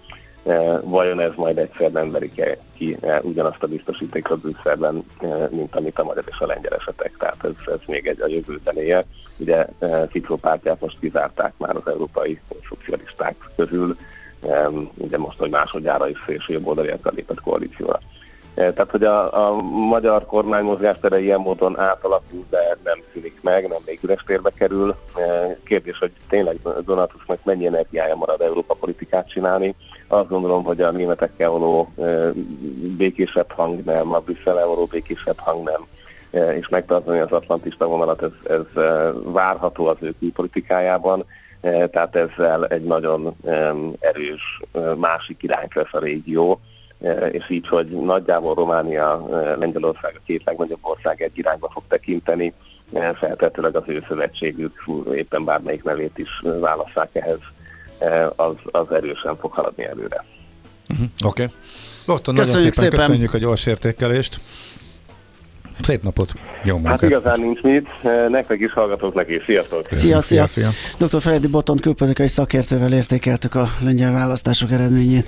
vajon 0.83 1.19
ez 1.19 1.31
majd 1.35 1.57
egyszer 1.57 1.91
nem 1.91 2.11
verik-e 2.11 2.57
ki 2.77 2.97
e, 3.01 3.19
ugyanazt 3.23 3.63
a 3.63 3.67
biztosítékot 3.67 4.41
Brüsszelben, 4.41 5.03
e, 5.21 5.27
mint 5.51 5.75
amit 5.75 5.99
a 5.99 6.03
magyar 6.03 6.23
és 6.27 6.39
a 6.39 6.45
lengyel 6.45 6.75
esetek. 6.75 7.15
Tehát 7.17 7.43
ez, 7.43 7.73
ez 7.73 7.79
még 7.87 8.07
egy 8.07 8.21
a 8.21 8.27
jövő 8.27 8.59
zenéje. 8.63 9.05
Ugye 9.37 9.65
Ficó 10.09 10.35
pártját 10.35 10.81
most 10.81 10.99
kizárták 10.99 11.53
már 11.57 11.75
az 11.75 11.87
európai 11.87 12.39
szocialisták 12.69 13.35
közül, 13.55 13.97
ugye 14.97 15.17
most, 15.17 15.39
hogy 15.39 15.49
másodjára 15.49 16.09
is 16.09 16.23
szélső 16.25 16.53
jobb 16.53 16.67
oldaliakkal 16.67 17.13
lépett 17.15 17.41
koalícióra. 17.41 17.99
Eh, 18.53 18.73
tehát, 18.73 18.91
hogy 18.91 19.03
a, 19.03 19.47
a 19.47 19.61
magyar 19.61 20.25
kormány 20.25 20.63
mozgástere 20.63 21.19
ilyen 21.19 21.39
módon 21.39 21.79
átalakul, 21.79 22.45
de 22.49 22.77
nem 22.83 23.03
szűnik 23.13 23.39
meg, 23.41 23.67
nem 23.67 23.81
még 23.85 23.99
üres 24.01 24.23
térbe 24.23 24.49
kerül. 24.49 24.95
Eh, 25.15 25.55
kérdés, 25.65 25.97
hogy 25.97 26.11
tényleg 26.29 26.57
Donatusnak 26.85 27.39
mennyi 27.43 27.65
energiája 27.65 28.15
marad 28.15 28.41
Európa 28.41 28.73
politikát 28.73 29.29
csinálni. 29.29 29.75
Azt 30.07 30.29
gondolom, 30.29 30.63
hogy 30.63 30.81
a 30.81 30.91
németekkel 30.91 31.49
való 31.49 31.89
eh, 31.97 32.29
békésebb 32.97 33.51
hang 33.51 33.83
nem, 33.83 34.13
a 34.13 34.19
Brüsszel 34.19 34.65
való 34.65 34.85
békésebb 34.85 35.37
hang 35.37 35.63
nem 35.63 35.87
és 36.31 36.67
megtartani 36.67 37.19
az 37.19 37.31
atlantista 37.31 37.87
vonalat, 37.87 38.21
ez, 38.21 38.31
ez 38.43 38.83
várható 39.23 39.85
az 39.85 39.97
ő 39.99 40.13
külpolitikájában, 40.19 41.25
tehát 41.61 42.15
ezzel 42.15 42.65
egy 42.67 42.83
nagyon 42.83 43.35
erős 43.99 44.61
másik 44.95 45.43
irányt 45.43 45.73
lesz 45.73 45.93
a 45.93 45.99
régió, 45.99 46.59
E, 46.59 46.78
és 47.31 47.49
így, 47.49 47.67
hogy 47.67 47.87
nagyjából 47.87 48.53
Románia, 48.53 49.27
e, 49.31 49.55
Lengyelország 49.55 50.13
a 50.15 50.21
két 50.25 50.41
legnagyobb 50.45 50.79
ország 50.81 51.21
egy 51.21 51.37
irányba 51.37 51.69
fog 51.73 51.83
tekinteni, 51.87 52.53
e, 52.93 53.13
feltetőleg 53.13 53.75
az 53.75 53.83
ő 53.85 54.03
szövetségük 54.07 54.83
éppen 55.13 55.43
bármelyik 55.43 55.83
nevét 55.83 56.17
is 56.17 56.43
válasszák 56.59 57.09
ehhez, 57.11 57.39
az, 58.35 58.55
az 58.63 58.91
erősen 58.91 59.37
fog 59.37 59.51
haladni 59.51 59.85
előre. 59.85 60.25
Uh-huh. 60.89 61.07
Oké. 61.25 61.43
Okay. 61.43 61.55
Lotton, 62.05 62.33
nagyon 62.33 62.51
szépen, 62.51 62.71
szépen 62.71 62.99
köszönjük 62.99 63.33
a 63.33 63.37
gyors 63.37 63.65
értékelést. 63.65 64.41
Szép 65.81 66.03
napot, 66.03 66.31
jó 66.63 66.73
munkát. 66.73 66.91
Hát 66.91 67.09
igazán 67.09 67.39
nincs 67.39 67.61
mit, 67.61 67.87
nektek 68.29 68.59
is 68.59 68.73
hallgatóknak 68.73 69.29
is. 69.29 69.43
Sziasztok! 69.43 69.87
Szia, 69.89 70.21
szia! 70.21 70.47
szia. 70.47 70.69
Dr. 70.97 71.21
Feledi 71.21 71.47
Boton 71.47 71.77
külpolitikai 71.77 72.27
szakértővel 72.27 72.93
értékeltük 72.93 73.55
a 73.55 73.67
lengyel 73.81 74.13
választások 74.13 74.71
eredményét. 74.71 75.27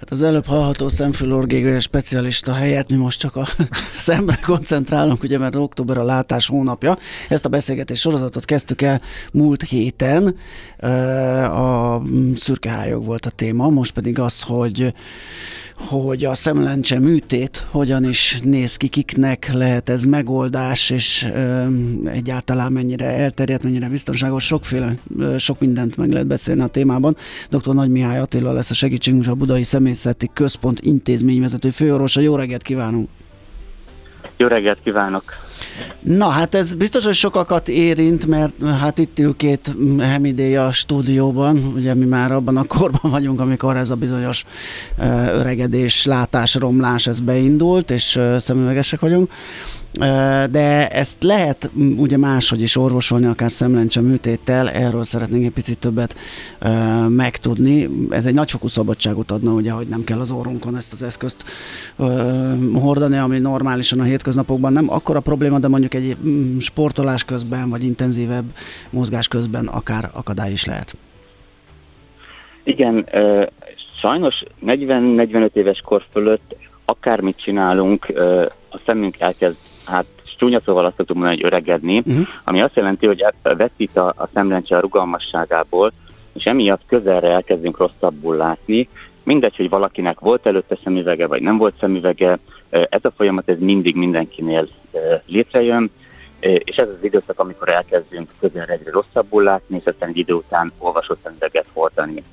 Hát 0.00 0.10
az 0.10 0.22
előbb 0.22 0.46
hallható 0.46 0.88
szemfülorgégolyás 0.88 1.82
specialista 1.82 2.52
helyett 2.52 2.90
mi 2.90 2.96
most 2.96 3.20
csak 3.20 3.36
a 3.36 3.48
szemre 3.92 4.38
koncentrálunk, 4.44 5.22
ugye, 5.22 5.38
mert 5.38 5.54
október 5.54 5.98
a 5.98 6.04
látás 6.04 6.46
hónapja. 6.46 6.98
Ezt 7.28 7.44
a 7.44 7.48
beszélgetés 7.48 8.00
sorozatot 8.00 8.44
kezdtük 8.44 8.82
el 8.82 9.00
múlt 9.32 9.62
héten. 9.62 10.36
A 11.50 12.02
szürkehályog 12.34 13.04
volt 13.04 13.26
a 13.26 13.30
téma, 13.30 13.68
most 13.68 13.92
pedig 13.92 14.18
az, 14.18 14.42
hogy 14.42 14.94
hogy 15.88 16.24
a 16.24 16.34
szemlencse 16.34 16.98
műtét 16.98 17.66
hogyan 17.70 18.04
is 18.04 18.40
néz 18.44 18.76
ki, 18.76 18.88
kiknek 18.88 19.52
lehet 19.52 19.88
ez 19.88 20.04
megoldás, 20.04 20.90
és 20.90 21.26
ö, 21.34 21.66
egyáltalán 22.04 22.72
mennyire 22.72 23.04
elterjedt, 23.04 23.62
mennyire 23.62 23.88
biztonságos, 23.88 24.44
sokféle, 24.44 24.96
ö, 25.18 25.38
sok 25.38 25.60
mindent 25.60 25.96
meg 25.96 26.12
lehet 26.12 26.26
beszélni 26.26 26.60
a 26.60 26.66
témában. 26.66 27.16
Dr. 27.50 27.74
Nagy 27.74 27.90
Mihály 27.90 28.18
Attila 28.18 28.52
lesz 28.52 28.70
a 28.70 28.74
segítségünk, 28.74 29.26
a 29.26 29.34
Budai 29.34 29.64
Személyzeti 29.64 30.30
Központ 30.34 30.80
intézményvezető 30.80 31.70
főorvosa. 31.70 32.20
Jó 32.20 32.36
reggelt 32.36 32.62
kívánunk! 32.62 33.08
Jó 34.40 34.46
reggelt 34.46 34.78
kívánok! 34.84 35.22
Na 36.00 36.28
hát 36.28 36.54
ez 36.54 36.74
biztos, 36.74 37.04
hogy 37.04 37.14
sokakat 37.14 37.68
érint, 37.68 38.26
mert 38.26 38.52
hát 38.80 38.98
itt 38.98 39.18
ül 39.18 39.36
két 39.36 39.72
hemidéja 39.98 40.66
a 40.66 40.70
stúdióban, 40.70 41.72
ugye 41.74 41.94
mi 41.94 42.04
már 42.04 42.32
abban 42.32 42.56
a 42.56 42.64
korban 42.64 43.10
vagyunk, 43.10 43.40
amikor 43.40 43.76
ez 43.76 43.90
a 43.90 43.94
bizonyos 43.94 44.44
öregedés, 45.32 46.04
látásromlás, 46.04 47.06
ez 47.06 47.20
beindult, 47.20 47.90
és 47.90 48.18
szemüvegesek 48.38 49.00
vagyunk 49.00 49.30
de 50.50 50.88
ezt 50.88 51.22
lehet 51.22 51.70
ugye 51.96 52.16
máshogy 52.16 52.60
is 52.60 52.76
orvosolni, 52.76 53.26
akár 53.26 53.52
szemlencse 53.52 54.00
műtéttel, 54.00 54.70
erről 54.70 55.04
szeretnénk 55.04 55.44
egy 55.44 55.52
picit 55.52 55.78
többet 55.78 56.16
megtudni. 57.08 57.88
Ez 58.10 58.26
egy 58.26 58.34
nagyfokú 58.34 58.68
szabadságot 58.68 59.30
adna, 59.30 59.52
ugye, 59.52 59.70
hogy 59.70 59.86
nem 59.86 60.04
kell 60.04 60.20
az 60.20 60.30
orrunkon 60.30 60.76
ezt 60.76 60.92
az 60.92 61.02
eszközt 61.02 61.44
hordani, 62.74 63.16
ami 63.16 63.38
normálisan 63.38 64.00
a 64.00 64.02
hétköznapokban 64.02 64.72
nem 64.72 64.90
akkora 64.90 65.20
probléma, 65.20 65.58
de 65.58 65.68
mondjuk 65.68 65.94
egy 65.94 66.16
sportolás 66.58 67.24
közben, 67.24 67.68
vagy 67.70 67.84
intenzívebb 67.84 68.44
mozgás 68.90 69.28
közben 69.28 69.66
akár 69.66 70.10
akadály 70.12 70.52
is 70.52 70.64
lehet. 70.64 70.96
Igen, 72.64 73.08
sajnos 74.00 74.42
40-45 74.66 75.50
éves 75.52 75.80
kor 75.84 76.02
fölött 76.12 76.56
akármit 76.84 77.42
csinálunk, 77.42 78.12
a 78.70 78.80
szemünk 78.86 79.20
elkezd 79.20 79.56
hát 79.90 80.06
csúnya 80.38 80.60
szóval 80.64 80.84
azt 80.84 80.96
tudom 80.96 81.16
mondani, 81.16 81.40
hogy 81.40 81.52
öregedni, 81.52 81.98
uh-huh. 81.98 82.26
ami 82.44 82.60
azt 82.60 82.76
jelenti, 82.76 83.06
hogy 83.06 83.24
veszít 83.42 83.96
a, 83.96 84.06
a 84.06 84.28
szemlencse 84.34 84.76
a 84.76 84.80
rugalmasságából, 84.80 85.92
és 86.32 86.44
emiatt 86.44 86.80
közelre 86.86 87.28
elkezdünk 87.28 87.76
rosszabbul 87.76 88.36
látni. 88.36 88.88
Mindegy, 89.24 89.56
hogy 89.56 89.68
valakinek 89.68 90.20
volt 90.20 90.46
előtte 90.46 90.78
szemüvege, 90.84 91.26
vagy 91.26 91.42
nem 91.42 91.56
volt 91.56 91.74
szemüvege, 91.80 92.38
ez 92.70 93.00
a 93.02 93.12
folyamat 93.16 93.48
ez 93.48 93.58
mindig 93.58 93.96
mindenkinél 93.96 94.68
létrejön, 95.26 95.90
és 96.40 96.76
ez 96.76 96.88
az 96.88 97.04
időszak, 97.04 97.38
amikor 97.38 97.68
elkezdünk 97.68 98.28
közelre 98.40 98.72
egyre 98.72 98.90
rosszabbul 98.90 99.42
látni, 99.42 99.76
és 99.76 99.84
aztán 99.84 100.08
egy 100.08 100.18
idő 100.18 100.32
után 100.32 100.72
olvasott 100.78 101.18
szemüveget 101.22 101.66
hordani 101.72 102.24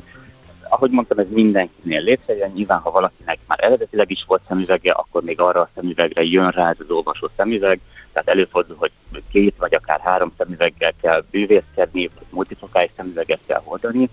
ahogy 0.69 0.91
mondtam, 0.91 1.17
ez 1.17 1.25
mindenkinél 1.29 2.01
létrejön. 2.01 2.51
Nyilván, 2.51 2.79
ha 2.79 2.91
valakinek 2.91 3.39
már 3.47 3.63
eredetileg 3.63 4.11
is 4.11 4.23
volt 4.27 4.41
szemüvege, 4.47 4.91
akkor 4.91 5.23
még 5.23 5.39
arra 5.39 5.61
a 5.61 5.69
szemüvegre 5.75 6.23
jön 6.23 6.49
rá 6.49 6.69
ez 6.69 6.77
az 6.79 6.89
olvasó 6.89 7.29
szemüveg. 7.37 7.79
Tehát 8.13 8.27
előfordul, 8.27 8.75
hogy 8.79 8.91
két 9.31 9.55
vagy 9.57 9.75
akár 9.75 9.99
három 9.99 10.33
szemüveggel 10.37 10.93
kell 11.01 11.23
bűvészkedni, 11.31 12.09
vagy 12.15 12.25
multifokális 12.29 12.91
szemüveget 12.95 13.39
kell 13.45 13.61
hordani. 13.63 14.09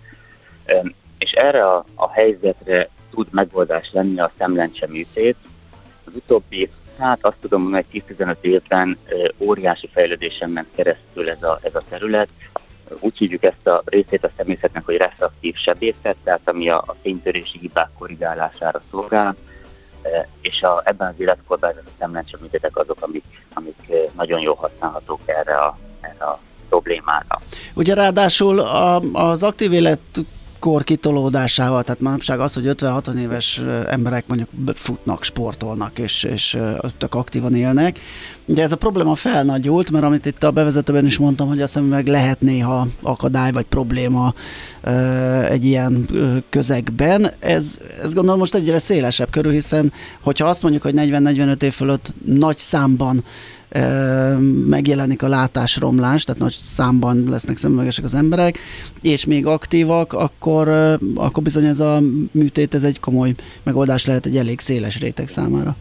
És 1.19 1.31
erre 1.31 1.67
a, 1.67 1.85
a 1.95 2.11
helyzetre 2.11 2.89
tud 3.11 3.27
megoldás 3.31 3.91
lenni 3.93 4.21
a 4.21 4.33
szemlencse 4.39 4.87
műtét. 4.87 5.37
Az 6.05 6.13
utóbbi, 6.15 6.71
hát 6.99 7.25
azt 7.25 7.37
tudom 7.41 7.73
hogy 7.73 7.85
10-15 7.93 8.35
évben 8.41 8.99
óriási 9.39 9.89
fejlődésen 9.93 10.51
ment 10.51 10.69
keresztül 10.75 11.31
ez 11.31 11.43
a, 11.43 11.59
ez 11.63 11.75
a 11.75 11.83
terület 11.89 12.29
úgy 13.01 13.19
hívjuk 13.19 13.43
ezt 13.43 13.67
a 13.67 13.83
részét 13.85 14.25
a 14.25 14.31
szemészetnek, 14.37 14.85
hogy 14.85 14.97
refraktív 14.97 15.55
sebészet, 15.55 16.17
tehát 16.25 16.41
ami 16.45 16.69
a, 16.69 16.77
a 16.87 16.97
fénytörési 17.03 17.59
hibák 17.59 17.89
korrigálására 17.99 18.83
szolgál, 18.91 19.37
e, 20.03 20.29
és 20.41 20.63
a, 20.63 20.83
ebben 20.85 21.09
az 21.09 21.21
életkorban 21.21 21.71
ezek 21.71 21.85
a 21.87 21.91
szemlencseműtétek 21.99 22.77
azok, 22.77 22.97
amik, 23.01 23.25
amik 23.55 23.91
e, 23.91 23.95
nagyon 24.17 24.41
jól 24.41 24.55
használhatók 24.55 25.21
erre 25.25 25.57
a, 25.57 25.79
erre 26.01 26.25
a 26.25 26.39
problémára. 26.69 27.41
Ugye 27.75 27.95
ráadásul 27.95 28.59
a, 28.59 29.01
az 29.13 29.43
aktív 29.43 29.73
élet 29.73 30.01
kor 30.65 30.85
kitolódásával, 30.85 31.83
tehát 31.83 32.01
manapság 32.01 32.41
az, 32.41 32.55
hogy 32.55 32.69
50-60 32.69 33.15
éves 33.15 33.63
emberek 33.89 34.25
mondjuk 34.27 34.49
futnak, 34.75 35.25
sportolnak 35.25 35.99
és, 35.99 36.23
és 36.23 36.59
tök 36.99 37.15
aktívan 37.15 37.55
élnek. 37.55 37.99
Ugye 38.47 38.63
ez 38.63 38.73
a 38.73 38.77
probléma 38.77 39.15
felnagyult, 39.15 39.91
mert 39.91 40.05
amit 40.05 40.27
itt 40.27 40.45
a 40.45 40.51
bevezetőben 40.51 41.07
is 41.07 41.19
mondtam, 41.19 41.49
hogy 41.49 41.61
azt 41.61 41.89
meg 41.89 42.07
lehet 42.07 42.41
néha 42.41 42.87
akadály 43.03 43.53
vagy 43.53 43.65
probléma 43.65 44.35
egy 45.49 45.65
ilyen 45.65 46.09
közegben. 46.51 47.31
Ez, 47.39 47.79
ez 48.03 48.15
gondolom 48.15 48.39
most 48.39 48.55
egyre 48.55 48.79
szélesebb 48.79 49.31
körül, 49.31 49.53
hiszen 49.53 49.93
hogyha 50.21 50.49
azt 50.49 50.63
mondjuk, 50.63 50.83
hogy 50.83 50.95
40-45 50.97 51.63
év 51.63 51.73
fölött 51.73 52.13
nagy 52.25 52.59
számban 52.59 53.25
megjelenik 54.69 55.23
a 55.23 55.29
látásromlás, 55.29 56.25
tehát 56.25 56.41
nagy 56.41 56.57
számban 56.63 57.25
lesznek 57.29 57.57
szemüvegesek 57.57 58.05
az 58.05 58.15
emberek, 58.15 58.59
és 59.03 59.25
még 59.25 59.47
aktívak, 59.47 60.13
akkor, 60.13 60.69
akkor 61.15 61.43
bizony 61.43 61.65
ez 61.65 61.81
a 61.81 62.01
műtét, 62.31 62.75
ez 62.75 62.83
egy 62.83 63.01
komoly 63.01 63.35
megoldás 63.63 64.07
lehet 64.07 64.27
egy 64.27 64.37
elég 64.37 64.61
széles 64.61 65.01
réteg 65.01 65.29
számára. 65.29 65.77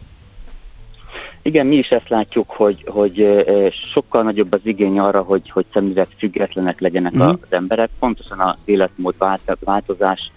Igen, 1.42 1.66
mi 1.66 1.76
is 1.76 1.88
ezt 1.88 2.08
látjuk, 2.08 2.50
hogy, 2.50 2.84
hogy 2.86 3.44
sokkal 3.92 4.22
nagyobb 4.22 4.52
az 4.52 4.60
igény 4.62 4.98
arra, 4.98 5.22
hogy, 5.22 5.50
hogy 5.50 5.64
szemüveg 5.72 6.06
függetlenek 6.18 6.80
legyenek 6.80 7.16
mm. 7.16 7.20
az 7.20 7.36
emberek. 7.48 7.90
Pontosan 7.98 8.40
az 8.40 8.54
életmód 8.64 9.14
változás, 9.60 10.30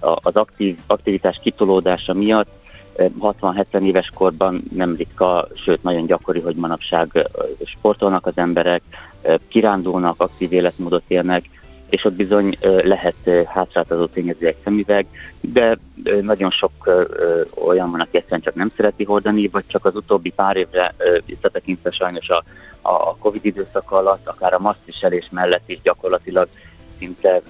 az 0.00 0.34
aktív, 0.34 0.76
aktivitás 0.86 1.40
kitolódása 1.42 2.14
miatt 2.14 2.63
60-70 2.96 3.82
éves 3.82 4.10
korban 4.14 4.64
nem 4.74 4.96
ritka, 4.96 5.48
sőt 5.64 5.82
nagyon 5.82 6.06
gyakori, 6.06 6.40
hogy 6.40 6.56
manapság 6.56 7.28
sportolnak 7.64 8.26
az 8.26 8.36
emberek, 8.36 8.82
kirándulnak, 9.48 10.20
aktív 10.20 10.52
életmódot 10.52 11.02
élnek, 11.06 11.44
és 11.90 12.04
ott 12.04 12.12
bizony 12.12 12.58
lehet 12.60 13.46
hátráltató 13.46 14.06
tényező 14.06 14.46
egy 14.46 14.56
szemüveg, 14.64 15.06
de 15.40 15.78
nagyon 16.20 16.50
sok 16.50 16.72
olyan 17.54 17.90
van, 17.90 18.00
aki 18.00 18.16
egyszerűen 18.16 18.40
csak 18.40 18.54
nem 18.54 18.72
szereti 18.76 19.04
hordani, 19.04 19.48
vagy 19.48 19.64
csak 19.66 19.84
az 19.84 19.94
utóbbi 19.94 20.30
pár 20.30 20.56
évre 20.56 20.94
visszatekintve 21.26 21.90
sajnos 21.90 22.28
a, 22.28 22.44
a 22.82 23.16
Covid 23.16 23.44
időszak 23.44 23.90
alatt, 23.90 24.28
akár 24.28 24.54
a 24.54 24.58
maszkviselés 24.58 25.28
mellett 25.30 25.68
is 25.68 25.80
gyakorlatilag 25.82 26.48
szinte 26.98 27.42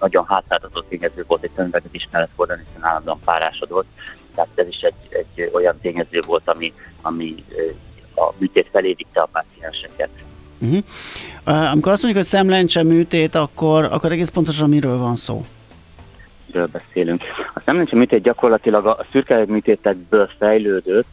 nagyon 0.00 0.24
hátráltató 0.26 0.80
tényező 0.80 1.24
volt, 1.26 1.42
egy 1.42 1.50
szemüveget 1.56 1.94
is 1.94 2.08
mellett 2.12 2.30
hordani, 2.36 2.62
hiszen 2.66 2.84
állandóan 2.84 3.20
párásodott. 3.24 3.86
Tehát 4.36 4.50
ez 4.54 4.66
is 4.66 4.80
egy, 4.80 4.94
egy 5.08 5.50
olyan 5.52 5.78
tényező 5.80 6.20
volt, 6.26 6.42
ami, 6.44 6.72
ami 7.02 7.34
a 8.14 8.32
műtét 8.38 8.68
felé 8.72 8.92
vitte 8.92 9.20
a 9.20 9.28
pácienseket. 9.32 10.08
Uh-huh. 10.58 10.78
Uh, 11.46 11.72
amikor 11.72 11.92
azt 11.92 12.02
mondjuk, 12.02 12.24
hogy 12.24 12.32
szemlencse 12.32 12.82
műtét, 12.82 13.34
akkor, 13.34 13.84
akkor 13.84 14.12
egész 14.12 14.28
pontosan 14.28 14.68
miről 14.68 14.98
van 14.98 15.16
szó? 15.16 15.44
Miről 16.46 16.66
beszélünk? 16.66 17.22
A 17.54 17.60
szemlencse 17.64 17.96
műtét 17.96 18.22
gyakorlatilag 18.22 18.86
a 18.86 19.06
szürke 19.10 19.44
műtétekből 19.46 20.30
fejlődött. 20.38 21.06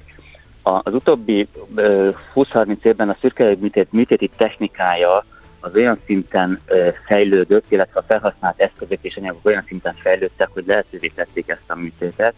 Az 0.62 0.94
utóbbi 0.94 1.48
uh, 1.76 2.16
20-30 2.36 2.84
évben 2.84 3.10
a 3.10 3.18
szürke 3.20 3.56
műtét 3.60 3.92
műtéti 3.92 4.30
technikája 4.38 5.26
az 5.60 5.76
olyan 5.76 6.00
szinten 6.06 6.62
fejlődött, 7.06 7.66
illetve 7.68 8.00
a 8.00 8.04
felhasznált 8.08 8.60
eszközök 8.60 8.98
és 9.02 9.18
anyagok 9.18 9.46
olyan 9.46 9.64
szinten 9.68 9.96
fejlődtek, 9.96 10.50
hogy 10.54 10.64
lehetővé 10.68 11.12
tették 11.16 11.50
ezt 11.50 11.62
a 11.68 11.76
műtétet. 11.76 12.34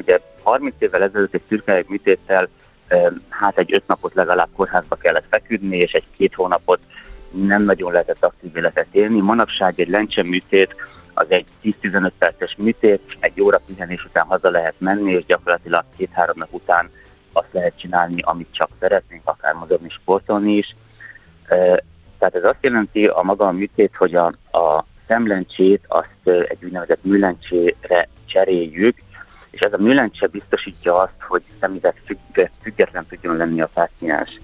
Ugye 0.00 0.20
30 0.42 0.74
évvel 0.78 1.02
ezelőtt 1.02 1.34
egy 1.34 1.42
szürkeleg 1.48 1.84
műtéttel 1.88 2.48
hát 3.28 3.58
egy 3.58 3.74
öt 3.74 3.86
napot 3.86 4.14
legalább 4.14 4.48
kórházba 4.56 4.96
kellett 4.96 5.26
feküdni, 5.30 5.76
és 5.76 5.92
egy 5.92 6.06
két 6.16 6.34
hónapot 6.34 6.80
nem 7.30 7.62
nagyon 7.62 7.92
lehetett 7.92 8.24
aktív 8.24 8.56
életet 8.56 8.86
élni. 8.90 9.20
Manapság 9.20 9.80
egy 9.80 9.88
lencse 9.88 10.22
műtét 10.22 10.74
az 11.14 11.26
egy 11.28 11.46
10-15 11.62 12.10
perces 12.18 12.56
műtét, 12.58 13.16
egy 13.20 13.40
óra 13.40 13.60
pihenés 13.66 14.04
után 14.04 14.26
haza 14.26 14.50
lehet 14.50 14.74
menni, 14.78 15.12
és 15.12 15.24
gyakorlatilag 15.24 15.84
két-három 15.96 16.38
nap 16.38 16.52
után 16.52 16.90
azt 17.32 17.52
lehet 17.52 17.78
csinálni, 17.78 18.20
amit 18.20 18.48
csak 18.50 18.70
szeretnénk, 18.80 19.22
akár 19.24 19.54
mozogni, 19.54 19.88
sportolni 19.88 20.52
is. 20.52 20.76
Tehát 22.18 22.34
ez 22.34 22.44
azt 22.44 22.58
jelenti 22.60 23.06
a 23.06 23.22
maga 23.22 23.46
a 23.46 23.52
műtét, 23.52 23.96
hogy 23.96 24.14
a, 24.14 24.26
a 24.52 24.84
szemlencsét 25.06 25.84
azt 25.88 26.28
egy 26.48 26.64
úgynevezett 26.64 27.04
műlencsére 27.04 28.08
cseréljük, 28.26 28.96
és 29.50 29.60
ez 29.60 29.72
a 29.72 29.78
műlencse 29.78 30.26
biztosítja 30.26 30.98
azt, 30.98 31.20
hogy 31.28 31.42
szemüveg 31.60 32.02
független 32.62 33.06
tudjon 33.08 33.36
lenni 33.36 33.60
a 33.60 33.70
páciens. 33.74 34.40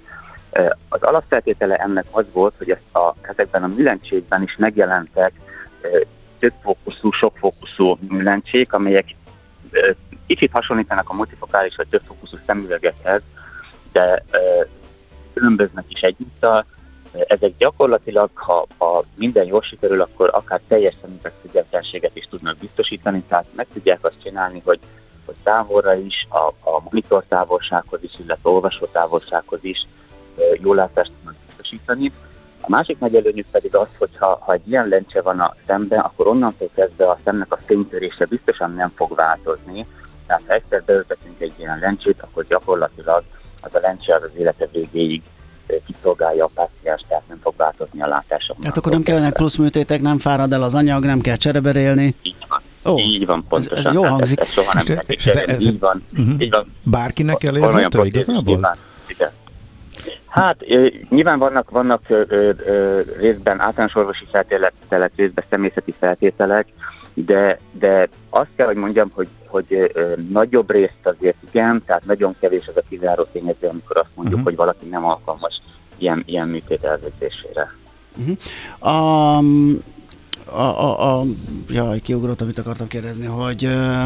Az 0.88 1.02
alapfeltétele 1.02 1.76
ennek 1.76 2.04
az 2.10 2.32
volt, 2.32 2.54
hogy 2.58 2.70
ezt 2.70 2.94
a, 2.94 3.14
ezekben 3.20 3.62
a 3.62 3.66
műlencsékben 3.66 4.42
is 4.42 4.56
megjelentek 4.56 5.32
több 6.38 6.52
fókuszú, 6.62 7.10
sok 7.10 7.36
fókuszú 7.36 7.98
műlencsék, 8.08 8.72
amelyek 8.72 9.04
kicsit 10.26 10.52
hasonlítanak 10.52 11.10
a 11.10 11.14
multifokális 11.14 11.76
vagy 11.76 11.88
többfókuszú 11.88 12.36
szemüvegekhez, 12.46 13.22
de 13.92 14.24
különböznek 15.34 15.84
is 15.88 16.00
egyúttal. 16.00 16.66
Ezek 17.26 17.56
gyakorlatilag, 17.58 18.30
ha, 18.34 18.66
ha 18.78 19.04
minden 19.14 19.46
jól 19.46 19.62
sikerül, 19.62 20.00
akkor 20.00 20.30
akár 20.32 20.60
teljes 20.68 20.94
szemüveg 21.00 21.32
függetlenséget 21.40 22.16
is 22.16 22.24
tudnak 22.24 22.56
biztosítani, 22.56 23.22
tehát 23.28 23.46
meg 23.54 23.66
tudják 23.72 24.04
azt 24.04 24.22
csinálni, 24.22 24.62
hogy, 24.64 24.78
hogy 25.24 25.34
távolra 25.42 25.94
is, 25.94 26.26
a, 26.30 26.70
a 26.70 26.80
monitor 26.84 27.24
távolsághoz 27.28 28.02
is, 28.02 28.12
illetve 28.18 28.50
olvasó 28.50 28.86
távolsághoz 28.86 29.64
is 29.64 29.86
jól 30.62 30.74
látást 30.74 31.12
tudnak 31.16 31.34
biztosítani. 31.46 32.12
A 32.60 32.66
másik 32.68 32.98
nagy 32.98 33.14
előnyük 33.14 33.46
pedig 33.50 33.76
az, 33.76 33.88
hogy 33.98 34.16
ha, 34.18 34.38
ha 34.40 34.52
egy 34.52 34.68
ilyen 34.68 34.88
lencse 34.88 35.22
van 35.22 35.40
a 35.40 35.54
szemben, 35.66 35.98
akkor 35.98 36.26
onnantól 36.26 36.70
kezdve 36.74 37.10
a 37.10 37.18
szemnek 37.24 37.52
a 37.52 37.56
fénytörése 37.56 38.26
biztosan 38.26 38.74
nem 38.74 38.92
fog 38.94 39.14
változni. 39.14 39.86
Tehát 40.26 40.42
ha 40.46 40.52
egyszer 40.52 40.82
beültetünk 40.84 41.40
egy 41.40 41.52
ilyen 41.58 41.78
lencsét, 41.78 42.22
akkor 42.22 42.46
gyakorlatilag 42.46 43.24
az 43.60 43.74
a 43.74 43.78
lencse 43.78 44.14
az, 44.14 44.22
az 44.22 44.30
élete 44.38 44.68
végéig 44.72 45.22
kiszolgálja 45.86 46.44
a 46.44 46.50
páciens, 46.54 47.04
tehát 47.08 47.22
nem 47.28 47.38
fog 47.42 47.54
változni 47.56 48.02
a 48.02 48.06
látása. 48.06 48.54
Hát 48.62 48.76
akkor 48.76 48.92
nem 48.92 49.02
kellene 49.02 49.30
plusz 49.30 49.56
műtétek, 49.56 50.00
nem 50.00 50.18
fárad 50.18 50.52
el 50.52 50.62
az 50.62 50.74
anyag, 50.74 51.04
nem 51.04 51.20
kell 51.20 51.36
csereberélni. 51.36 52.14
Így 52.22 52.46
van. 52.48 52.60
Oh, 52.82 53.00
így 53.00 53.26
van, 53.26 53.44
pontosan. 53.48 53.78
Ez, 53.78 53.86
ez 53.86 53.92
jó 53.92 54.04
hangzik. 54.04 54.40
Ez, 54.40 54.46
ez 54.46 54.52
soha 54.52 54.72
nem 54.74 54.98
és 55.06 55.26
ez, 55.26 55.36
ez, 55.36 55.48
ez, 55.48 55.60
így 55.60 55.78
van. 55.78 56.02
Uh-huh. 56.18 56.34
Így 56.42 56.50
van. 56.50 56.66
Bárkinek 56.82 57.44
elérhető 57.44 58.04
igazából? 58.04 58.42
Nyilván, 58.42 58.76
igen. 59.08 59.30
Hát 60.26 60.64
nyilván 61.08 61.38
vannak, 61.38 61.70
vannak 61.70 62.02
ö, 62.08 62.22
ö, 62.66 63.00
részben 63.18 63.60
általános 63.60 63.94
orvosi 63.94 64.24
feltételek, 64.30 65.12
részben 65.16 65.44
személyzeti 65.50 65.92
feltételek, 65.92 66.66
de, 67.24 67.60
de 67.78 68.08
azt 68.30 68.48
kell, 68.56 68.66
hogy 68.66 68.76
mondjam, 68.76 69.10
hogy, 69.14 69.28
hogy 69.46 69.90
ö, 69.92 70.12
nagyobb 70.30 70.70
részt 70.70 71.00
azért 71.02 71.36
igen, 71.48 71.82
tehát 71.86 72.04
nagyon 72.04 72.36
kevés 72.40 72.68
az 72.68 72.76
a 72.76 72.82
kizáró 72.88 73.26
tényező, 73.32 73.66
amikor 73.66 73.96
azt 73.96 74.10
mondjuk, 74.14 74.38
uh-huh. 74.38 74.44
hogy 74.44 74.56
valaki 74.56 74.86
nem 74.86 75.04
alkalmas 75.04 75.60
ilyen, 75.96 76.22
ilyen 76.26 76.48
műtét 76.48 76.84
elvégzésére. 76.84 77.74
Uh-huh. 78.16 79.38
Um, 79.38 79.82
a, 80.44 80.60
a, 80.60 81.18
a, 81.18 81.24
jaj, 81.68 82.00
kiugrott, 82.00 82.40
amit 82.40 82.58
akartam 82.58 82.86
kérdezni, 82.86 83.26
hogy 83.26 83.64
uh, 83.64 84.02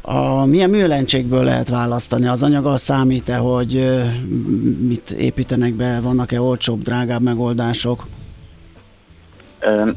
a, 0.00 0.44
milyen 0.44 0.70
műlencsékből 0.70 1.44
lehet 1.44 1.68
választani? 1.68 2.26
Az 2.26 2.42
anyaga 2.42 2.76
számít-e, 2.76 3.36
hogy 3.36 4.02
mit 4.80 5.10
építenek 5.10 5.72
be, 5.72 6.00
vannak-e 6.00 6.40
olcsóbb, 6.40 6.82
drágább 6.82 7.22
megoldások? 7.22 8.04
Um, 9.66 9.90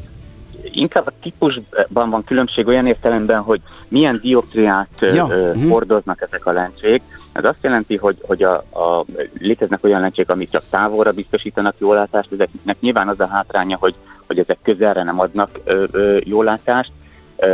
inkább 0.78 1.06
a 1.06 1.12
típusban 1.22 2.10
van 2.10 2.24
különbség 2.24 2.66
olyan 2.66 2.86
értelemben, 2.86 3.40
hogy 3.40 3.60
milyen 3.88 4.18
dioptriát 4.22 4.88
ja. 5.00 5.24
uh, 5.24 5.68
hordoznak 5.68 6.22
ezek 6.22 6.46
a 6.46 6.52
lencsék. 6.52 7.02
Ez 7.32 7.44
azt 7.44 7.58
jelenti, 7.60 7.96
hogy, 7.96 8.16
hogy 8.22 8.42
a, 8.42 8.54
a, 8.56 9.04
léteznek 9.38 9.84
olyan 9.84 10.00
lencsék, 10.00 10.30
amik 10.30 10.50
csak 10.50 10.62
távolra 10.70 11.12
biztosítanak 11.12 11.74
jólátást, 11.78 12.32
ezeknek 12.32 12.80
nyilván 12.80 13.08
az 13.08 13.20
a 13.20 13.26
hátránya, 13.26 13.76
hogy, 13.80 13.94
hogy 14.26 14.38
ezek 14.38 14.58
közelre 14.62 15.02
nem 15.02 15.20
adnak 15.20 15.50
ö, 15.64 15.84
ö, 15.90 16.18
jólátást, 16.24 16.92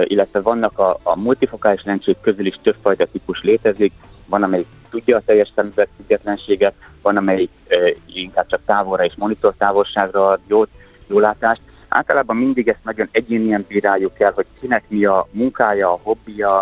illetve 0.05 0.41
vannak 0.41 0.79
a, 0.79 0.99
a 1.03 1.19
multifokális 1.19 1.85
lencsék 1.85 2.17
közül 2.21 2.47
is 2.47 2.59
többfajta 2.63 3.07
típus 3.13 3.43
létezik, 3.43 3.93
van, 4.27 4.43
amelyik 4.43 4.67
tudja 4.91 5.17
a 5.17 5.23
teljes 5.27 5.53
szemüveg 5.55 5.89
függetlenséget, 5.97 6.75
van, 7.03 7.17
amelyik 7.17 7.51
inkább 8.07 8.47
csak 8.47 8.61
távolra 8.67 9.05
és 9.05 9.13
monitor 9.17 9.55
távolságra 9.59 10.29
ad 10.29 10.41
jót, 10.47 10.69
jó 11.07 11.19
látást. 11.19 11.61
Általában 11.95 12.37
mindig 12.37 12.69
ezt 12.69 12.85
nagyon 12.85 13.09
egyénien 13.13 13.65
bíráljuk 13.69 14.21
el, 14.21 14.33
hogy 14.33 14.47
kinek 14.61 14.85
mi 14.89 15.05
a 15.05 15.27
munkája, 15.31 15.93
a 15.93 16.01
hobbija, 16.03 16.59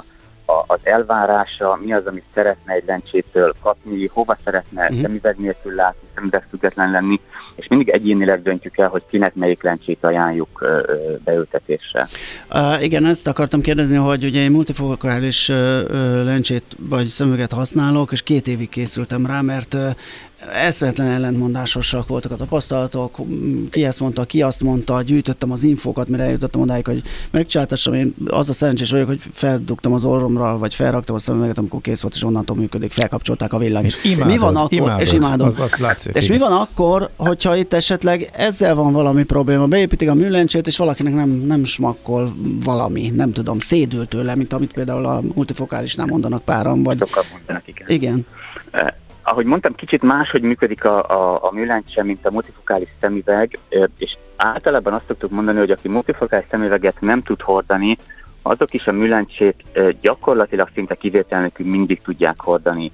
a, 0.47 0.65
az 0.67 0.81
elvárása, 0.83 1.79
mi 1.83 1.93
az, 1.93 2.07
amit 2.07 2.25
szeretne 2.35 2.73
egy 2.73 2.85
lencsétől 2.87 3.55
kapni, 3.63 4.07
hova 4.07 4.37
szeretne 4.45 4.83
uh-huh. 4.83 5.01
szemüveg 5.01 5.37
nélkül 5.39 5.75
látni, 5.75 6.09
szemüveg 6.15 6.47
független 6.51 6.91
lenni, 6.91 7.21
és 7.57 7.69
mindig 7.69 7.89
egyénileg 7.89 8.43
döntjük 8.43 8.79
el, 8.79 8.89
hogy 8.89 9.03
kinek 9.11 9.35
melyik 9.35 9.63
lencsét 9.63 10.05
ajánljuk 10.05 10.67
beültetésre. 11.25 12.09
Uh, 12.51 12.83
igen, 12.83 13.05
ezt 13.05 13.27
akartam 13.27 13.61
kérdezni, 13.61 13.97
hogy 13.97 14.25
ugye 14.25 14.41
én 14.41 14.51
multifokális 14.51 15.49
lencsét 16.25 16.77
vagy 16.79 17.07
szemüveget 17.07 17.53
használok, 17.53 18.13
és 18.13 18.23
két 18.23 18.47
évig 18.47 18.69
készültem 18.69 19.27
rá, 19.27 19.41
mert 19.41 19.77
eszvetlen 20.53 21.07
ellentmondásosak 21.07 22.09
voltak 22.09 22.33
a 22.33 22.37
tapasztalatok, 22.37 23.17
ki 23.71 23.85
ezt 23.85 24.01
mondta, 24.01 24.25
ki 24.25 24.43
azt 24.43 24.63
mondta, 24.63 25.03
gyűjtöttem 25.03 25.53
az 25.53 25.63
infókat, 25.63 26.09
mire 26.09 26.23
eljutottam 26.23 26.61
odáig, 26.61 26.87
hogy 26.87 27.03
megcsináltassam, 27.31 27.95
én 27.95 28.15
az 28.27 28.49
a 28.49 28.53
szerencsés 28.53 28.91
vagyok, 28.91 29.07
hogy 29.07 29.21
feldugtam 29.33 29.93
az 29.93 30.05
orromra, 30.05 30.59
vagy 30.59 30.75
felraktam 30.75 31.15
a 31.15 31.19
szemüveget, 31.19 31.59
amikor 31.59 31.81
kész 31.81 32.01
volt, 32.01 32.15
és 32.15 32.23
onnantól 32.23 32.57
működik, 32.57 32.93
felkapcsolták 32.93 33.53
a 33.53 33.59
villanyt. 33.59 33.87
És 33.87 34.05
imádod, 34.05 34.27
mi 34.27 34.39
van 34.39 34.57
akkor, 34.57 34.73
imádod, 34.73 35.01
és 35.01 35.13
imádom. 35.13 35.47
Az, 35.47 35.61
az 35.61 35.79
látszik, 36.05 36.23
és 36.23 36.29
igen. 36.29 36.39
mi 36.39 36.45
van 36.49 36.61
akkor, 36.61 37.09
hogyha 37.17 37.57
itt 37.57 37.73
esetleg 37.73 38.29
ezzel 38.33 38.75
van 38.75 38.93
valami 38.93 39.25
probléma, 39.25 39.67
beépítik 39.67 40.11
a 40.11 40.15
műlencsét, 40.15 40.67
és 40.67 40.77
valakinek 40.77 41.15
nem, 41.15 41.29
nem 41.29 41.65
smakkol 41.65 42.33
valami, 42.65 43.11
nem 43.11 43.33
tudom, 43.33 43.59
szédül 43.59 44.09
tőle, 44.09 44.37
mint 44.37 44.53
amit 44.53 44.73
például 44.73 45.05
a 45.05 45.21
multifokálisnál 45.35 46.07
mondanak 46.07 46.43
páran, 46.43 46.83
vagy... 46.83 46.99
Sokkal 46.99 47.25
mondanak, 47.33 47.69
igen. 47.69 47.89
Igen 47.89 48.27
ahogy 49.25 49.45
mondtam, 49.45 49.75
kicsit 49.75 50.03
máshogy 50.03 50.43
működik 50.43 50.85
a, 50.85 51.09
a, 51.09 51.45
a 51.45 51.53
műlencse, 51.53 52.03
mint 52.03 52.27
a 52.27 52.31
multifokális 52.31 52.89
szemüveg, 53.01 53.59
és 53.99 54.17
általában 54.37 54.93
azt 54.93 55.05
szoktuk 55.07 55.31
mondani, 55.31 55.59
hogy 55.59 55.71
aki 55.71 55.89
multifokális 55.89 56.47
szemüveget 56.51 57.01
nem 57.01 57.23
tud 57.23 57.41
hordani, 57.41 57.99
azok 58.43 58.75
is 58.75 58.87
a 58.87 58.93
műlencsét 58.93 59.65
gyakorlatilag 60.01 60.69
szinte 60.75 60.95
kivétel 60.95 61.41
nélkül 61.41 61.67
mindig 61.67 62.01
tudják 62.03 62.41
hordani. 62.41 62.93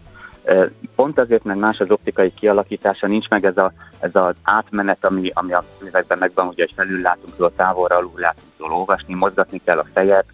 Pont 0.96 1.18
azért, 1.18 1.44
mert 1.44 1.58
más 1.58 1.80
az 1.80 1.90
optikai 1.90 2.34
kialakítása, 2.34 3.06
nincs 3.06 3.28
meg 3.28 3.44
ez, 3.44 3.56
a, 3.56 3.72
ez 4.00 4.10
az 4.12 4.34
átmenet, 4.42 5.04
ami, 5.04 5.30
ami 5.34 5.52
a 5.52 5.64
szemüvegben 5.78 6.18
megvan, 6.18 6.46
ugye, 6.46 6.64
hogy 6.64 6.74
felül 6.76 7.00
látunk 7.00 7.34
jól, 7.38 7.52
távolra 7.56 7.96
alul 7.96 8.12
látunk 8.14 8.52
jól 8.58 8.72
olvasni, 8.72 9.14
mozgatni 9.14 9.60
kell 9.64 9.78
a 9.78 9.86
fejet, 9.92 10.24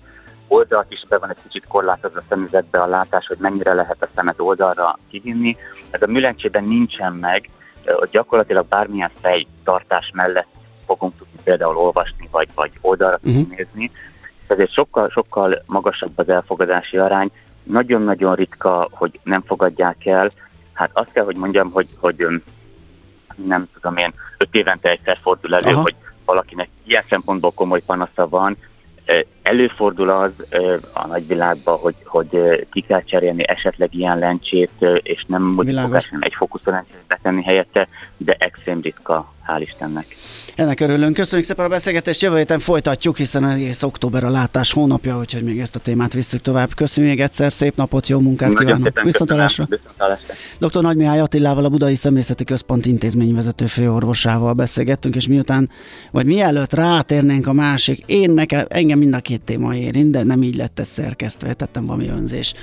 oldalt 0.48 0.92
is 0.92 1.04
be 1.08 1.18
van 1.18 1.30
egy 1.30 1.42
kicsit 1.42 1.66
korlátozva 1.68 2.18
a 2.18 2.24
szemüvegbe 2.28 2.82
a 2.82 2.86
látás, 2.86 3.26
hogy 3.26 3.36
mennyire 3.40 3.74
lehet 3.74 4.02
a 4.02 4.08
szemet 4.14 4.40
oldalra 4.40 4.98
kivinni. 5.08 5.56
Ez 5.90 6.02
a 6.02 6.06
műlencsében 6.06 6.64
nincsen 6.64 7.12
meg, 7.12 7.50
hogy 7.84 8.08
gyakorlatilag 8.10 8.66
bármilyen 8.66 9.10
fejtartás 9.20 10.10
mellett 10.14 10.48
fogunk 10.86 11.16
tudni 11.18 11.38
például 11.44 11.76
olvasni, 11.76 12.28
vagy, 12.30 12.48
vagy 12.54 12.70
oldalra 12.80 13.18
uh-huh. 13.22 13.48
nézni. 13.48 13.90
Ezért 14.46 14.72
sokkal, 14.72 15.08
sokkal 15.08 15.62
magasabb 15.66 16.12
az 16.14 16.28
elfogadási 16.28 16.96
arány. 16.96 17.30
Nagyon-nagyon 17.64 18.34
ritka, 18.34 18.88
hogy 18.90 19.20
nem 19.22 19.42
fogadják 19.42 20.06
el. 20.06 20.32
Hát 20.72 20.90
azt 20.92 21.12
kell, 21.12 21.24
hogy 21.24 21.36
mondjam, 21.36 21.70
hogy, 21.70 21.88
hogy 21.98 22.26
nem 23.36 23.68
tudom 23.74 23.96
én, 23.96 24.12
öt 24.38 24.54
évente 24.54 24.90
egyszer 24.90 25.18
fordul 25.22 25.54
elő, 25.54 25.72
Aha. 25.72 25.80
hogy 25.80 25.94
valakinek 26.24 26.68
ilyen 26.82 27.04
szempontból 27.08 27.50
komoly 27.50 27.80
panasza 27.80 28.28
van, 28.28 28.56
Előfordul 29.44 30.10
az 30.10 30.32
a 30.92 31.06
nagyvilágban, 31.06 31.78
hogy, 31.78 31.94
hogy 32.04 32.28
ki 32.72 32.80
kell 32.80 33.02
cserélni 33.02 33.48
esetleg 33.48 33.94
ilyen 33.94 34.18
lencsét, 34.18 34.70
és 35.02 35.24
nem 35.26 35.42
multifokásan 35.42 36.24
egy 36.24 36.34
fókuszú 36.34 36.70
lencsét 36.70 37.04
betenni 37.08 37.42
helyette, 37.42 37.88
de 38.16 38.36
extrém 38.38 38.80
ritka, 38.80 39.34
hál' 39.46 39.60
Istennek. 39.60 40.06
Ennek 40.56 40.80
örülünk. 40.80 41.14
Köszönjük 41.14 41.46
szépen 41.46 41.64
a 41.64 41.68
beszélgetést. 41.68 42.22
Jövő 42.22 42.36
héten 42.36 42.58
folytatjuk, 42.58 43.16
hiszen 43.16 43.44
egész 43.44 43.82
október 43.82 44.24
a 44.24 44.30
látás 44.30 44.72
hónapja, 44.72 45.18
úgyhogy 45.18 45.42
még 45.42 45.60
ezt 45.60 45.76
a 45.76 45.78
témát 45.78 46.12
visszük 46.12 46.40
tovább. 46.40 46.74
Köszönjük 46.74 47.12
még 47.12 47.22
egyszer, 47.22 47.52
szép 47.52 47.76
napot, 47.76 48.08
jó 48.08 48.18
munkát 48.18 48.52
Nagyon 48.52 48.76
kívánok. 48.76 49.02
Viszontalásra. 49.02 49.68
Dr. 50.58 50.82
Nagy 50.82 50.96
Mihály 50.96 51.20
Attilával, 51.20 51.64
a 51.64 51.68
Budai 51.68 51.94
Személyzeti 51.94 52.44
Központ 52.44 52.86
intézményvezető 52.86 53.66
főorvosával 53.66 54.52
beszélgettünk, 54.52 55.16
és 55.16 55.28
miután, 55.28 55.70
vagy 56.10 56.26
mielőtt 56.26 56.72
rátérnénk 56.72 57.46
a 57.46 57.52
másik, 57.52 58.02
én 58.06 58.30
nekem, 58.30 58.64
engem 58.68 58.98
mind 58.98 59.14
a 59.14 59.18
két 59.18 59.33
téma 59.40 59.74
érint, 59.74 60.10
de 60.10 60.22
nem 60.22 60.42
így 60.42 60.56
lett 60.56 60.80
ez 60.80 60.88
szerkesztve, 60.88 61.52
tettem 61.52 61.86
valami 61.86 62.08
önzés. 62.08 62.54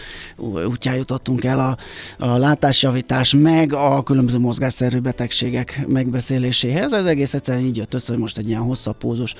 Útján 0.68 0.96
jutottunk 0.96 1.44
el 1.44 1.60
a, 1.60 1.78
a 2.26 2.38
látásjavítás, 2.38 3.34
meg 3.34 3.74
a 3.74 4.04
különböző 4.04 4.38
mozgásszerű 4.38 5.00
betegségek 5.00 5.86
megbeszéléséhez. 5.88 6.94
Ez 6.94 7.06
egész 7.06 7.34
egyszerűen 7.34 7.66
így 7.66 7.78
jött 7.78 7.94
össze, 7.94 8.12
hogy 8.12 8.22
most 8.22 8.38
egy 8.38 8.48
ilyen 8.48 8.62
hosszabb 8.62 8.98
pózus 8.98 9.36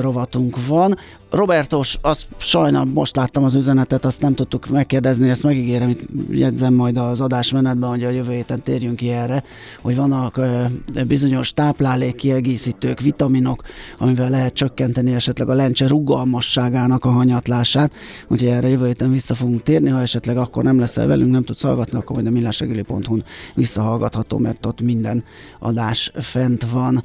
rovatunk 0.00 0.66
van. 0.66 0.98
Robertos, 1.30 1.98
azt 2.00 2.26
sajnál, 2.36 2.84
most 2.84 3.16
láttam 3.16 3.44
az 3.44 3.54
üzenetet, 3.54 4.04
azt 4.04 4.20
nem 4.20 4.34
tudtuk 4.34 4.68
megkérdezni, 4.68 5.28
ezt 5.28 5.42
megígérem, 5.42 5.88
itt 5.88 6.00
jegyzem 6.30 6.74
majd 6.74 6.96
az 6.96 7.20
adásmenetben, 7.20 7.88
hogy 7.88 8.04
a 8.04 8.10
jövő 8.10 8.32
héten 8.32 8.62
térjünk 8.62 8.96
ki 8.96 9.10
erre, 9.10 9.44
hogy 9.80 9.96
vannak 9.96 10.40
bizonyos 11.06 11.52
táplálék 11.52 12.14
kiegészítők, 12.14 13.00
vitaminok, 13.00 13.62
amivel 13.98 14.30
lehet 14.30 14.54
csökkenteni 14.54 15.14
esetleg 15.14 15.48
a 15.48 15.54
lencse 15.54 15.86
rugalmasságának 15.86 17.04
a 17.04 17.10
hanyatlását, 17.10 17.92
úgyhogy 18.28 18.48
erre 18.48 18.68
jövő 18.68 18.86
héten 18.86 19.10
vissza 19.10 19.34
fogunk 19.34 19.62
térni, 19.62 19.88
ha 19.88 20.00
esetleg 20.00 20.36
akkor 20.36 20.64
nem 20.64 20.78
leszel 20.78 21.06
velünk, 21.06 21.30
nem 21.30 21.44
tudsz 21.44 21.62
hallgatni, 21.62 21.98
akkor 21.98 22.14
majd 22.14 22.26
a 22.26 22.30
millásregeli.hu-n 22.30 23.24
visszahallgatható, 23.54 24.38
mert 24.38 24.66
ott 24.66 24.80
minden 24.80 25.24
adás 25.58 26.12
fent 26.14 26.70
van. 26.70 27.04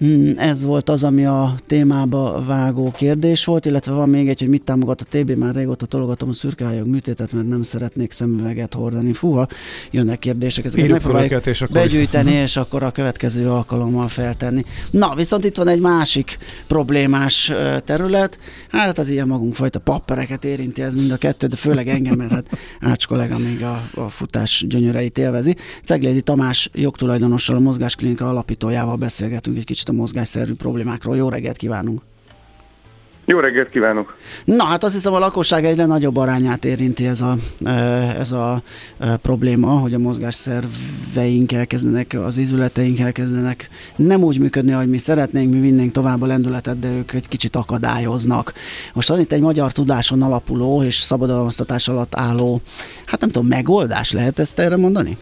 Hmm, 0.00 0.32
ez 0.36 0.64
volt 0.64 0.88
az, 0.88 1.04
ami 1.04 1.26
a 1.26 1.54
témába 1.66 2.44
vágó 2.46 2.90
kérdés 2.90 3.44
volt, 3.44 3.64
illetve 3.64 3.92
van 3.92 4.08
még 4.08 4.28
egy, 4.28 4.38
hogy 4.38 4.48
mit 4.48 4.62
támogat 4.62 5.00
a 5.00 5.04
TB, 5.10 5.30
már 5.30 5.54
régóta 5.54 5.86
tologatom 5.86 6.28
a 6.28 6.32
szürkeályog 6.32 6.86
műtétet, 6.86 7.32
mert 7.32 7.48
nem 7.48 7.62
szeretnék 7.62 8.12
szemüveget 8.12 8.74
hordani. 8.74 9.12
Fúha, 9.12 9.46
jönnek 9.90 10.18
kérdések, 10.18 10.64
ezeket 10.64 10.84
Írjuk 10.84 10.98
megpróbáljuk 10.98 11.46
és 11.46 11.62
akkor 11.62 11.74
begyűjteni, 11.74 12.32
és 12.32 12.56
akkor 12.56 12.82
a 12.82 12.90
következő 12.90 13.48
alkalommal 13.48 14.08
feltenni. 14.08 14.64
Na, 14.90 15.14
viszont 15.14 15.44
itt 15.44 15.56
van 15.56 15.68
egy 15.68 15.80
másik 15.80 16.38
problémás 16.66 17.52
terület, 17.84 18.38
hát 18.68 18.98
az 18.98 19.08
ilyen 19.08 19.26
magunk 19.26 19.54
fajta 19.54 19.78
pappereket 19.78 20.44
érinti 20.44 20.82
ez 20.82 20.94
mind 20.94 21.10
a 21.10 21.16
kettő, 21.16 21.46
de 21.46 21.56
főleg 21.56 21.88
engem, 21.88 22.16
mert 22.16 22.30
hát 22.30 22.46
Ács 22.80 23.06
kollega 23.06 23.38
még 23.38 23.62
a, 23.62 23.82
a 23.94 24.08
futás 24.08 24.64
gyönyöreit 24.68 25.18
élvezi. 25.18 25.56
Ceglédi 25.84 26.20
Tamás 26.20 26.70
jogtulajdonossal, 26.74 27.56
a 27.56 27.60
Mozgásklinika 27.60 28.28
alapítójával 28.28 28.96
beszélgetünk 28.96 29.56
egy 29.56 29.64
kicsit 29.64 29.88
a 29.90 29.92
mozgásszerű 29.92 30.54
problémákról. 30.54 31.16
Jó 31.16 31.28
reggelt 31.28 31.56
kívánunk! 31.56 32.00
Jó 33.30 33.38
reggelt 33.38 33.70
kívánok! 33.70 34.16
Na 34.44 34.64
hát 34.64 34.84
azt 34.84 34.94
hiszem 34.94 35.12
a 35.12 35.18
lakosság 35.18 35.64
egyre 35.64 35.86
nagyobb 35.86 36.16
arányát 36.16 36.64
érinti 36.64 37.06
ez 37.06 37.20
a, 37.20 37.36
ez 38.18 38.32
a 38.32 38.62
probléma, 39.22 39.68
hogy 39.68 39.94
a 39.94 39.98
mozgásszerveink 39.98 41.52
elkezdenek, 41.52 42.16
az 42.24 42.36
izületeink 42.36 43.00
elkezdenek 43.00 43.68
nem 43.96 44.22
úgy 44.22 44.38
működni, 44.38 44.72
ahogy 44.72 44.88
mi 44.88 44.98
szeretnénk, 44.98 45.52
mi 45.52 45.60
vinnénk 45.60 45.92
tovább 45.92 46.22
a 46.22 46.26
lendületet, 46.26 46.78
de 46.78 46.88
ők 46.88 47.12
egy 47.12 47.28
kicsit 47.28 47.56
akadályoznak. 47.56 48.52
Most 48.94 49.08
van 49.08 49.20
itt 49.20 49.32
egy 49.32 49.40
magyar 49.40 49.72
tudáson 49.72 50.22
alapuló 50.22 50.82
és 50.82 50.96
szabadalmaztatás 50.96 51.88
alatt 51.88 52.14
álló, 52.16 52.60
hát 53.06 53.20
nem 53.20 53.30
tudom, 53.30 53.48
megoldás 53.48 54.12
lehet 54.12 54.38
ezt 54.38 54.58
erre 54.58 54.76
mondani? 54.76 55.16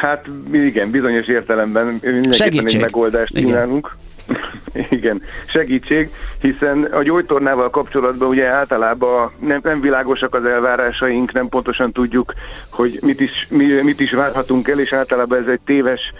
Hát 0.00 0.26
igen, 0.52 0.90
bizonyos 0.90 1.26
értelemben 1.26 1.86
mindenképpen 2.02 2.66
egy 2.66 2.80
megoldást 2.80 3.34
kínálunk. 3.34 3.96
Igen, 4.90 5.22
segítség, 5.46 6.10
hiszen 6.40 6.82
a 6.82 7.02
gyógytornával 7.02 7.70
kapcsolatban 7.70 8.28
ugye 8.28 8.46
általában 8.46 9.30
nem, 9.40 9.60
nem 9.62 9.80
világosak 9.80 10.34
az 10.34 10.44
elvárásaink, 10.44 11.32
nem 11.32 11.48
pontosan 11.48 11.92
tudjuk, 11.92 12.34
hogy 12.70 12.98
mit 13.02 13.20
is, 13.20 13.46
mi, 13.50 13.64
mit 13.64 14.00
is 14.00 14.12
várhatunk 14.12 14.68
el, 14.68 14.80
és 14.80 14.92
általában 14.92 15.42
ez 15.42 15.48
egy 15.48 15.60
téves 15.64 16.12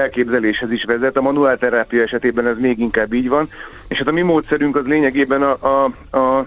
elképzeléshez 0.00 0.70
is 0.70 0.84
vezet. 0.84 1.16
A 1.16 1.20
manuálterápia 1.22 2.02
esetében 2.02 2.46
ez 2.46 2.58
még 2.58 2.78
inkább 2.78 3.12
így 3.12 3.28
van, 3.28 3.48
és 3.88 3.98
hát 3.98 4.06
a 4.06 4.12
mi 4.12 4.22
módszerünk 4.22 4.76
az 4.76 4.84
lényegében 4.84 5.42
a, 5.42 5.58
a, 5.66 5.84
a 6.18 6.46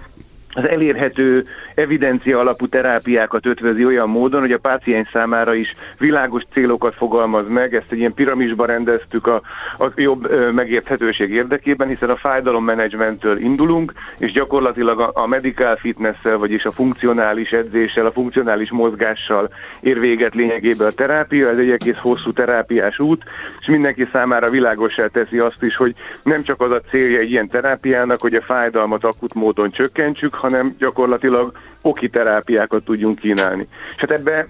az 0.53 0.67
elérhető 0.67 1.45
evidencia 1.75 2.39
alapú 2.39 2.67
terápiákat 2.67 3.45
ötvözi 3.45 3.85
olyan 3.85 4.09
módon, 4.09 4.41
hogy 4.41 4.51
a 4.51 4.57
páciens 4.57 5.09
számára 5.11 5.53
is 5.53 5.75
világos 5.97 6.43
célokat 6.53 6.95
fogalmaz 6.95 7.47
meg, 7.47 7.75
ezt 7.75 7.91
egy 7.91 7.97
ilyen 7.97 8.13
piramisba 8.13 8.65
rendeztük 8.65 9.27
a, 9.27 9.41
a 9.77 9.85
jobb 9.95 10.51
megérthetőség 10.53 11.29
érdekében, 11.31 11.87
hiszen 11.87 12.09
a 12.09 12.15
fájdalommenedzsmenttől 12.15 13.37
indulunk, 13.37 13.93
és 14.17 14.31
gyakorlatilag 14.31 14.99
a, 14.99 15.11
a 15.13 15.27
medical 15.27 15.75
fitness 15.75 16.17
vagyis 16.37 16.65
a 16.65 16.71
funkcionális 16.71 17.51
edzéssel, 17.51 18.05
a 18.05 18.11
funkcionális 18.11 18.71
mozgással 18.71 19.49
ér 19.81 19.99
véget 19.99 20.35
lényegében 20.35 20.87
a 20.87 20.91
terápia, 20.91 21.49
ez 21.49 21.57
egy 21.57 21.71
egész 21.71 21.97
hosszú 21.97 22.31
terápiás 22.31 22.99
út, 22.99 23.23
és 23.59 23.67
mindenki 23.67 24.07
számára 24.11 24.49
világosá 24.49 25.07
teszi 25.07 25.39
azt 25.39 25.63
is, 25.63 25.75
hogy 25.75 25.93
nem 26.23 26.43
csak 26.43 26.61
az 26.61 26.71
a 26.71 26.81
célja 26.89 27.19
egy 27.19 27.31
ilyen 27.31 27.47
terápiának, 27.47 28.21
hogy 28.21 28.35
a 28.35 28.41
fájdalmat 28.41 29.03
akut 29.03 29.33
módon 29.33 29.71
csökkentsük, 29.71 30.33
hanem 30.43 30.75
gyakorlatilag 30.79 31.51
oki 31.81 32.09
terápiákat 32.09 32.83
tudjunk 32.83 33.19
kínálni. 33.19 33.67
És 33.95 34.01
hát 34.01 34.11
ebben 34.11 34.47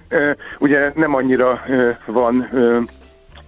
ugye 0.58 0.92
nem 0.94 1.14
annyira 1.14 1.62
van 2.06 2.48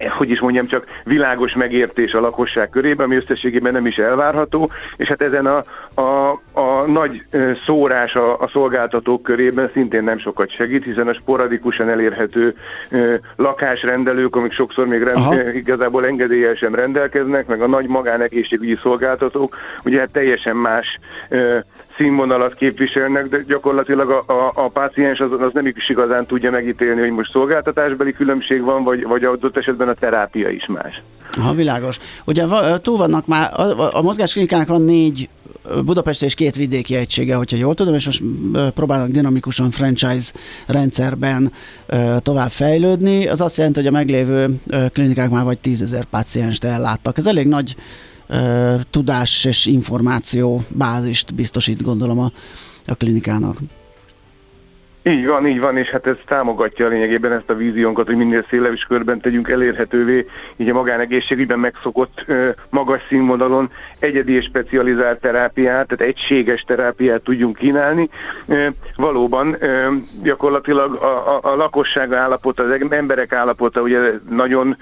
hogy 0.09 0.31
is 0.31 0.41
mondjam, 0.41 0.67
csak 0.67 0.85
világos 1.05 1.55
megértés 1.55 2.13
a 2.13 2.21
lakosság 2.21 2.69
körében, 2.69 3.07
ami 3.07 3.17
összességében 3.17 3.73
nem 3.73 3.87
is 3.87 3.97
elvárható, 3.97 4.71
és 4.97 5.09
hát 5.09 5.23
ezen 5.23 5.47
a, 5.47 5.65
a, 6.01 6.41
a 6.53 6.87
nagy 6.87 7.23
szórás 7.65 8.15
a, 8.15 8.39
a 8.39 8.49
szolgáltatók 8.49 9.23
körében 9.23 9.71
szintén 9.73 10.05
nem 10.05 10.19
sokat 10.19 10.51
segít, 10.51 10.85
hiszen 10.85 11.09
a 11.09 11.15
sporadikusan 11.15 11.89
elérhető 11.89 12.55
lakásrendelők, 13.37 14.37
amik 14.37 14.53
sokszor 14.53 14.87
még 14.87 15.03
rend, 15.03 15.57
igazából 15.57 16.07
engedéllyel 16.07 16.55
sem 16.55 16.75
rendelkeznek, 16.75 17.47
meg 17.47 17.63
a 17.63 17.67
nagy 17.67 17.87
magánegészségügyi 17.87 18.79
szolgáltatók, 18.83 19.57
ugye 19.85 19.99
hát 19.99 20.11
teljesen 20.11 20.57
más 20.57 20.99
színvonalat 21.97 22.55
képviselnek, 22.55 23.29
de 23.29 23.43
gyakorlatilag 23.47 24.11
a, 24.11 24.25
a, 24.33 24.53
a 24.55 24.69
páciens 24.69 25.21
az, 25.21 25.31
az 25.41 25.51
nem 25.53 25.67
is 25.67 25.89
igazán 25.89 26.27
tudja 26.27 26.51
megítélni, 26.51 27.01
hogy 27.01 27.11
most 27.11 27.31
szolgáltatásbeli 27.31 28.13
különbség 28.13 28.63
van, 28.63 28.85
vagy, 28.85 29.07
vagy 29.07 29.25
adott 29.25 29.57
esetben 29.57 29.89
a 29.89 29.95
terápia 29.95 30.49
is 30.49 30.67
más. 30.67 31.03
Ha 31.41 31.55
világos. 31.55 31.99
Ugye 32.25 32.45
túl 32.83 32.97
vannak 32.97 33.27
már, 33.27 33.61
a, 33.61 33.97
a 33.97 34.03
mozgásklinikák 34.03 34.67
van 34.67 34.83
négy 34.83 35.29
Budapest 35.85 36.23
és 36.23 36.35
két 36.35 36.57
vidéki 36.57 36.95
egysége, 36.95 37.35
hogyha 37.35 37.57
jól 37.57 37.75
tudom, 37.75 37.95
és 37.95 38.05
most 38.05 38.23
próbálnak 38.75 39.09
dinamikusan 39.09 39.71
franchise 39.71 40.33
rendszerben 40.67 41.53
tovább 42.19 42.51
fejlődni. 42.51 43.27
Az 43.27 43.41
azt 43.41 43.57
jelenti, 43.57 43.79
hogy 43.79 43.89
a 43.89 43.91
meglévő 43.91 44.47
klinikák 44.93 45.31
már 45.31 45.45
vagy 45.45 45.59
tízezer 45.59 46.05
pácienst 46.05 46.65
elláttak. 46.65 47.19
Ez 47.19 47.27
elég 47.27 47.47
nagy 47.47 47.77
tudás 48.91 49.45
és 49.45 49.66
információ 49.66 50.64
bázist 50.68 51.35
biztosít, 51.35 51.83
gondolom 51.83 52.18
a, 52.18 52.33
a 52.87 52.95
klinikának. 52.95 53.61
Így 55.09 55.27
van, 55.27 55.47
így 55.47 55.61
van, 55.61 55.77
és 55.77 55.89
hát 55.89 56.07
ez 56.07 56.17
támogatja 56.27 56.89
lényegében 56.89 57.33
ezt 57.33 57.51
a 57.51 57.55
víziónkat, 57.55 58.07
hogy 58.07 58.17
minél 58.17 58.45
szélesebb 58.49 58.89
körben 58.89 59.21
tegyünk 59.21 59.49
elérhetővé, 59.49 60.27
így 60.57 60.69
a 60.69 60.73
magánegészségügyben 60.73 61.59
megszokott 61.59 62.27
magas 62.71 63.03
színvonalon 63.09 63.71
egyedi 63.99 64.33
és 64.33 64.45
specializált 64.45 65.21
terápiát, 65.21 65.87
tehát 65.87 66.15
egységes 66.15 66.63
terápiát 66.63 67.23
tudjunk 67.23 67.57
kínálni. 67.57 68.09
Valóban 68.97 69.57
gyakorlatilag 70.23 70.95
a, 70.95 71.35
a, 71.35 71.39
a 71.43 71.57
lakosság 71.57 72.13
állapota, 72.13 72.63
az 72.63 72.91
emberek 72.91 73.33
állapota 73.33 73.81
ugye 73.81 73.99
nagyon 74.29 74.77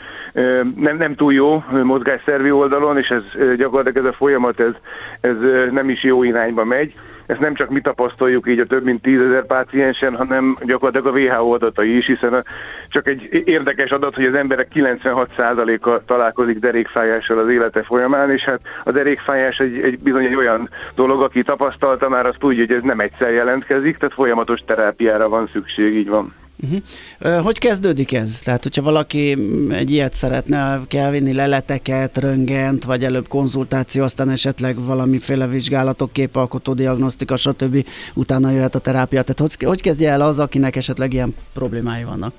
nem, 0.77 0.97
nem 0.97 1.15
túl 1.15 1.33
jó 1.33 1.65
mozgásszervi 1.83 2.51
oldalon, 2.51 2.99
és 2.99 3.09
ez 3.09 3.57
gyakorlatilag 3.57 4.07
ez 4.07 4.13
a 4.13 4.17
folyamat 4.17 4.61
ez, 4.61 4.75
ez 5.21 5.37
nem 5.71 5.89
is 5.89 6.03
jó 6.03 6.23
irányba 6.23 6.65
megy 6.65 6.95
ezt 7.27 7.41
nem 7.41 7.55
csak 7.55 7.71
mi 7.71 7.81
tapasztaljuk 7.81 8.49
így 8.49 8.59
a 8.59 8.67
több 8.67 8.85
mint 8.85 9.03
tízezer 9.03 9.47
páciensen, 9.47 10.17
hanem 10.17 10.57
gyakorlatilag 10.63 11.17
a 11.17 11.19
WHO 11.19 11.55
adatai 11.55 11.97
is, 11.97 12.07
hiszen 12.07 12.45
csak 12.89 13.09
egy 13.09 13.43
érdekes 13.45 13.91
adat, 13.91 14.15
hogy 14.15 14.25
az 14.25 14.35
emberek 14.35 14.69
96%-a 14.75 16.05
találkozik 16.05 16.59
derékfájással 16.59 17.39
az 17.39 17.49
élete 17.49 17.83
folyamán, 17.83 18.31
és 18.31 18.43
hát 18.43 18.61
a 18.85 18.91
derékfájás 18.91 19.59
egy, 19.59 19.79
egy 19.79 19.99
bizony 19.99 20.25
egy 20.25 20.37
olyan 20.37 20.71
dolog, 20.95 21.23
aki 21.23 21.43
tapasztalta 21.43 22.09
már, 22.09 22.27
azt 22.27 22.39
tudja, 22.39 22.65
hogy 22.67 22.77
ez 22.77 22.83
nem 22.83 23.01
egyszer 23.01 23.33
jelentkezik, 23.33 23.97
tehát 23.97 24.15
folyamatos 24.15 24.61
terápiára 24.67 25.29
van 25.29 25.49
szükség, 25.53 25.95
így 25.95 26.09
van. 26.09 26.44
Uh-huh. 26.63 27.43
Hogy 27.43 27.59
kezdődik 27.59 28.13
ez? 28.13 28.41
Tehát, 28.45 28.63
hogyha 28.63 28.83
valaki 28.83 29.37
egy 29.71 29.91
ilyet 29.91 30.15
szeretne, 30.15 30.81
kell 30.89 31.11
vinni 31.11 31.33
leleteket, 31.33 32.19
röngent, 32.19 32.85
vagy 32.85 33.05
előbb 33.05 33.29
konzultáció, 33.29 34.03
aztán 34.03 34.31
esetleg 34.31 34.85
valamiféle 34.85 35.47
vizsgálatok, 35.47 36.13
képalkotó, 36.13 36.75
diagnosztika, 36.75 37.37
stb. 37.37 37.87
Utána 38.15 38.51
jöhet 38.51 38.75
a 38.75 38.79
terápia. 38.79 39.23
Tehát 39.23 39.41
hogy, 39.41 39.67
hogy 39.67 39.81
kezdje 39.81 40.11
el 40.11 40.21
az, 40.21 40.39
akinek 40.39 40.77
esetleg 40.77 41.13
ilyen 41.13 41.35
problémái 41.53 42.05
vannak? 42.05 42.33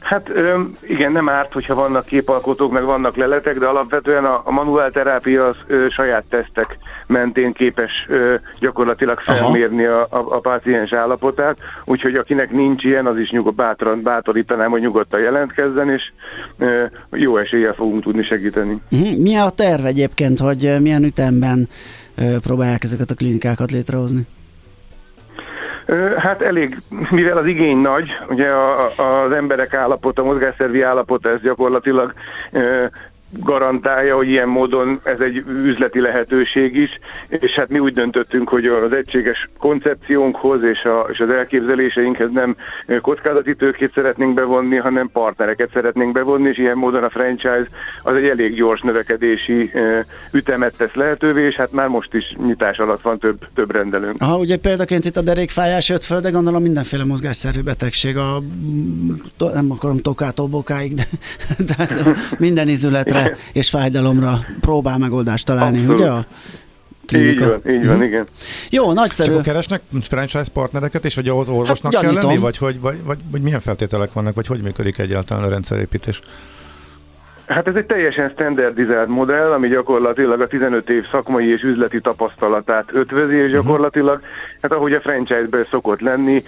Hát 0.00 0.30
igen, 0.82 1.12
nem 1.12 1.28
árt, 1.28 1.52
hogyha 1.52 1.74
vannak 1.74 2.06
képalkotók, 2.06 2.72
meg 2.72 2.84
vannak 2.84 3.16
leletek, 3.16 3.58
de 3.58 3.66
alapvetően 3.66 4.24
a, 4.24 4.42
a 4.44 4.50
manuál 4.50 4.90
terápia 4.90 5.46
az 5.46 5.56
ö, 5.66 5.86
saját 5.88 6.24
tesztek 6.28 6.78
mentén 7.06 7.52
képes 7.52 8.06
ö, 8.08 8.34
gyakorlatilag 8.60 9.20
felmérni 9.20 9.84
a, 9.84 10.00
a, 10.00 10.24
a 10.28 10.40
páciens 10.40 10.92
állapotát, 10.92 11.56
úgyhogy 11.84 12.14
akinek 12.14 12.50
nincs 12.50 12.84
ilyen, 12.84 13.06
az 13.06 13.18
is 13.18 13.30
nyugod, 13.30 13.54
bátran, 13.54 14.02
bátorítanám, 14.02 14.70
hogy 14.70 14.80
nyugodtan 14.80 15.20
jelentkezzen, 15.20 15.90
és 15.90 16.02
ö, 16.58 16.84
jó 17.10 17.36
eséllyel 17.36 17.74
fogunk 17.74 18.02
tudni 18.02 18.22
segíteni. 18.22 18.80
Uh-huh. 18.90 19.16
Mi 19.16 19.36
a 19.36 19.50
terv 19.50 19.84
egyébként, 19.84 20.38
hogy 20.38 20.76
milyen 20.80 21.04
ütemben 21.04 21.68
ö, 22.14 22.36
próbálják 22.42 22.84
ezeket 22.84 23.10
a 23.10 23.14
klinikákat 23.14 23.70
létrehozni? 23.70 24.26
Hát 26.16 26.42
elég, 26.42 26.82
mivel 27.10 27.36
az 27.36 27.46
igény 27.46 27.76
nagy, 27.76 28.08
ugye 28.28 28.48
a, 28.48 28.92
a, 28.96 29.22
az 29.24 29.32
emberek 29.32 29.74
állapota, 29.74 30.22
a 30.22 30.24
mozgásszervi 30.24 30.82
állapota, 30.82 31.28
ez 31.28 31.40
gyakorlatilag 31.40 32.12
garantálja, 33.30 34.16
hogy 34.16 34.28
ilyen 34.28 34.48
módon 34.48 35.00
ez 35.04 35.20
egy 35.20 35.44
üzleti 35.64 36.00
lehetőség 36.00 36.76
is, 36.76 36.98
és 37.28 37.52
hát 37.52 37.68
mi 37.68 37.78
úgy 37.78 37.92
döntöttünk, 37.92 38.48
hogy 38.48 38.66
az 38.66 38.92
egységes 38.92 39.48
koncepciónkhoz 39.58 40.62
és, 40.62 40.84
a, 40.84 41.06
és 41.12 41.20
az 41.20 41.32
elképzeléseinkhez 41.32 42.30
nem 42.32 42.56
kockázati 43.00 43.54
tőkét 43.54 43.92
szeretnénk 43.94 44.34
bevonni, 44.34 44.76
hanem 44.76 45.10
partnereket 45.12 45.70
szeretnénk 45.72 46.12
bevonni, 46.12 46.48
és 46.48 46.58
ilyen 46.58 46.76
módon 46.76 47.02
a 47.02 47.10
franchise 47.10 47.68
az 48.02 48.14
egy 48.14 48.28
elég 48.28 48.54
gyors 48.54 48.80
növekedési 48.80 49.70
ütemet 50.32 50.76
tesz 50.76 50.94
lehetővé, 50.94 51.46
és 51.46 51.54
hát 51.54 51.72
már 51.72 51.88
most 51.88 52.14
is 52.14 52.36
nyitás 52.46 52.78
alatt 52.78 53.00
van 53.00 53.18
több, 53.18 53.38
több 53.54 53.70
rendelőnk. 53.70 54.22
Ha 54.22 54.38
ugye 54.38 54.56
példaként 54.56 55.04
itt 55.04 55.16
a 55.16 55.22
derékfájás 55.22 55.88
jött 55.88 56.04
föl, 56.04 56.20
de 56.20 56.30
gondolom 56.30 56.62
mindenféle 56.62 57.04
mozgásszerű 57.04 57.60
betegség, 57.60 58.16
a, 58.16 58.42
nem 59.38 59.70
akarom 59.70 59.98
tokától 59.98 60.46
bokáig, 60.46 60.94
de, 60.94 61.04
de 61.66 61.88
minden 62.38 62.68
izületre 62.68 63.17
és 63.52 63.68
fájdalomra 63.68 64.44
próbál 64.60 64.98
megoldást 64.98 65.46
találni, 65.46 65.78
Abszolút. 65.78 66.00
ugye? 66.00 66.10
A 66.10 66.26
klinika. 67.06 67.44
Így 67.44 67.48
van, 67.48 67.74
így 67.74 67.86
van, 67.86 67.94
uh-huh. 67.94 68.06
igen. 68.06 68.26
Jó, 68.70 68.92
nagyszerű. 68.92 69.32
Csak 69.32 69.42
keresnek 69.42 69.82
franchise 70.02 70.50
partnereket, 70.52 71.04
és 71.04 71.14
vagy 71.14 71.28
ahhoz 71.28 71.48
orvosnak 71.48 71.94
hát, 71.94 72.02
kell 72.02 72.12
lenni, 72.12 72.36
vagy, 72.36 72.56
hogy, 72.56 72.80
vagy, 72.80 73.02
vagy, 73.04 73.18
vagy 73.30 73.40
milyen 73.42 73.60
feltételek 73.60 74.12
vannak, 74.12 74.34
vagy 74.34 74.46
hogy 74.46 74.60
működik 74.60 74.98
egyáltalán 74.98 75.44
a 75.44 75.48
rendszerépítés? 75.48 76.20
Hát 77.48 77.68
ez 77.68 77.74
egy 77.74 77.86
teljesen 77.86 78.28
standardizált 78.28 79.08
modell, 79.08 79.50
ami 79.52 79.68
gyakorlatilag 79.68 80.40
a 80.40 80.46
15 80.46 80.90
év 80.90 81.04
szakmai 81.10 81.46
és 81.46 81.62
üzleti 81.62 82.00
tapasztalatát 82.00 82.88
ötvözi, 82.92 83.34
és 83.34 83.44
mhm. 83.44 83.52
gyakorlatilag, 83.52 84.20
hát 84.62 84.72
ahogy 84.72 84.92
a 84.92 85.00
franchise-ben 85.00 85.66
szokott 85.70 86.00
lenni, 86.00 86.44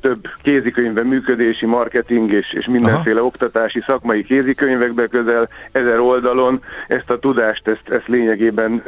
több 0.00 0.26
kézikönyvben 0.42 1.06
működési, 1.06 1.66
marketing 1.66 2.32
és, 2.32 2.52
és 2.52 2.66
mindenféle 2.66 3.18
Aha. 3.18 3.26
oktatási 3.26 3.80
szakmai 3.86 4.22
kézikönyvekbe 4.24 5.06
közel 5.06 5.48
ezer 5.72 5.98
oldalon 5.98 6.62
ezt 6.88 7.10
a 7.10 7.18
tudást, 7.18 7.68
ezt, 7.68 7.88
ezt 7.88 8.06
lényegében 8.06 8.82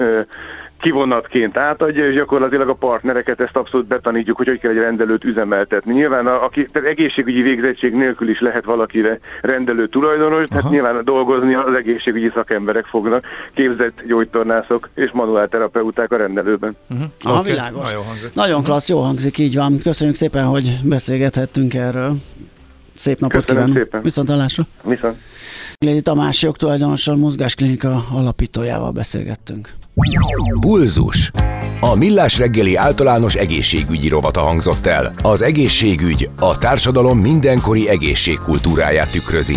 kivonatként 0.80 1.56
átadja, 1.56 2.08
és 2.08 2.14
gyakorlatilag 2.14 2.68
a 2.68 2.74
partnereket 2.74 3.40
ezt 3.40 3.56
abszolút 3.56 3.86
betanítjuk, 3.86 4.36
hogy 4.36 4.46
hogy 4.46 4.58
kell 4.58 4.70
egy 4.70 4.76
rendelőt 4.76 5.24
üzemeltetni. 5.24 5.92
Nyilván 5.92 6.26
a, 6.26 6.44
aki, 6.44 6.68
tehát 6.72 6.88
egészségügyi 6.88 7.42
végzettség 7.42 7.94
nélkül 7.94 8.28
is 8.28 8.40
lehet 8.40 8.64
valakire 8.64 9.18
rendelő 9.40 9.86
tulajdonos, 9.86 10.48
tehát 10.48 10.70
nyilván 10.70 11.04
dolgozni 11.04 11.54
az 11.54 11.74
egészségügyi 11.74 12.30
szakemberek 12.34 12.84
fognak, 12.84 13.24
képzett 13.54 14.02
gyógytornászok 14.06 14.88
és 14.94 15.10
manuálterapeuták 15.12 16.12
a 16.12 16.16
rendelőben. 16.16 16.76
Uh-huh. 16.90 17.06
Aha, 17.22 17.38
okay. 17.38 17.50
világos. 17.50 17.90
Nagyon, 17.92 18.04
Nagyon 18.34 18.62
klassz, 18.62 18.88
jó 18.88 19.00
hangzik, 19.00 19.38
így 19.38 19.54
van. 19.54 19.78
Köszönjük 19.78 20.16
szépen, 20.16 20.44
hogy 20.44 20.78
beszélgethettünk 20.82 21.74
erről. 21.74 22.12
Szép 22.94 23.20
napot 23.20 23.44
Köszönöm 23.44 23.64
kívánok. 23.64 23.84
Szépen. 23.84 24.02
Viszont 24.02 24.28
hallásra. 24.28 24.66
Viszont. 24.82 25.16
Lédi 25.78 26.02
Tamás 26.02 26.42
jogtulajdonossal, 26.42 27.16
mozgásklinika 27.16 28.04
alapítójával 28.12 28.90
beszélgettünk. 28.90 29.68
Pulzus. 30.60 31.30
A 31.80 31.94
Millás 31.94 32.38
reggeli 32.38 32.76
általános 32.76 33.34
egészségügyi 33.34 34.08
rovata 34.08 34.40
hangzott 34.40 34.86
el. 34.86 35.14
Az 35.22 35.42
egészségügy 35.42 36.30
a 36.40 36.58
társadalom 36.58 37.18
mindenkori 37.18 37.88
egészségkultúráját 37.88 39.12
tükrözi. 39.12 39.56